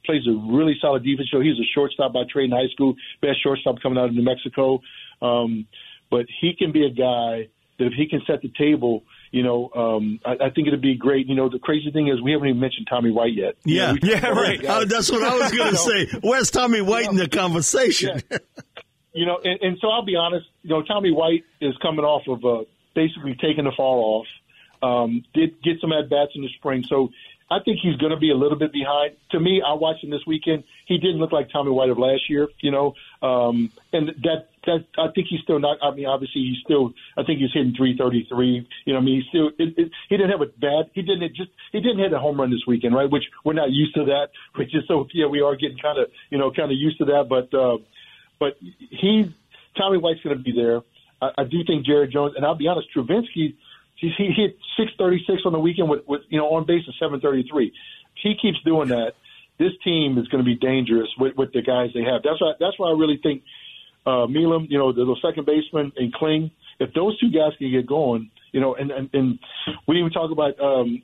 plays 0.04 0.26
a 0.26 0.34
really 0.52 0.74
solid 0.80 1.04
defense. 1.04 1.28
So 1.30 1.40
he's 1.40 1.58
a 1.58 1.68
shortstop 1.74 2.12
by 2.12 2.22
trade 2.30 2.50
in 2.50 2.50
high 2.50 2.68
school, 2.72 2.94
best 3.22 3.42
shortstop 3.42 3.80
coming 3.80 3.98
out 3.98 4.08
of 4.08 4.14
New 4.14 4.24
Mexico. 4.24 4.80
Um, 5.22 5.66
but 6.10 6.26
he 6.40 6.54
can 6.58 6.72
be 6.72 6.84
a 6.84 6.90
guy 6.90 7.48
that 7.78 7.86
if 7.86 7.92
he 7.96 8.08
can 8.08 8.22
set 8.26 8.42
the 8.42 8.50
table, 8.58 9.02
you 9.30 9.42
know, 9.42 9.70
um, 9.74 10.20
I, 10.24 10.46
I 10.46 10.50
think 10.50 10.68
it'd 10.68 10.80
be 10.80 10.96
great. 10.96 11.26
You 11.26 11.34
know, 11.34 11.48
the 11.48 11.58
crazy 11.58 11.90
thing 11.90 12.08
is 12.08 12.20
we 12.22 12.32
haven't 12.32 12.48
even 12.48 12.60
mentioned 12.60 12.86
Tommy 12.88 13.10
White 13.10 13.34
yet. 13.34 13.54
You 13.64 13.76
Yeah, 13.76 13.92
know, 13.92 13.98
Yeah, 14.02 14.28
right. 14.28 14.60
Oh, 14.66 14.84
that's 14.84 15.10
what 15.10 15.22
I 15.22 15.36
was 15.36 15.52
going 15.52 15.70
to 15.72 15.76
say. 15.76 16.18
Where's 16.22 16.50
Tommy 16.50 16.80
White 16.80 17.08
in 17.08 17.16
the 17.16 17.28
conversation? 17.28 18.22
you 19.12 19.26
know, 19.26 19.38
and, 19.42 19.58
and 19.62 19.78
so 19.80 19.88
I'll 19.88 20.04
be 20.04 20.16
honest. 20.16 20.46
You 20.62 20.70
know, 20.70 20.82
Tommy 20.82 21.10
White 21.10 21.44
is 21.60 21.76
coming 21.82 22.04
off 22.04 22.22
of 22.28 22.44
uh, 22.44 22.64
basically 22.94 23.34
taking 23.40 23.64
the 23.64 23.72
fall 23.76 24.20
off. 24.20 24.26
Um, 24.82 25.24
did 25.34 25.62
get 25.62 25.80
some 25.80 25.92
at 25.92 26.10
bats 26.10 26.32
in 26.34 26.42
the 26.42 26.48
spring, 26.58 26.84
so 26.86 27.08
I 27.50 27.58
think 27.64 27.78
he's 27.82 27.96
going 27.96 28.10
to 28.10 28.18
be 28.18 28.30
a 28.30 28.34
little 28.34 28.58
bit 28.58 28.72
behind. 28.72 29.16
To 29.30 29.40
me, 29.40 29.62
I 29.66 29.72
watched 29.74 30.02
him 30.04 30.10
this 30.10 30.20
weekend. 30.26 30.64
He 30.86 30.98
didn't 30.98 31.18
look 31.18 31.32
like 31.32 31.48
Tommy 31.50 31.70
White 31.70 31.90
of 31.90 31.98
last 31.98 32.28
year. 32.28 32.48
You 32.60 32.70
know, 32.72 32.94
um, 33.22 33.70
and 33.92 34.09
that 34.22 34.48
that 34.66 34.85
I 34.98 35.09
think 35.14 35.29
he's 35.29 35.40
still 35.42 35.59
not. 35.59 35.79
I 35.83 35.94
mean, 35.94 36.07
obviously 36.07 36.42
he's 36.42 36.59
still. 36.64 36.92
I 37.16 37.22
think 37.22 37.40
he's 37.40 37.52
hitting 37.52 37.74
333. 37.76 38.66
You 38.85 38.92
know, 38.92 38.98
I 38.98 39.02
mean, 39.02 39.22
he's 39.22 39.29
still. 39.29 39.48
It, 39.59 39.79
it, 39.79 39.90
he 40.09 40.16
didn't 40.16 40.31
have 40.31 40.42
a 40.42 40.46
bad. 40.46 40.90
He 40.92 41.02
didn't 41.02 41.35
just. 41.35 41.50
He 41.72 41.81
didn't 41.81 41.98
hit 41.98 42.12
a 42.12 42.18
home 42.18 42.40
run 42.40 42.50
this 42.50 42.66
weekend, 42.66 42.94
right? 42.94 43.11
Which 43.11 43.24
we're 43.44 43.55
not 43.55 43.70
used 43.70 43.94
to 43.94 44.05
that. 44.07 44.29
Which 44.57 44.74
is 44.74 44.85
so. 44.88 45.07
Yeah, 45.12 45.26
we 45.26 45.40
are 45.40 45.57
getting 45.57 45.79
kind 45.79 45.98
of 45.98 46.11
you 46.31 46.38
know 46.38 46.50
kind 46.50 46.70
of 46.70 46.76
used 46.76 46.98
to 46.98 47.05
that, 47.07 47.26
but. 47.29 47.52
uh 47.57 47.79
but 48.38 48.57
he's 48.90 49.26
Tommy 49.76 49.98
White's 49.98 50.20
going 50.22 50.37
to 50.37 50.42
be 50.42 50.52
there. 50.52 50.81
I, 51.20 51.42
I 51.42 51.44
do 51.44 51.64
think 51.66 51.87
Jared 51.87 52.12
Jones, 52.12 52.35
and 52.37 52.44
I'll 52.44 52.55
be 52.55 52.68
honest, 52.68 52.88
Travinski, 52.94 53.55
he, 53.96 54.12
he 54.16 54.33
hit 54.37 54.59
636 54.76 55.42
on 55.46 55.52
the 55.52 55.59
weekend 55.59 55.88
with, 55.88 56.07
with 56.07 56.22
you 56.29 56.38
know 56.38 56.48
on 56.55 56.66
base 56.66 56.87
of 56.88 56.94
733. 57.00 57.72
He 58.22 58.35
keeps 58.40 58.59
doing 58.64 58.88
that. 58.88 59.12
This 59.58 59.72
team 59.82 60.18
is 60.18 60.28
going 60.28 60.44
to 60.44 60.46
be 60.46 60.56
dangerous 60.56 61.08
with, 61.18 61.36
with 61.36 61.52
the 61.52 61.62
guys 61.62 61.90
they 61.94 62.02
have. 62.02 62.22
That's 62.22 62.40
why 62.40 62.52
that's 62.60 62.78
why 62.78 62.90
I 62.90 62.92
really 62.92 63.18
think 63.22 63.42
uh, 64.06 64.26
Milam, 64.26 64.68
you 64.70 64.78
know, 64.78 64.92
the, 64.92 65.04
the 65.04 65.16
second 65.20 65.46
baseman, 65.46 65.92
and 65.96 66.12
Kling. 66.12 66.50
If 66.78 66.92
those 66.92 67.18
two 67.18 67.30
guys 67.30 67.52
can 67.58 67.70
get 67.70 67.86
going, 67.86 68.30
you 68.52 68.60
know, 68.60 68.74
and 68.74 68.90
and, 68.90 69.10
and 69.12 69.38
we 69.86 69.98
even 69.98 70.12
talk 70.12 70.30
about 70.30 70.60
um, 70.60 71.02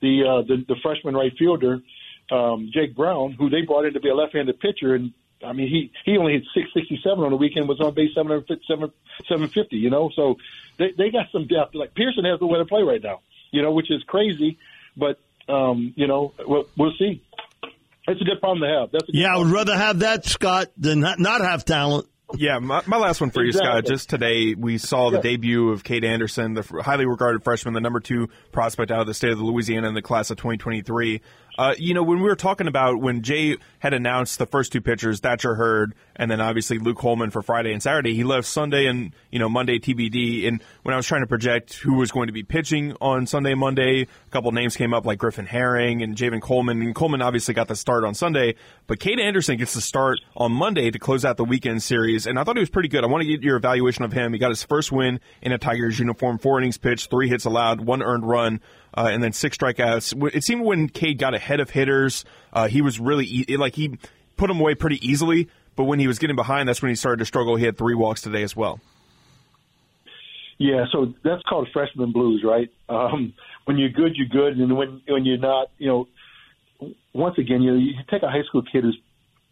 the, 0.00 0.24
uh, 0.24 0.42
the 0.42 0.64
the 0.66 0.76
freshman 0.82 1.14
right 1.14 1.32
fielder, 1.38 1.80
um, 2.30 2.70
Jake 2.72 2.96
Brown, 2.96 3.32
who 3.32 3.50
they 3.50 3.62
brought 3.62 3.84
in 3.84 3.94
to 3.94 4.00
be 4.00 4.08
a 4.08 4.14
left-handed 4.14 4.60
pitcher, 4.60 4.94
and 4.94 5.12
I 5.44 5.52
mean 5.52 5.68
he 5.68 5.90
he 6.04 6.16
only 6.16 6.34
hit 6.34 6.44
667 6.54 7.22
on 7.22 7.30
the 7.30 7.36
weekend, 7.36 7.68
was 7.68 7.80
on 7.80 7.94
base 7.94 8.14
750, 8.14 8.64
750 8.66 9.76
you 9.76 9.90
know, 9.90 10.10
so 10.14 10.36
they 10.78 10.92
they 10.96 11.10
got 11.10 11.26
some 11.32 11.46
depth. 11.46 11.74
Like 11.74 11.94
Pearson 11.94 12.24
has 12.24 12.38
the 12.38 12.46
way 12.46 12.58
to 12.58 12.64
play 12.64 12.82
right 12.82 13.02
now, 13.02 13.20
you 13.50 13.60
know, 13.60 13.72
which 13.72 13.90
is 13.90 14.02
crazy, 14.04 14.58
but 14.96 15.18
um, 15.48 15.92
you 15.96 16.06
know, 16.06 16.32
we'll, 16.46 16.68
we'll 16.76 16.94
see. 16.98 17.20
It's 18.08 18.20
a 18.20 18.24
good 18.24 18.40
problem 18.40 18.60
to 18.68 18.80
have. 18.80 18.90
That's 18.92 19.04
a 19.08 19.12
good 19.12 19.18
Yeah, 19.20 19.34
I 19.34 19.38
would 19.38 19.48
rather 19.48 19.76
have 19.76 20.00
that, 20.00 20.24
Scott, 20.26 20.68
than 20.76 21.00
not, 21.00 21.18
not 21.18 21.40
have 21.40 21.64
talent. 21.64 22.06
Yeah, 22.34 22.58
my, 22.60 22.82
my 22.86 22.96
last 22.96 23.20
one 23.20 23.30
for 23.30 23.44
you, 23.44 23.52
Scott. 23.52 23.84
Just 23.84 24.08
today, 24.08 24.54
we 24.54 24.78
saw 24.78 25.10
the 25.10 25.16
Yeah. 25.18 25.22
debut 25.22 25.68
of 25.68 25.84
Kade 25.84 26.04
Anderson, 26.04 26.54
the 26.54 26.62
highly 26.82 27.04
regarded 27.04 27.44
freshman, 27.44 27.74
the 27.74 27.80
number 27.80 28.00
two 28.00 28.28
prospect 28.52 28.90
out 28.90 29.00
of 29.02 29.06
the 29.06 29.12
state 29.14 29.32
of 29.32 29.40
Louisiana 29.42 29.86
in 29.88 29.94
the 29.94 30.00
class 30.02 30.30
of 30.30 30.38
2023. 30.38 31.20
Uh, 31.58 31.74
you 31.76 31.92
know, 31.92 32.02
when 32.02 32.18
we 32.18 32.24
were 32.24 32.36
talking 32.36 32.66
about 32.66 33.00
when 33.00 33.22
Jay 33.22 33.56
had 33.78 33.92
announced 33.92 34.38
the 34.38 34.46
first 34.46 34.72
two 34.72 34.80
pitchers, 34.80 35.20
Thatcher 35.20 35.54
Hurd, 35.54 35.94
and 36.16 36.30
then 36.30 36.40
obviously 36.40 36.78
Luke 36.78 36.98
Holman 36.98 37.30
for 37.30 37.42
Friday 37.42 37.72
and 37.72 37.82
Saturday, 37.82 38.14
he 38.14 38.24
left 38.24 38.46
Sunday 38.46 38.86
and, 38.86 39.12
you 39.30 39.38
know, 39.38 39.48
Monday 39.48 39.78
TBD. 39.78 40.48
And 40.48 40.62
when 40.82 40.94
I 40.94 40.96
was 40.96 41.06
trying 41.06 41.20
to 41.20 41.26
project 41.26 41.74
who 41.74 41.96
was 41.96 42.10
going 42.10 42.28
to 42.28 42.32
be 42.32 42.42
pitching 42.42 42.96
on 43.00 43.26
Sunday 43.26 43.54
Monday, 43.54 44.02
a 44.02 44.30
couple 44.30 44.50
names 44.52 44.76
came 44.76 44.94
up 44.94 45.04
like 45.04 45.18
Griffin 45.18 45.44
Herring 45.44 46.02
and 46.02 46.16
Javen 46.16 46.40
Coleman. 46.40 46.80
And 46.80 46.94
Coleman 46.94 47.20
obviously 47.20 47.52
got 47.52 47.68
the 47.68 47.76
start 47.76 48.04
on 48.04 48.14
Sunday, 48.14 48.54
but 48.86 48.98
Kade 48.98 49.20
Anderson 49.20 49.58
gets 49.58 49.74
the 49.74 49.82
start 49.82 50.20
on 50.36 50.52
Monday 50.52 50.90
to 50.90 50.98
close 50.98 51.24
out 51.24 51.36
the 51.36 51.44
weekend 51.44 51.82
series. 51.82 52.26
And 52.26 52.38
I 52.38 52.44
thought 52.44 52.56
he 52.56 52.60
was 52.60 52.70
pretty 52.70 52.88
good. 52.88 53.04
I 53.04 53.08
want 53.08 53.22
to 53.22 53.28
get 53.28 53.42
your 53.42 53.56
evaluation 53.56 54.04
of 54.04 54.12
him. 54.12 54.32
He 54.32 54.38
got 54.38 54.50
his 54.50 54.62
first 54.62 54.90
win 54.90 55.20
in 55.42 55.52
a 55.52 55.58
Tigers 55.58 55.98
uniform, 55.98 56.38
four 56.38 56.58
innings 56.58 56.78
pitched, 56.78 57.10
three 57.10 57.28
hits 57.28 57.44
allowed, 57.44 57.80
one 57.82 58.02
earned 58.02 58.26
run. 58.26 58.60
Uh, 58.94 59.08
and 59.10 59.22
then 59.22 59.32
six 59.32 59.56
strikeouts. 59.56 60.34
It 60.34 60.44
seemed 60.44 60.62
when 60.62 60.88
Kade 60.88 61.18
got 61.18 61.34
ahead 61.34 61.60
of 61.60 61.70
hitters, 61.70 62.24
uh, 62.52 62.68
he 62.68 62.82
was 62.82 63.00
really 63.00 63.26
e- 63.26 63.56
like 63.56 63.74
he 63.74 63.98
put 64.36 64.48
them 64.48 64.60
away 64.60 64.74
pretty 64.74 65.06
easily. 65.06 65.48
But 65.74 65.84
when 65.84 65.98
he 65.98 66.06
was 66.06 66.18
getting 66.18 66.36
behind, 66.36 66.68
that's 66.68 66.82
when 66.82 66.90
he 66.90 66.94
started 66.94 67.20
to 67.20 67.24
struggle. 67.24 67.56
He 67.56 67.64
had 67.64 67.78
three 67.78 67.94
walks 67.94 68.20
today 68.20 68.42
as 68.42 68.54
well. 68.54 68.80
Yeah, 70.58 70.84
so 70.92 71.14
that's 71.24 71.42
called 71.42 71.68
freshman 71.72 72.12
blues, 72.12 72.44
right? 72.44 72.70
Um, 72.88 73.32
when 73.64 73.78
you're 73.78 73.88
good, 73.88 74.16
you're 74.16 74.28
good, 74.28 74.58
and 74.58 74.76
when 74.76 75.00
when 75.08 75.24
you're 75.24 75.38
not, 75.38 75.70
you 75.78 75.88
know, 75.88 76.08
once 77.12 77.38
again, 77.38 77.62
you 77.62 77.72
know, 77.72 77.78
you 77.78 77.94
take 78.10 78.22
a 78.22 78.28
high 78.28 78.42
school 78.42 78.62
kid 78.62 78.84
who's 78.84 78.98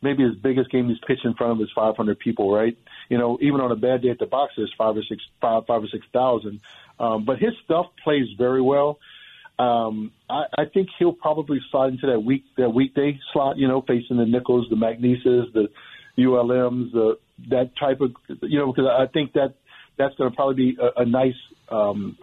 maybe 0.03 0.23
his 0.23 0.35
biggest 0.35 0.71
game 0.71 0.89
he's 0.89 0.99
pitched 1.07 1.25
in 1.25 1.35
front 1.35 1.53
of 1.53 1.61
is 1.61 1.71
500 1.75 2.19
people, 2.19 2.53
right? 2.53 2.77
You 3.09 3.19
know, 3.19 3.39
even 3.41 3.61
on 3.61 3.71
a 3.71 3.77
bad 3.77 4.03
day 4.03 4.11
at 4.11 4.19
the 4.19 4.27
box, 4.27 4.55
there's 4.57 4.73
five 4.77 4.97
or 4.97 5.03
six, 5.03 5.23
five, 5.41 5.67
five 5.67 5.83
or 5.83 5.89
six 5.89 6.07
thousand. 6.13 6.61
Um, 6.99 7.25
but 7.25 7.39
his 7.39 7.53
stuff 7.65 7.87
plays 8.03 8.27
very 8.37 8.63
well. 8.63 8.99
Um, 9.61 10.13
I, 10.31 10.45
I 10.57 10.65
think 10.73 10.89
he'll 10.99 11.13
probably 11.13 11.59
slide 11.71 11.93
into 11.93 12.07
that 12.07 12.21
week 12.21 12.45
that 12.57 12.71
weekday 12.71 13.19
slot, 13.33 13.59
you 13.59 13.69
know, 13.69 13.83
facing 13.87 14.17
the 14.17 14.25
Nicholls, 14.25 14.67
the 14.71 14.77
McNeeses, 14.77 15.53
the 15.53 15.69
ULMs, 16.19 16.93
the 16.93 17.19
that 17.51 17.73
type 17.79 18.01
of, 18.01 18.13
you 18.43 18.59
know, 18.59 18.73
because 18.73 18.89
I 18.91 19.07
think 19.13 19.35
that 19.35 19.55
that's 19.99 20.15
going 20.15 20.31
to 20.31 20.37
probably 20.37 20.55
be 20.55 20.79
a, 20.81 21.03
a 21.03 21.05
nice 21.05 21.35
um, 21.69 22.17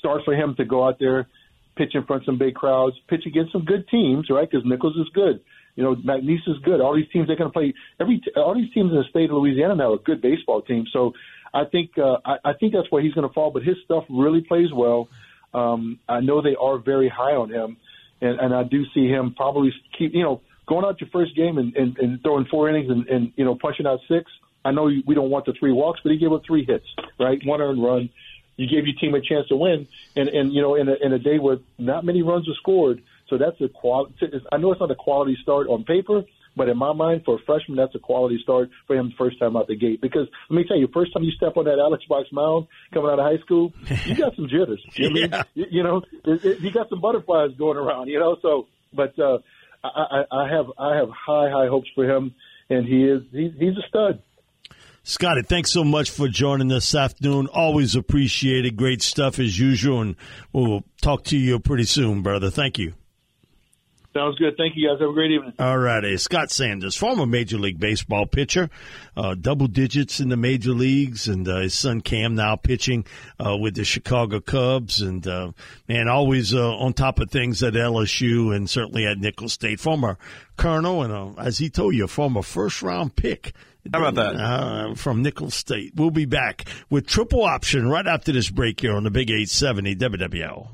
start 0.00 0.22
for 0.24 0.34
him 0.34 0.56
to 0.56 0.64
go 0.64 0.84
out 0.84 0.98
there, 0.98 1.28
pitch 1.76 1.92
in 1.94 2.04
front 2.04 2.22
of 2.22 2.26
some 2.26 2.38
big 2.38 2.54
crowds, 2.54 2.96
pitch 3.08 3.26
against 3.26 3.52
some 3.52 3.64
good 3.64 3.86
teams, 3.88 4.26
right? 4.28 4.48
Because 4.50 4.66
Nicholls 4.66 4.96
is 4.96 5.08
good. 5.14 5.40
You 5.76 5.84
know, 5.84 5.94
McNeese 5.94 6.48
is 6.48 6.58
good. 6.64 6.80
All 6.80 6.96
these 6.96 7.08
teams 7.12 7.28
they're 7.28 7.36
going 7.36 7.50
to 7.50 7.52
play. 7.52 7.74
Every 8.00 8.20
all 8.36 8.56
these 8.56 8.72
teams 8.74 8.90
in 8.90 8.96
the 8.96 9.04
state 9.08 9.30
of 9.30 9.36
Louisiana 9.36 9.76
now 9.76 9.92
are 9.92 9.98
good 9.98 10.20
baseball 10.20 10.62
teams. 10.62 10.90
So 10.92 11.12
I 11.54 11.64
think 11.64 11.92
uh, 11.96 12.16
I, 12.24 12.36
I 12.44 12.52
think 12.58 12.72
that's 12.72 12.90
where 12.90 13.02
he's 13.02 13.14
going 13.14 13.28
to 13.28 13.32
fall. 13.32 13.52
But 13.52 13.62
his 13.62 13.76
stuff 13.84 14.02
really 14.10 14.40
plays 14.40 14.72
well. 14.74 15.08
Um, 15.54 15.98
I 16.08 16.20
know 16.20 16.42
they 16.42 16.56
are 16.58 16.78
very 16.78 17.08
high 17.08 17.34
on 17.34 17.50
him, 17.50 17.76
and, 18.20 18.40
and 18.40 18.54
I 18.54 18.62
do 18.62 18.84
see 18.94 19.08
him 19.08 19.34
probably 19.34 19.72
keep 19.98 20.14
you 20.14 20.22
know 20.22 20.40
going 20.66 20.84
out 20.84 21.00
your 21.00 21.10
first 21.10 21.36
game 21.36 21.58
and, 21.58 21.76
and, 21.76 21.98
and 21.98 22.22
throwing 22.22 22.46
four 22.46 22.68
innings 22.68 22.90
and, 22.90 23.06
and 23.08 23.32
you 23.36 23.44
know 23.44 23.54
punching 23.54 23.86
out 23.86 24.00
six. 24.08 24.30
I 24.64 24.70
know 24.70 24.84
we 24.84 25.14
don't 25.14 25.30
want 25.30 25.46
the 25.46 25.54
three 25.58 25.72
walks, 25.72 26.00
but 26.02 26.12
he 26.12 26.18
gave 26.18 26.32
up 26.32 26.42
three 26.46 26.64
hits, 26.64 26.86
right? 27.18 27.40
One 27.44 27.60
earned 27.60 27.82
run. 27.82 28.10
You 28.56 28.68
gave 28.68 28.86
your 28.86 28.96
team 29.00 29.14
a 29.14 29.20
chance 29.20 29.48
to 29.48 29.56
win, 29.56 29.88
and 30.14 30.28
and 30.28 30.52
you 30.52 30.62
know 30.62 30.74
in 30.76 30.88
a, 30.88 30.94
in 31.02 31.12
a 31.12 31.18
day 31.18 31.38
where 31.38 31.58
not 31.78 32.04
many 32.04 32.22
runs 32.22 32.48
are 32.48 32.54
scored, 32.54 33.02
so 33.28 33.38
that's 33.38 33.60
a 33.60 33.68
quality. 33.68 34.14
I 34.52 34.58
know 34.58 34.72
it's 34.72 34.80
not 34.80 34.90
a 34.90 34.94
quality 34.94 35.36
start 35.42 35.66
on 35.68 35.84
paper, 35.84 36.22
but 36.56 36.68
in 36.68 36.76
my 36.76 36.92
mind, 36.92 37.22
for 37.24 37.36
a 37.36 37.38
freshman, 37.46 37.76
that's 37.76 37.94
a 37.94 37.98
quality 37.98 38.38
start 38.42 38.70
for 38.86 38.96
him 38.96 39.08
the 39.08 39.14
first 39.16 39.38
time 39.38 39.56
out 39.56 39.68
the 39.68 39.76
gate. 39.76 40.00
Because 40.00 40.28
let 40.50 40.56
me 40.56 40.64
tell 40.66 40.76
you, 40.76 40.88
first 40.92 41.12
time 41.12 41.22
you 41.22 41.32
step 41.32 41.56
on 41.56 41.64
that 41.64 41.78
Alex 41.78 42.04
Box 42.08 42.28
mound 42.32 42.66
coming 42.92 43.10
out 43.10 43.18
of 43.18 43.24
high 43.24 43.42
school, 43.44 43.72
you 44.04 44.14
got 44.14 44.36
some 44.36 44.48
jitters. 44.48 44.82
You, 44.94 45.10
know 45.10 45.36
I 45.38 45.44
mean? 45.54 45.66
you, 45.70 45.82
know, 45.82 46.02
it, 46.24 46.44
it, 46.44 46.60
you 46.60 46.70
got 46.70 46.88
some 46.88 47.00
butterflies 47.00 47.50
going 47.58 47.78
around. 47.78 48.08
You 48.08 48.18
know, 48.18 48.36
so 48.42 48.66
but 48.92 49.18
uh, 49.18 49.38
I, 49.82 49.88
I, 49.88 50.24
I 50.30 50.54
have 50.54 50.66
I 50.78 50.96
have 50.96 51.08
high 51.08 51.50
high 51.50 51.68
hopes 51.68 51.88
for 51.94 52.04
him, 52.04 52.34
and 52.68 52.86
he 52.86 53.04
is 53.04 53.22
he, 53.32 53.54
he's 53.58 53.76
a 53.76 53.88
stud. 53.88 54.22
Scotty, 55.04 55.42
thanks 55.42 55.72
so 55.72 55.82
much 55.82 56.10
for 56.10 56.28
joining 56.28 56.70
us 56.70 56.92
this 56.92 56.94
afternoon. 56.94 57.48
Always 57.48 57.96
appreciated. 57.96 58.76
Great 58.76 59.02
stuff 59.02 59.40
as 59.40 59.58
usual, 59.58 60.00
and 60.00 60.16
we'll 60.52 60.84
talk 61.00 61.24
to 61.24 61.36
you 61.36 61.58
pretty 61.58 61.84
soon, 61.84 62.22
brother. 62.22 62.50
Thank 62.50 62.78
you. 62.78 62.94
Sounds 64.14 64.36
good. 64.38 64.56
Thank 64.58 64.74
you, 64.76 64.88
guys. 64.88 65.00
Have 65.00 65.08
a 65.08 65.12
great 65.12 65.30
evening. 65.30 65.54
All 65.58 65.78
righty. 65.78 66.16
Scott 66.18 66.50
Sanders, 66.50 66.94
former 66.94 67.24
Major 67.24 67.56
League 67.56 67.80
Baseball 67.80 68.26
pitcher, 68.26 68.68
uh, 69.16 69.34
double 69.34 69.68
digits 69.68 70.20
in 70.20 70.28
the 70.28 70.36
major 70.36 70.72
leagues, 70.72 71.28
and 71.28 71.48
uh, 71.48 71.60
his 71.60 71.74
son 71.74 72.02
Cam 72.02 72.34
now 72.34 72.56
pitching 72.56 73.06
uh, 73.44 73.56
with 73.56 73.74
the 73.74 73.84
Chicago 73.84 74.40
Cubs. 74.40 75.00
And, 75.00 75.26
uh, 75.26 75.52
man, 75.88 76.08
always 76.08 76.54
uh, 76.54 76.74
on 76.74 76.92
top 76.92 77.20
of 77.20 77.30
things 77.30 77.62
at 77.62 77.72
LSU 77.72 78.54
and 78.54 78.68
certainly 78.68 79.06
at 79.06 79.16
Nicholls 79.16 79.54
State. 79.54 79.80
Former 79.80 80.18
colonel, 80.56 81.02
and 81.02 81.12
uh, 81.12 81.40
as 81.40 81.56
he 81.56 81.70
told 81.70 81.94
you, 81.94 82.04
a 82.04 82.08
former 82.08 82.42
first 82.42 82.82
round 82.82 83.16
pick. 83.16 83.54
How 83.92 84.06
about 84.06 84.14
that? 84.14 84.36
Uh, 84.36 84.94
from 84.94 85.22
Nicholls 85.22 85.54
State. 85.54 85.94
We'll 85.96 86.10
be 86.10 86.26
back 86.26 86.66
with 86.88 87.06
triple 87.06 87.42
option 87.42 87.88
right 87.88 88.06
after 88.06 88.30
this 88.30 88.48
break 88.48 88.80
here 88.80 88.94
on 88.94 89.04
the 89.04 89.10
Big 89.10 89.30
870 89.30 89.96
WWL. 89.96 90.68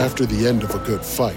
After 0.00 0.26
the 0.26 0.46
end 0.46 0.62
of 0.62 0.74
a 0.74 0.78
good 0.80 1.02
fight, 1.02 1.36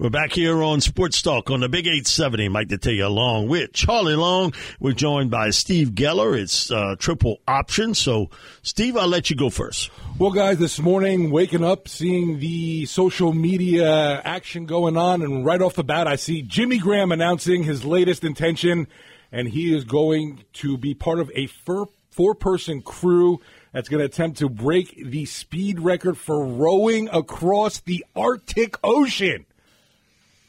We're 0.00 0.10
back 0.10 0.32
here 0.32 0.60
on 0.60 0.80
Sports 0.80 1.22
Talk 1.22 1.52
on 1.52 1.60
the 1.60 1.68
Big 1.68 1.86
870. 1.86 2.48
Mike 2.48 2.66
Detillier 2.66 3.04
along 3.04 3.46
with 3.46 3.72
Charlie 3.74 4.16
Long. 4.16 4.52
We're 4.80 4.90
joined 4.90 5.30
by 5.30 5.50
Steve 5.50 5.90
Geller. 5.90 6.36
It's 6.36 6.68
uh, 6.68 6.96
triple 6.98 7.38
option. 7.46 7.94
So, 7.94 8.28
Steve, 8.62 8.96
I'll 8.96 9.06
let 9.06 9.30
you 9.30 9.36
go 9.36 9.50
first. 9.50 9.92
Well, 10.18 10.32
guys, 10.32 10.58
this 10.58 10.80
morning, 10.80 11.30
waking 11.30 11.62
up, 11.62 11.86
seeing 11.86 12.40
the 12.40 12.86
social 12.86 13.32
media 13.32 14.20
action 14.22 14.66
going 14.66 14.96
on, 14.96 15.22
and 15.22 15.46
right 15.46 15.62
off 15.62 15.74
the 15.74 15.84
bat, 15.84 16.08
I 16.08 16.16
see 16.16 16.42
Jimmy 16.42 16.78
Graham 16.78 17.12
announcing 17.12 17.62
his 17.62 17.84
latest 17.84 18.24
intention, 18.24 18.88
and 19.30 19.46
he 19.46 19.72
is 19.76 19.84
going 19.84 20.42
to 20.54 20.76
be 20.76 20.94
part 20.94 21.20
of 21.20 21.30
a 21.36 21.46
four 21.46 22.34
person 22.34 22.82
crew 22.82 23.38
that's 23.72 23.88
going 23.88 24.00
to 24.00 24.06
attempt 24.06 24.38
to 24.38 24.48
break 24.48 25.04
the 25.06 25.24
speed 25.24 25.78
record 25.78 26.18
for 26.18 26.44
rowing 26.44 27.08
across 27.10 27.78
the 27.78 28.04
Arctic 28.16 28.76
Ocean 28.82 29.46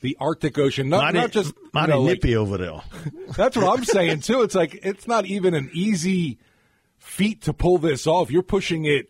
the 0.01 0.17
Arctic 0.19 0.57
Ocean. 0.57 0.89
Not, 0.89 1.03
mighty, 1.03 1.19
not 1.19 1.31
just 1.31 1.53
mighty 1.73 1.93
you 1.93 1.99
know, 1.99 2.05
nippy 2.05 2.37
like, 2.37 2.47
over 2.47 2.57
there. 2.57 2.81
That's 3.35 3.57
what 3.57 3.77
I'm 3.77 3.85
saying 3.85 4.21
too. 4.21 4.41
It's 4.41 4.55
like 4.55 4.79
it's 4.83 5.07
not 5.07 5.25
even 5.25 5.53
an 5.53 5.69
easy 5.73 6.37
feat 6.97 7.41
to 7.43 7.53
pull 7.53 7.77
this 7.77 8.07
off. 8.07 8.31
You're 8.31 8.43
pushing 8.43 8.85
it 8.85 9.09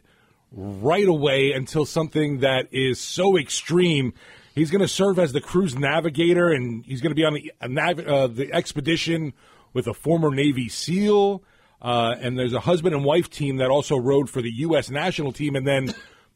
right 0.51 1.07
away 1.07 1.51
until 1.51 1.85
something 1.85 2.39
that 2.39 2.67
is 2.71 2.99
so 2.99 3.37
extreme. 3.37 4.13
He's 4.53 4.71
going 4.71 4.81
to 4.81 4.87
serve 4.87 5.19
as 5.19 5.33
the 5.33 5.41
crew's 5.41 5.75
navigator, 5.75 6.49
and 6.51 6.85
he's 6.85 7.01
going 7.01 7.11
to 7.11 7.15
be 7.15 7.25
on 7.25 7.33
the 7.33 7.51
nav- 7.67 7.99
uh, 7.99 8.27
the 8.27 8.53
expedition 8.53 9.33
with 9.73 9.87
a 9.87 9.93
former 9.93 10.31
Navy 10.31 10.69
SEAL. 10.69 11.43
Uh, 11.81 12.15
and 12.19 12.39
there's 12.39 12.53
a 12.53 12.61
husband 12.61 12.95
and 12.95 13.03
wife 13.03 13.29
team 13.29 13.57
that 13.57 13.69
also 13.69 13.97
rowed 13.97 14.29
for 14.29 14.41
the 14.41 14.51
U.S. 14.51 14.89
national 14.89 15.33
team, 15.33 15.55
and 15.55 15.67
then 15.67 15.93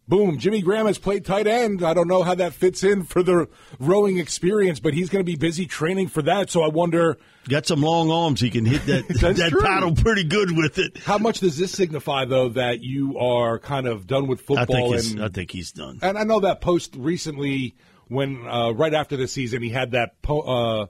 boom, 0.10 0.40
Jimmy 0.40 0.62
Graham 0.62 0.88
has 0.88 0.98
played 0.98 1.24
tight 1.24 1.48
end. 1.48 1.84
I 1.84 1.94
don't 1.94 2.08
know 2.08 2.24
how 2.24 2.36
that 2.36 2.54
fits 2.54 2.84
in 2.84 3.04
for 3.04 3.24
the 3.24 3.48
rowing 3.80 4.18
experience, 4.18 4.80
but 4.80 4.94
he's 4.94 5.10
going 5.10 5.24
to 5.24 5.32
be 5.32 5.38
busy 5.38 5.66
training 5.66 6.10
for 6.10 6.22
that. 6.24 6.50
So 6.50 6.64
I 6.64 6.68
wonder. 6.68 7.18
Got 7.48 7.68
some 7.68 7.82
long 7.82 8.12
arms. 8.12 8.42
He 8.42 8.50
can 8.50 8.66
hit 8.66 8.86
that 8.88 9.08
that 9.38 9.50
true. 9.50 9.62
paddle 9.62 9.96
pretty 9.96 10.24
good 10.24 10.56
with 10.56 10.80
it. 10.80 10.98
How 10.98 11.18
much 11.18 11.40
does 11.40 11.58
this 11.58 11.72
signify, 11.72 12.26
though, 12.26 12.50
that 12.50 12.82
you 12.82 13.18
are 13.18 13.60
kind 13.60 13.88
of 13.88 14.08
done 14.08 14.28
with 14.28 14.42
football? 14.42 14.64
I 14.64 14.66
think, 14.66 14.96
and, 14.96 15.04
he's, 15.04 15.22
I 15.22 15.28
think 15.30 15.52
he's 15.52 15.72
done. 15.72 16.00
And 16.02 16.18
I 16.18 16.24
know 16.24 16.42
that 16.42 16.60
post 16.60 16.96
recently 16.98 17.76
when 18.08 18.46
uh, 18.48 18.72
right 18.72 18.94
after 18.94 19.16
the 19.16 19.28
season 19.28 19.62
he 19.62 19.70
had 19.70 19.92
that 19.92 20.22
po- 20.22 20.42
uh, 20.42 20.86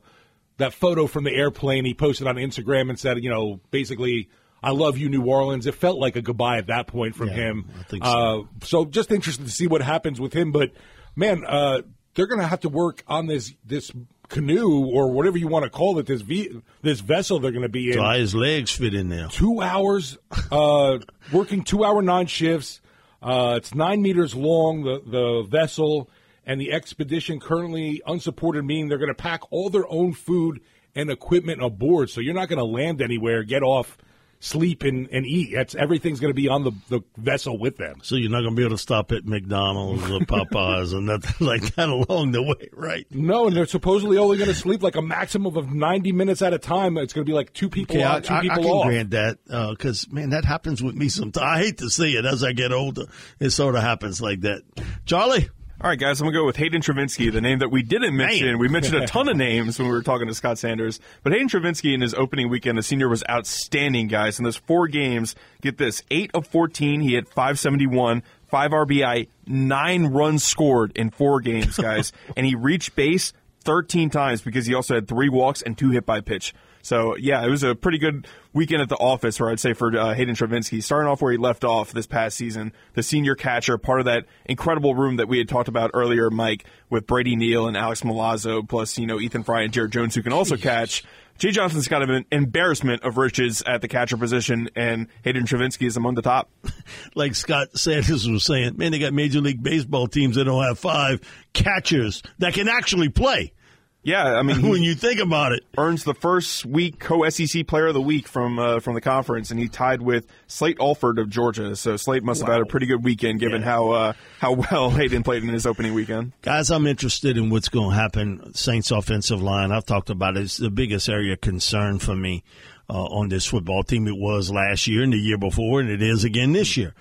that 0.57 0.73
photo 0.73 1.07
from 1.07 1.23
the 1.23 1.31
airplane 1.31 1.85
he 1.85 1.93
posted 1.93 2.27
on 2.27 2.35
Instagram 2.35 2.89
and 2.89 2.99
said, 2.99 3.23
you 3.23 3.29
know, 3.29 3.59
basically 3.71 4.29
I 4.61 4.71
love 4.71 4.97
you, 4.97 5.09
New 5.09 5.23
Orleans. 5.25 5.65
It 5.65 5.75
felt 5.75 5.97
like 5.97 6.15
a 6.15 6.21
goodbye 6.21 6.57
at 6.57 6.67
that 6.67 6.87
point 6.87 7.15
from 7.15 7.29
yeah, 7.29 7.35
him. 7.35 7.69
I 7.79 7.83
think 7.83 8.03
so. 8.03 8.09
Uh, 8.09 8.65
so 8.65 8.85
just 8.85 9.11
interested 9.11 9.45
to 9.45 9.51
see 9.51 9.67
what 9.67 9.81
happens 9.81 10.19
with 10.19 10.33
him. 10.33 10.51
But 10.51 10.71
man, 11.15 11.43
uh, 11.45 11.81
they're 12.15 12.27
going 12.27 12.41
to 12.41 12.47
have 12.47 12.61
to 12.61 12.69
work 12.69 13.03
on 13.07 13.27
this 13.27 13.53
this 13.65 13.91
canoe 14.27 14.85
or 14.85 15.11
whatever 15.11 15.37
you 15.37 15.47
want 15.47 15.63
to 15.63 15.69
call 15.69 15.97
it. 15.99 16.05
This 16.05 16.21
v- 16.21 16.61
this 16.81 16.99
vessel 16.99 17.39
they're 17.39 17.51
going 17.51 17.63
to 17.63 17.69
be 17.69 17.91
in. 17.91 17.99
Why 17.99 18.17
his 18.17 18.35
legs 18.35 18.71
fit 18.71 18.93
in 18.93 19.09
there? 19.09 19.27
Two 19.27 19.61
hours, 19.61 20.17
uh, 20.51 20.99
working 21.31 21.63
two 21.63 21.83
hour 21.83 22.01
nine 22.01 22.27
shifts. 22.27 22.81
Uh, 23.21 23.55
it's 23.57 23.73
nine 23.73 24.01
meters 24.01 24.35
long. 24.35 24.83
The 24.83 25.01
the 25.05 25.47
vessel 25.49 26.09
and 26.45 26.59
the 26.59 26.71
expedition 26.71 27.39
currently 27.39 28.01
unsupported, 28.07 28.65
meaning 28.65 28.87
they're 28.87 28.97
going 28.97 29.09
to 29.09 29.13
pack 29.13 29.41
all 29.51 29.69
their 29.69 29.87
own 29.87 30.13
food 30.13 30.61
and 30.95 31.11
equipment 31.11 31.63
aboard. 31.63 32.09
So 32.09 32.21
you're 32.21 32.33
not 32.33 32.49
going 32.49 32.57
to 32.57 32.65
land 32.65 33.01
anywhere, 33.01 33.43
get 33.43 33.61
off 33.61 33.97
sleep 34.39 34.83
and, 34.83 35.09
and 35.11 35.25
eat. 35.25 35.51
That's 35.53 35.75
everything's 35.75 36.19
going 36.19 36.31
to 36.31 36.35
be 36.35 36.47
on 36.47 36.63
the, 36.63 36.71
the 36.89 37.01
vessel 37.17 37.57
with 37.57 37.77
them. 37.77 37.99
So 38.01 38.15
you're 38.15 38.31
not 38.31 38.41
going 38.41 38.55
to 38.55 38.55
be 38.55 38.63
able 38.63 38.75
to 38.75 38.81
stop 38.81 39.11
at 39.11 39.25
McDonald's 39.25 40.03
or 40.09 40.19
Popeyes 40.19 40.93
and 40.93 41.07
nothing 41.07 41.35
like 41.47 41.75
that 41.75 41.89
along 41.89 42.31
the 42.31 42.41
way, 42.41 42.69
right? 42.73 43.05
No, 43.11 43.47
and 43.47 43.55
they're 43.55 43.65
supposedly 43.65 44.17
only 44.17 44.37
going 44.37 44.49
to 44.49 44.55
sleep 44.55 44.81
like 44.81 44.95
a 44.95 45.01
maximum 45.01 45.55
of 45.57 45.73
90 45.73 46.11
minutes 46.13 46.41
at 46.41 46.53
a 46.53 46.59
time. 46.59 46.97
It's 46.97 47.13
going 47.13 47.25
to 47.25 47.29
be 47.29 47.35
like 47.35 47.53
two 47.53 47.69
people 47.69 47.97
okay, 47.97 48.05
on, 48.05 48.21
two 48.21 48.33
I, 48.33 48.41
people 48.41 48.59
I 48.59 48.61
can 48.61 48.71
off. 48.71 48.85
grant 48.85 49.11
that 49.11 49.37
because 49.71 50.05
uh, 50.05 50.13
man, 50.13 50.29
that 50.31 50.45
happens 50.45 50.81
with 50.81 50.95
me 50.95 51.09
sometimes. 51.09 51.43
I 51.45 51.57
hate 51.57 51.77
to 51.79 51.89
see 51.89 52.15
it 52.15 52.25
as 52.25 52.43
I 52.43 52.53
get 52.53 52.71
older. 52.71 53.05
It 53.39 53.49
sort 53.51 53.75
of 53.75 53.81
happens 53.81 54.21
like 54.21 54.41
that. 54.41 54.61
Charlie. 55.05 55.49
All 55.81 55.89
right, 55.89 55.97
guys, 55.97 56.19
I'm 56.19 56.25
going 56.25 56.33
to 56.33 56.39
go 56.41 56.45
with 56.45 56.57
Hayden 56.57 56.81
Travinski, 56.81 57.31
the 57.31 57.39
name 57.39 57.59
that 57.59 57.69
we 57.69 57.83
didn't 57.83 58.13
mention. 58.13 58.59
We 58.59 58.67
mentioned 58.67 59.01
a 59.01 59.07
ton 59.07 59.29
of 59.29 59.37
names 59.37 59.79
when 59.79 59.87
we 59.87 59.93
were 59.93 60.03
talking 60.03 60.27
to 60.27 60.33
Scott 60.33 60.57
Sanders. 60.57 60.99
But 61.23 61.31
Hayden 61.31 61.47
Travinski 61.47 61.93
in 61.93 62.01
his 62.01 62.13
opening 62.13 62.49
weekend, 62.49 62.77
the 62.77 62.83
senior, 62.83 63.07
was 63.07 63.23
outstanding, 63.29 64.09
guys. 64.09 64.39
In 64.39 64.43
those 64.43 64.57
four 64.57 64.89
games, 64.89 65.35
get 65.61 65.77
this 65.77 66.03
8 66.11 66.31
of 66.33 66.45
14, 66.47 66.99
he 66.99 67.13
had 67.13 67.29
571, 67.29 68.23
5 68.47 68.71
RBI, 68.71 69.29
9 69.47 70.05
runs 70.07 70.43
scored 70.43 70.91
in 70.97 71.11
four 71.11 71.39
games, 71.39 71.77
guys. 71.77 72.11
and 72.35 72.45
he 72.45 72.55
reached 72.55 72.97
base 72.97 73.31
13 73.61 74.09
times 74.09 74.41
because 74.41 74.65
he 74.65 74.73
also 74.73 74.95
had 74.95 75.07
three 75.07 75.29
walks 75.29 75.61
and 75.61 75.77
two 75.77 75.91
hit 75.91 76.05
by 76.05 76.19
pitch. 76.19 76.53
So 76.81 77.15
yeah, 77.17 77.43
it 77.45 77.49
was 77.49 77.63
a 77.63 77.75
pretty 77.75 77.97
good 77.97 78.27
weekend 78.53 78.81
at 78.81 78.89
the 78.89 78.95
office, 78.95 79.39
where 79.39 79.49
I'd 79.49 79.59
say 79.59 79.73
for 79.73 79.95
uh, 79.97 80.13
Hayden 80.13 80.35
Travinski, 80.35 80.81
starting 80.81 81.09
off 81.09 81.21
where 81.21 81.31
he 81.31 81.37
left 81.37 81.63
off 81.63 81.91
this 81.91 82.07
past 82.07 82.37
season, 82.37 82.73
the 82.93 83.03
senior 83.03 83.35
catcher, 83.35 83.77
part 83.77 83.99
of 83.99 84.05
that 84.05 84.25
incredible 84.45 84.95
room 84.95 85.17
that 85.17 85.27
we 85.27 85.37
had 85.37 85.49
talked 85.49 85.67
about 85.67 85.91
earlier, 85.93 86.29
Mike, 86.29 86.65
with 86.89 87.05
Brady 87.05 87.35
Neal 87.35 87.67
and 87.67 87.77
Alex 87.77 88.01
Milazzo, 88.01 88.67
plus 88.67 88.97
you 88.97 89.05
know 89.05 89.19
Ethan 89.19 89.43
Frey 89.43 89.65
and 89.65 89.73
Jared 89.73 89.91
Jones 89.91 90.15
who 90.15 90.23
can 90.23 90.33
also 90.33 90.57
catch. 90.57 91.03
Jay 91.39 91.51
Johnson's 91.51 91.87
kind 91.87 92.03
of 92.03 92.09
an 92.09 92.25
embarrassment 92.33 93.03
of 93.03 93.15
riches 93.15 93.63
at 93.65 93.79
the 93.79 93.87
catcher 93.87 94.17
position, 94.17 94.69
and 94.75 95.07
Hayden 95.23 95.45
Travinski 95.45 95.87
is 95.87 95.95
among 95.95 96.15
the 96.15 96.21
top. 96.21 96.49
like 97.15 97.33
Scott 97.33 97.77
Sanders 97.77 98.27
was 98.27 98.43
saying, 98.43 98.75
man, 98.75 98.91
they 98.91 98.99
got 98.99 99.13
Major 99.13 99.39
League 99.39 99.63
Baseball 99.63 100.07
teams 100.07 100.35
that 100.35 100.43
don't 100.43 100.61
have 100.61 100.77
five 100.77 101.21
catchers 101.53 102.21
that 102.39 102.53
can 102.53 102.67
actually 102.67 103.07
play. 103.07 103.53
Yeah, 104.01 104.37
I 104.37 104.43
mean, 104.43 104.61
when 104.69 104.81
you 104.83 104.95
think 104.95 105.19
about 105.19 105.51
it, 105.51 105.63
earns 105.77 106.03
the 106.03 106.13
first 106.13 106.65
week 106.65 106.99
co-SEC 106.99 107.67
Player 107.67 107.87
of 107.87 107.93
the 107.93 108.01
Week 108.01 108.27
from 108.27 108.57
uh, 108.57 108.79
from 108.79 108.95
the 108.95 109.01
conference, 109.01 109.51
and 109.51 109.59
he 109.59 109.67
tied 109.67 110.01
with 110.01 110.25
Slate 110.47 110.77
Alford 110.79 111.19
of 111.19 111.29
Georgia. 111.29 111.75
So 111.75 111.97
Slate 111.97 112.23
must 112.23 112.41
wow. 112.41 112.47
have 112.47 112.53
had 112.53 112.61
a 112.61 112.65
pretty 112.65 112.85
good 112.85 113.03
weekend, 113.03 113.39
given 113.39 113.61
yeah. 113.61 113.67
how 113.67 113.91
uh, 113.91 114.13
how 114.39 114.53
well 114.53 114.89
Hayden 114.91 115.23
played 115.23 115.43
in 115.43 115.49
his 115.49 115.65
opening 115.65 115.93
weekend. 115.93 116.33
Guys, 116.41 116.71
I'm 116.71 116.87
interested 116.87 117.37
in 117.37 117.49
what's 117.49 117.69
going 117.69 117.91
to 117.91 117.95
happen. 117.95 118.53
Saints 118.53 118.91
offensive 118.91 119.41
line. 119.41 119.71
I've 119.71 119.85
talked 119.85 120.09
about 120.09 120.37
it. 120.37 120.43
It's 120.43 120.57
the 120.57 120.71
biggest 120.71 121.09
area 121.09 121.33
of 121.33 121.41
concern 121.41 121.99
for 121.99 122.15
me. 122.15 122.43
uh, 122.89 123.03
on 123.05 123.29
this 123.29 123.45
football 123.45 123.83
team. 123.83 124.07
It 124.07 124.17
was 124.17 124.51
last 124.51 124.87
year 124.87 125.03
and 125.03 125.13
the 125.13 125.17
year 125.17 125.37
before, 125.37 125.79
and 125.79 125.89
it 125.89 126.01
is 126.01 126.23
again 126.23 126.53
this 126.53 126.75
year. 126.75 126.93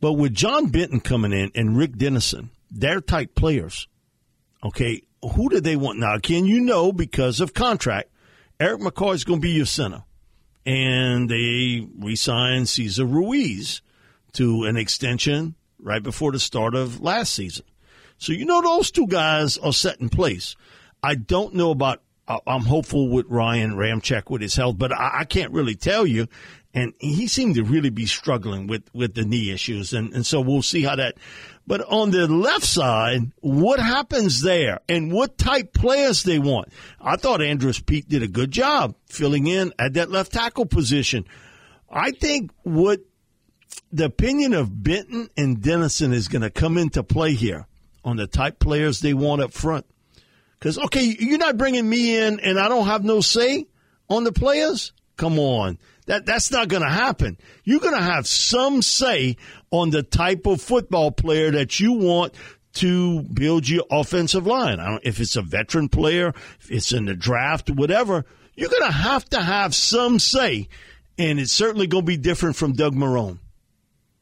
But 0.00 0.12
with 0.12 0.34
John 0.34 0.66
Benton 0.66 1.00
coming 1.00 1.32
in 1.32 1.50
and 1.54 1.76
Rick 1.76 1.96
Dennison, 1.96 2.50
they're 2.70 3.00
type 3.00 3.34
players. 3.34 3.88
Okay, 4.62 5.02
who 5.22 5.48
do 5.48 5.60
they 5.60 5.76
want 5.76 5.98
now? 5.98 6.18
Can 6.18 6.44
you 6.44 6.60
know 6.60 6.92
because 6.92 7.40
of 7.40 7.54
contract? 7.54 8.10
Erik 8.60 8.80
McCoy 8.80 9.14
is 9.14 9.24
going 9.24 9.40
to 9.40 9.46
be 9.46 9.50
your 9.50 9.66
center, 9.66 10.02
and 10.66 11.28
they 11.28 11.86
re-signed 11.98 12.68
Cesar 12.68 13.04
Ruiz 13.04 13.82
to 14.32 14.64
an 14.64 14.76
extension 14.76 15.54
right 15.80 16.02
before 16.02 16.32
the 16.32 16.40
start 16.40 16.74
of 16.74 17.00
last 17.00 17.34
season. 17.34 17.64
So 18.18 18.32
you 18.32 18.44
know 18.44 18.60
those 18.60 18.90
two 18.90 19.06
guys 19.06 19.58
are 19.58 19.72
set 19.72 20.00
in 20.00 20.08
place. 20.08 20.56
I 21.02 21.14
don't 21.14 21.54
know 21.54 21.70
about. 21.70 22.02
I'm 22.46 22.62
hopeful 22.62 23.08
with 23.08 23.24
Ryan 23.28 23.72
Ramczyk 23.72 24.28
with 24.28 24.42
his 24.42 24.54
health, 24.54 24.76
but 24.76 24.92
I, 24.92 25.20
I 25.20 25.24
can't 25.24 25.52
really 25.52 25.76
tell 25.76 26.06
you. 26.06 26.26
And 26.74 26.92
he 26.98 27.26
seemed 27.26 27.54
to 27.54 27.64
really 27.64 27.88
be 27.88 28.04
struggling 28.04 28.66
with, 28.66 28.82
with 28.92 29.14
the 29.14 29.24
knee 29.24 29.50
issues, 29.50 29.94
and, 29.94 30.12
and 30.12 30.26
so 30.26 30.40
we'll 30.40 30.60
see 30.62 30.82
how 30.82 30.96
that. 30.96 31.16
But 31.68 31.82
on 31.82 32.12
the 32.12 32.26
left 32.26 32.64
side, 32.64 33.30
what 33.40 33.78
happens 33.78 34.40
there, 34.40 34.80
and 34.88 35.12
what 35.12 35.36
type 35.36 35.74
players 35.74 36.22
they 36.22 36.38
want? 36.38 36.72
I 36.98 37.16
thought 37.16 37.42
Andrus 37.42 37.78
Peat 37.78 38.08
did 38.08 38.22
a 38.22 38.26
good 38.26 38.50
job 38.50 38.94
filling 39.04 39.46
in 39.46 39.74
at 39.78 39.92
that 39.92 40.10
left 40.10 40.32
tackle 40.32 40.64
position. 40.64 41.26
I 41.90 42.12
think 42.12 42.52
what 42.62 43.00
the 43.92 44.06
opinion 44.06 44.54
of 44.54 44.82
Benton 44.82 45.28
and 45.36 45.60
Dennison 45.60 46.14
is 46.14 46.28
going 46.28 46.40
to 46.40 46.48
come 46.48 46.78
into 46.78 47.02
play 47.02 47.34
here 47.34 47.66
on 48.02 48.16
the 48.16 48.26
type 48.26 48.60
players 48.60 49.00
they 49.00 49.12
want 49.12 49.42
up 49.42 49.52
front. 49.52 49.84
Because, 50.58 50.78
okay, 50.78 51.16
you're 51.20 51.36
not 51.36 51.58
bringing 51.58 51.86
me 51.86 52.16
in 52.16 52.40
and 52.40 52.58
I 52.58 52.68
don't 52.68 52.86
have 52.86 53.04
no 53.04 53.20
say 53.20 53.66
on 54.08 54.24
the 54.24 54.32
players? 54.32 54.92
Come 55.18 55.38
on. 55.38 55.78
That, 56.06 56.24
that's 56.24 56.50
not 56.50 56.68
going 56.68 56.82
to 56.82 56.88
happen. 56.88 57.36
You're 57.64 57.80
going 57.80 57.94
to 57.94 58.02
have 58.02 58.26
some 58.26 58.80
say 58.80 59.36
on 59.70 59.90
the 59.90 60.02
type 60.02 60.46
of 60.46 60.60
football 60.60 61.10
player 61.10 61.50
that 61.50 61.80
you 61.80 61.92
want 61.92 62.34
to 62.74 63.22
build 63.22 63.68
your 63.68 63.84
offensive 63.90 64.46
line. 64.46 64.80
I 64.80 64.90
don't, 64.90 65.04
if 65.04 65.20
it's 65.20 65.36
a 65.36 65.42
veteran 65.42 65.88
player, 65.88 66.28
if 66.60 66.70
it's 66.70 66.92
in 66.92 67.06
the 67.06 67.14
draft, 67.14 67.70
whatever, 67.70 68.24
you're 68.54 68.70
going 68.70 68.86
to 68.86 68.92
have 68.92 69.24
to 69.30 69.40
have 69.40 69.74
some 69.74 70.18
say. 70.18 70.68
And 71.18 71.40
it's 71.40 71.52
certainly 71.52 71.86
going 71.86 72.04
to 72.04 72.06
be 72.06 72.16
different 72.16 72.56
from 72.56 72.72
Doug 72.72 72.94
Marrone. 72.94 73.38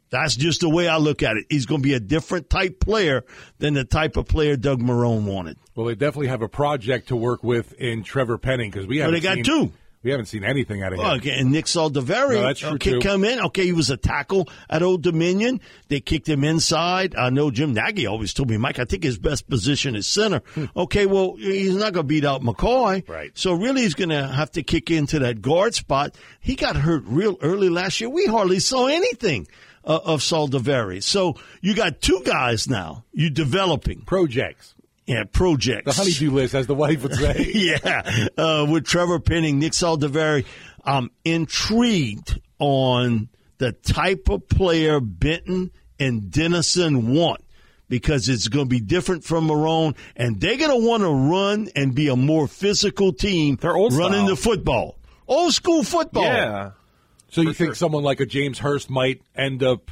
That's 0.09 0.37
just 0.37 0.61
the 0.61 0.69
way 0.69 0.89
I 0.89 0.99
look 0.99 1.23
at 1.23 1.37
it. 1.37 1.47
He's 1.51 1.67
going 1.67 1.83
to 1.83 1.87
be 1.87 1.95
a 1.95 2.01
different 2.01 2.49
type 2.49 2.81
player 2.81 3.25
than 3.59 3.75
the 3.75 3.85
type 3.85 4.17
of 4.17 4.27
player 4.27 4.57
Doug 4.57 4.81
Marrone 4.81 5.25
wanted. 5.25 5.59
Well, 5.75 5.87
they 5.87 5.95
definitely 5.95 6.29
have 6.29 6.43
a 6.43 6.49
project 6.49 7.09
to 7.09 7.17
work 7.17 7.43
with 7.43 7.73
in 7.75 8.03
Trevor 8.05 8.39
Penning 8.39 8.71
because 8.71 8.87
we 8.87 8.99
haven't. 8.99 9.15
They 9.15 9.21
got 9.21 9.35
seen, 9.35 9.45
two. 9.45 9.73
We 10.03 10.11
haven't 10.11 10.27
seen 10.27 10.45
anything 10.45 10.83
out 10.83 10.93
of 10.93 10.99
well, 10.99 11.15
him. 11.15 11.19
Okay, 11.19 11.39
and 11.39 11.51
Nick 11.51 11.65
Saldiveri 11.65 12.35
No, 12.35 12.43
that's 12.43 12.61
true, 12.61 12.71
okay, 12.75 12.93
too. 12.93 13.01
come 13.01 13.25
in. 13.25 13.41
Okay, 13.41 13.65
he 13.65 13.73
was 13.73 13.91
a 13.91 13.97
tackle 13.97 14.49
at 14.71 14.83
Old 14.83 15.03
Dominion. 15.03 15.61
They 15.89 16.01
kicked 16.01 16.29
him 16.29 16.45
inside. 16.45 17.17
I 17.17 17.31
know 17.31 17.51
Jim 17.51 17.73
Nagy 17.73 18.07
always 18.07 18.33
told 18.33 18.49
me, 18.49 18.57
Mike, 18.57 18.79
I 18.79 18.85
think 18.85 19.03
his 19.03 19.19
best 19.19 19.49
position 19.49 19.97
is 19.97 20.07
center. 20.07 20.43
okay, 20.77 21.07
well, 21.07 21.35
he's 21.37 21.75
not 21.75 21.93
going 21.93 22.05
to 22.05 22.09
beat 22.09 22.25
out 22.25 22.43
McCoy. 22.43 23.05
Hmm. 23.05 23.13
Right. 23.13 23.31
So 23.35 23.53
really, 23.53 23.83
he's 23.83 23.95
going 23.95 24.11
to 24.11 24.27
have 24.27 24.53
to 24.53 24.63
kick 24.63 24.91
into 24.91 25.19
that 25.21 25.43
guard 25.43 25.75
spot. 25.75 26.15
He 26.41 26.55
got 26.55 26.77
hurt 26.77 27.03
real 27.07 27.37
early 27.43 27.69
last 27.69 28.01
year. 28.01 28.09
We 28.09 28.27
hardly 28.27 28.61
saw 28.61 28.87
anything 28.87 29.49
uh, 29.85 30.01
of 30.05 30.21
Saldiveri. 30.21 31.03
So 31.03 31.35
you 31.61 31.75
got 31.75 32.01
two 32.01 32.23
guys 32.25 32.69
now. 32.69 33.05
You 33.13 33.31
developing 33.31 34.03
projects. 34.03 34.75
Yeah, 35.07 35.25
projects. 35.31 35.85
The 35.85 35.93
honeydew 35.93 36.31
list, 36.33 36.55
as 36.55 36.67
the 36.67 36.75
wife 36.75 37.03
would 37.03 37.15
say. 37.15 37.51
yeah, 37.55 38.29
uh, 38.37 38.67
with 38.69 38.85
Trevor 38.85 39.21
Penning, 39.21 39.59
Nick 39.59 39.73
Saldiveri. 39.73 40.45
I'm 40.85 41.11
intrigued 41.25 42.41
on 42.59 43.29
the 43.59 43.73
type 43.73 44.29
of 44.29 44.49
player 44.49 45.01
Benton 45.01 45.71
and 45.99 46.31
Dennison 46.31 47.15
want 47.15 47.43
because 47.89 48.29
it's 48.29 48.49
going 48.49 48.67
to 48.67 48.69
be 48.69 48.81
different 48.81 49.25
from 49.25 49.49
Marrone, 49.49 49.97
and 50.17 50.41
they're 50.41 50.57
going 50.57 50.71
to 50.71 50.87
want 50.87 51.03
to 51.03 51.11
run 51.11 51.69
and 51.77 51.95
be 51.95 52.09
a 52.09 52.17
more 52.17 52.49
physical 52.49 53.13
team. 53.13 53.57
They're 53.61 53.77
old 53.77 53.93
running 53.93 54.27
style. 54.27 54.29
the 54.29 54.37
football, 54.37 54.99
old 55.29 55.55
school 55.55 55.85
football. 55.85 56.25
Yeah. 56.25 56.71
So 57.29 57.43
you 57.43 57.53
think 57.53 57.75
someone 57.75 58.03
like 58.03 58.21
a 58.21 58.27
James 58.27 58.59
Hurst 58.59 58.89
might 58.89 59.21
end 59.35 59.63
up 59.63 59.91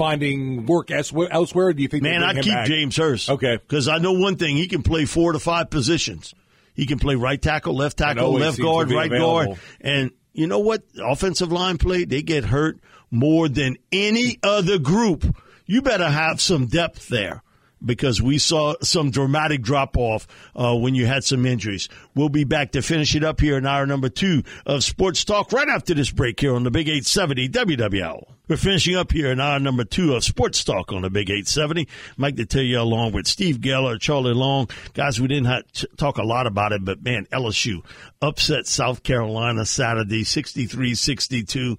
finding 0.00 0.64
work 0.64 0.90
elsewhere? 0.90 1.72
do 1.74 1.82
you 1.82 1.88
think 1.88 2.02
Man, 2.02 2.22
I 2.22 2.32
keep 2.40 2.54
back? 2.54 2.66
James 2.66 2.96
Hurst. 2.96 3.28
Okay. 3.28 3.56
Because 3.56 3.86
I 3.86 3.98
know 3.98 4.12
one 4.12 4.36
thing: 4.36 4.56
he 4.56 4.66
can 4.66 4.82
play 4.82 5.04
four 5.04 5.32
to 5.32 5.38
five 5.38 5.68
positions. 5.68 6.34
He 6.74 6.86
can 6.86 6.98
play 6.98 7.16
right 7.16 7.40
tackle, 7.40 7.74
left 7.74 7.98
tackle, 7.98 8.32
left 8.32 8.58
guard, 8.58 8.90
right 8.90 9.12
available. 9.12 9.54
guard. 9.54 9.60
And 9.82 10.12
you 10.32 10.46
know 10.46 10.60
what? 10.60 10.82
Offensive 10.98 11.52
line 11.52 11.76
play, 11.76 12.04
they 12.04 12.22
get 12.22 12.44
hurt 12.44 12.78
more 13.10 13.48
than 13.48 13.76
any 13.92 14.38
other 14.42 14.78
group. 14.78 15.36
You 15.66 15.82
better 15.82 16.08
have 16.08 16.40
some 16.40 16.66
depth 16.66 17.08
there 17.08 17.42
because 17.84 18.20
we 18.20 18.38
saw 18.38 18.74
some 18.82 19.10
dramatic 19.10 19.62
drop 19.62 19.96
off 19.96 20.26
uh, 20.54 20.76
when 20.76 20.94
you 20.94 21.06
had 21.06 21.24
some 21.24 21.46
injuries. 21.46 21.88
We'll 22.14 22.28
be 22.28 22.44
back 22.44 22.72
to 22.72 22.82
finish 22.82 23.14
it 23.14 23.24
up 23.24 23.40
here 23.40 23.56
in 23.56 23.66
hour 23.66 23.86
number 23.86 24.08
two 24.08 24.42
of 24.66 24.84
Sports 24.84 25.24
Talk 25.24 25.52
right 25.52 25.68
after 25.68 25.94
this 25.94 26.10
break 26.10 26.40
here 26.40 26.54
on 26.54 26.64
the 26.64 26.70
Big 26.70 26.88
870 26.88 27.48
WWL. 27.48 28.24
We're 28.48 28.56
finishing 28.56 28.96
up 28.96 29.12
here 29.12 29.30
in 29.30 29.38
hour 29.38 29.60
number 29.60 29.84
two 29.84 30.14
of 30.14 30.24
Sports 30.24 30.64
Talk 30.64 30.92
on 30.92 31.02
the 31.02 31.10
Big 31.10 31.30
870. 31.30 31.86
Mike 32.16 32.34
Detillier 32.34 32.80
along 32.80 33.12
with 33.12 33.28
Steve 33.28 33.58
Geller, 33.58 34.00
Charlie 34.00 34.34
Long. 34.34 34.68
Guys, 34.92 35.20
we 35.20 35.28
didn't 35.28 35.72
to 35.74 35.86
talk 35.96 36.18
a 36.18 36.24
lot 36.24 36.48
about 36.48 36.72
it, 36.72 36.84
but 36.84 37.00
man, 37.00 37.26
LSU 37.32 37.84
upset 38.20 38.66
South 38.66 39.04
Carolina 39.04 39.64
Saturday 39.64 40.24
63 40.24 40.96
62 40.96 41.78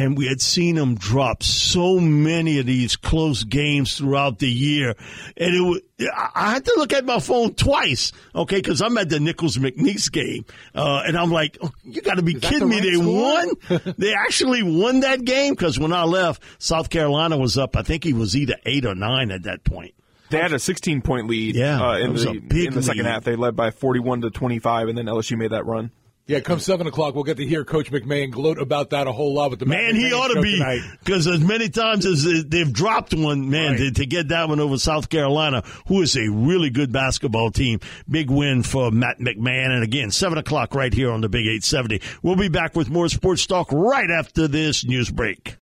and 0.00 0.16
we 0.16 0.26
had 0.26 0.40
seen 0.40 0.76
them 0.76 0.94
drop 0.94 1.42
so 1.42 1.98
many 2.00 2.58
of 2.58 2.66
these 2.66 2.96
close 2.96 3.44
games 3.44 3.96
throughout 3.98 4.38
the 4.38 4.48
year, 4.48 4.94
and 5.36 5.54
it 5.54 5.60
was, 5.60 5.80
I 6.00 6.30
I 6.34 6.50
had 6.52 6.64
to 6.64 6.74
look 6.76 6.92
at 6.92 7.04
my 7.04 7.20
phone 7.20 7.54
twice, 7.54 8.12
okay, 8.34 8.56
because 8.56 8.80
I'm 8.80 8.96
at 8.98 9.08
the 9.10 9.20
Nicholls 9.20 9.58
McNeese 9.58 10.10
game, 10.10 10.44
uh, 10.74 11.02
and 11.06 11.16
I'm 11.18 11.30
like, 11.30 11.58
oh, 11.62 11.70
you 11.84 12.00
got 12.02 12.14
to 12.16 12.22
be 12.22 12.32
that 12.34 12.42
kidding 12.42 12.68
the 12.70 12.80
me! 12.80 12.80
right 12.80 12.82
They 12.82 13.70
score? 13.72 13.84
won. 13.84 13.94
they 13.98 14.14
actually 14.14 14.62
won 14.62 15.00
that 15.00 15.24
game 15.24 15.52
because 15.52 15.78
when 15.78 15.92
I 15.92 16.04
left, 16.04 16.42
South 16.58 16.88
Carolina 16.90 17.36
was 17.36 17.58
up. 17.58 17.76
I 17.76 17.82
think 17.82 18.02
he 18.04 18.12
was 18.14 18.34
either 18.34 18.54
eight 18.64 18.86
or 18.86 18.94
nine 18.94 19.30
at 19.30 19.42
that 19.42 19.64
point. 19.64 19.94
They 20.30 20.38
had 20.38 20.52
a 20.52 20.58
16 20.60 21.02
point 21.02 21.26
lead. 21.26 21.56
Yeah, 21.56 21.82
uh, 21.84 21.96
it 21.98 22.02
in 22.04 22.12
was 22.12 22.24
the 22.24 22.30
a 22.30 22.40
big 22.40 22.68
in 22.68 22.74
the 22.74 22.82
second 22.82 23.04
lead. 23.04 23.10
half. 23.10 23.24
They 23.24 23.34
led 23.36 23.56
by 23.56 23.70
41 23.70 24.20
to 24.22 24.30
25, 24.30 24.88
and 24.88 24.96
then 24.96 25.06
LSU 25.06 25.36
made 25.36 25.50
that 25.50 25.66
run. 25.66 25.90
Yeah, 26.30 26.38
come 26.38 26.60
seven 26.60 26.86
o'clock, 26.86 27.16
we'll 27.16 27.24
get 27.24 27.38
to 27.38 27.44
hear 27.44 27.64
Coach 27.64 27.90
McMahon 27.90 28.30
gloat 28.30 28.58
about 28.60 28.90
that 28.90 29.08
a 29.08 29.12
whole 29.12 29.34
lot 29.34 29.50
with 29.50 29.58
the 29.58 29.66
Man, 29.66 29.94
Matt 29.94 29.96
he 29.96 30.12
ought 30.12 30.28
to 30.32 30.40
be 30.40 30.62
because 31.00 31.26
as 31.26 31.40
many 31.40 31.68
times 31.68 32.06
as 32.06 32.22
they've 32.46 32.72
dropped 32.72 33.12
one, 33.12 33.50
man, 33.50 33.72
Right. 33.72 33.78
to, 33.78 33.90
to 33.90 34.06
get 34.06 34.28
that 34.28 34.48
one 34.48 34.60
over 34.60 34.78
South 34.78 35.08
Carolina, 35.08 35.64
who 35.88 36.00
is 36.02 36.16
a 36.16 36.28
really 36.30 36.70
good 36.70 36.92
basketball 36.92 37.50
team. 37.50 37.80
Big 38.08 38.30
win 38.30 38.62
for 38.62 38.92
Matt 38.92 39.18
McMahon, 39.18 39.72
and 39.72 39.82
again, 39.82 40.12
seven 40.12 40.38
o'clock 40.38 40.72
right 40.72 40.94
here 40.94 41.10
on 41.10 41.20
the 41.20 41.28
Big 41.28 41.48
Eight 41.48 41.64
Seventy. 41.64 42.00
We'll 42.22 42.36
be 42.36 42.48
back 42.48 42.76
with 42.76 42.90
more 42.90 43.08
sports 43.08 43.44
talk 43.44 43.72
right 43.72 44.08
after 44.08 44.46
this 44.46 44.84
news 44.84 45.10
break. 45.10 45.56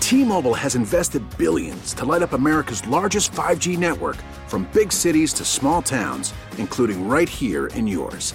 T-Mobile 0.00 0.54
has 0.54 0.74
invested 0.74 1.22
billions 1.38 1.94
to 1.94 2.04
light 2.04 2.22
up 2.22 2.32
America's 2.32 2.84
largest 2.88 3.30
5G 3.30 3.78
network 3.78 4.16
from 4.48 4.68
big 4.74 4.92
cities 4.92 5.32
to 5.34 5.44
small 5.44 5.80
towns, 5.80 6.34
including 6.58 7.06
right 7.08 7.28
here 7.28 7.68
in 7.68 7.86
yours. 7.86 8.34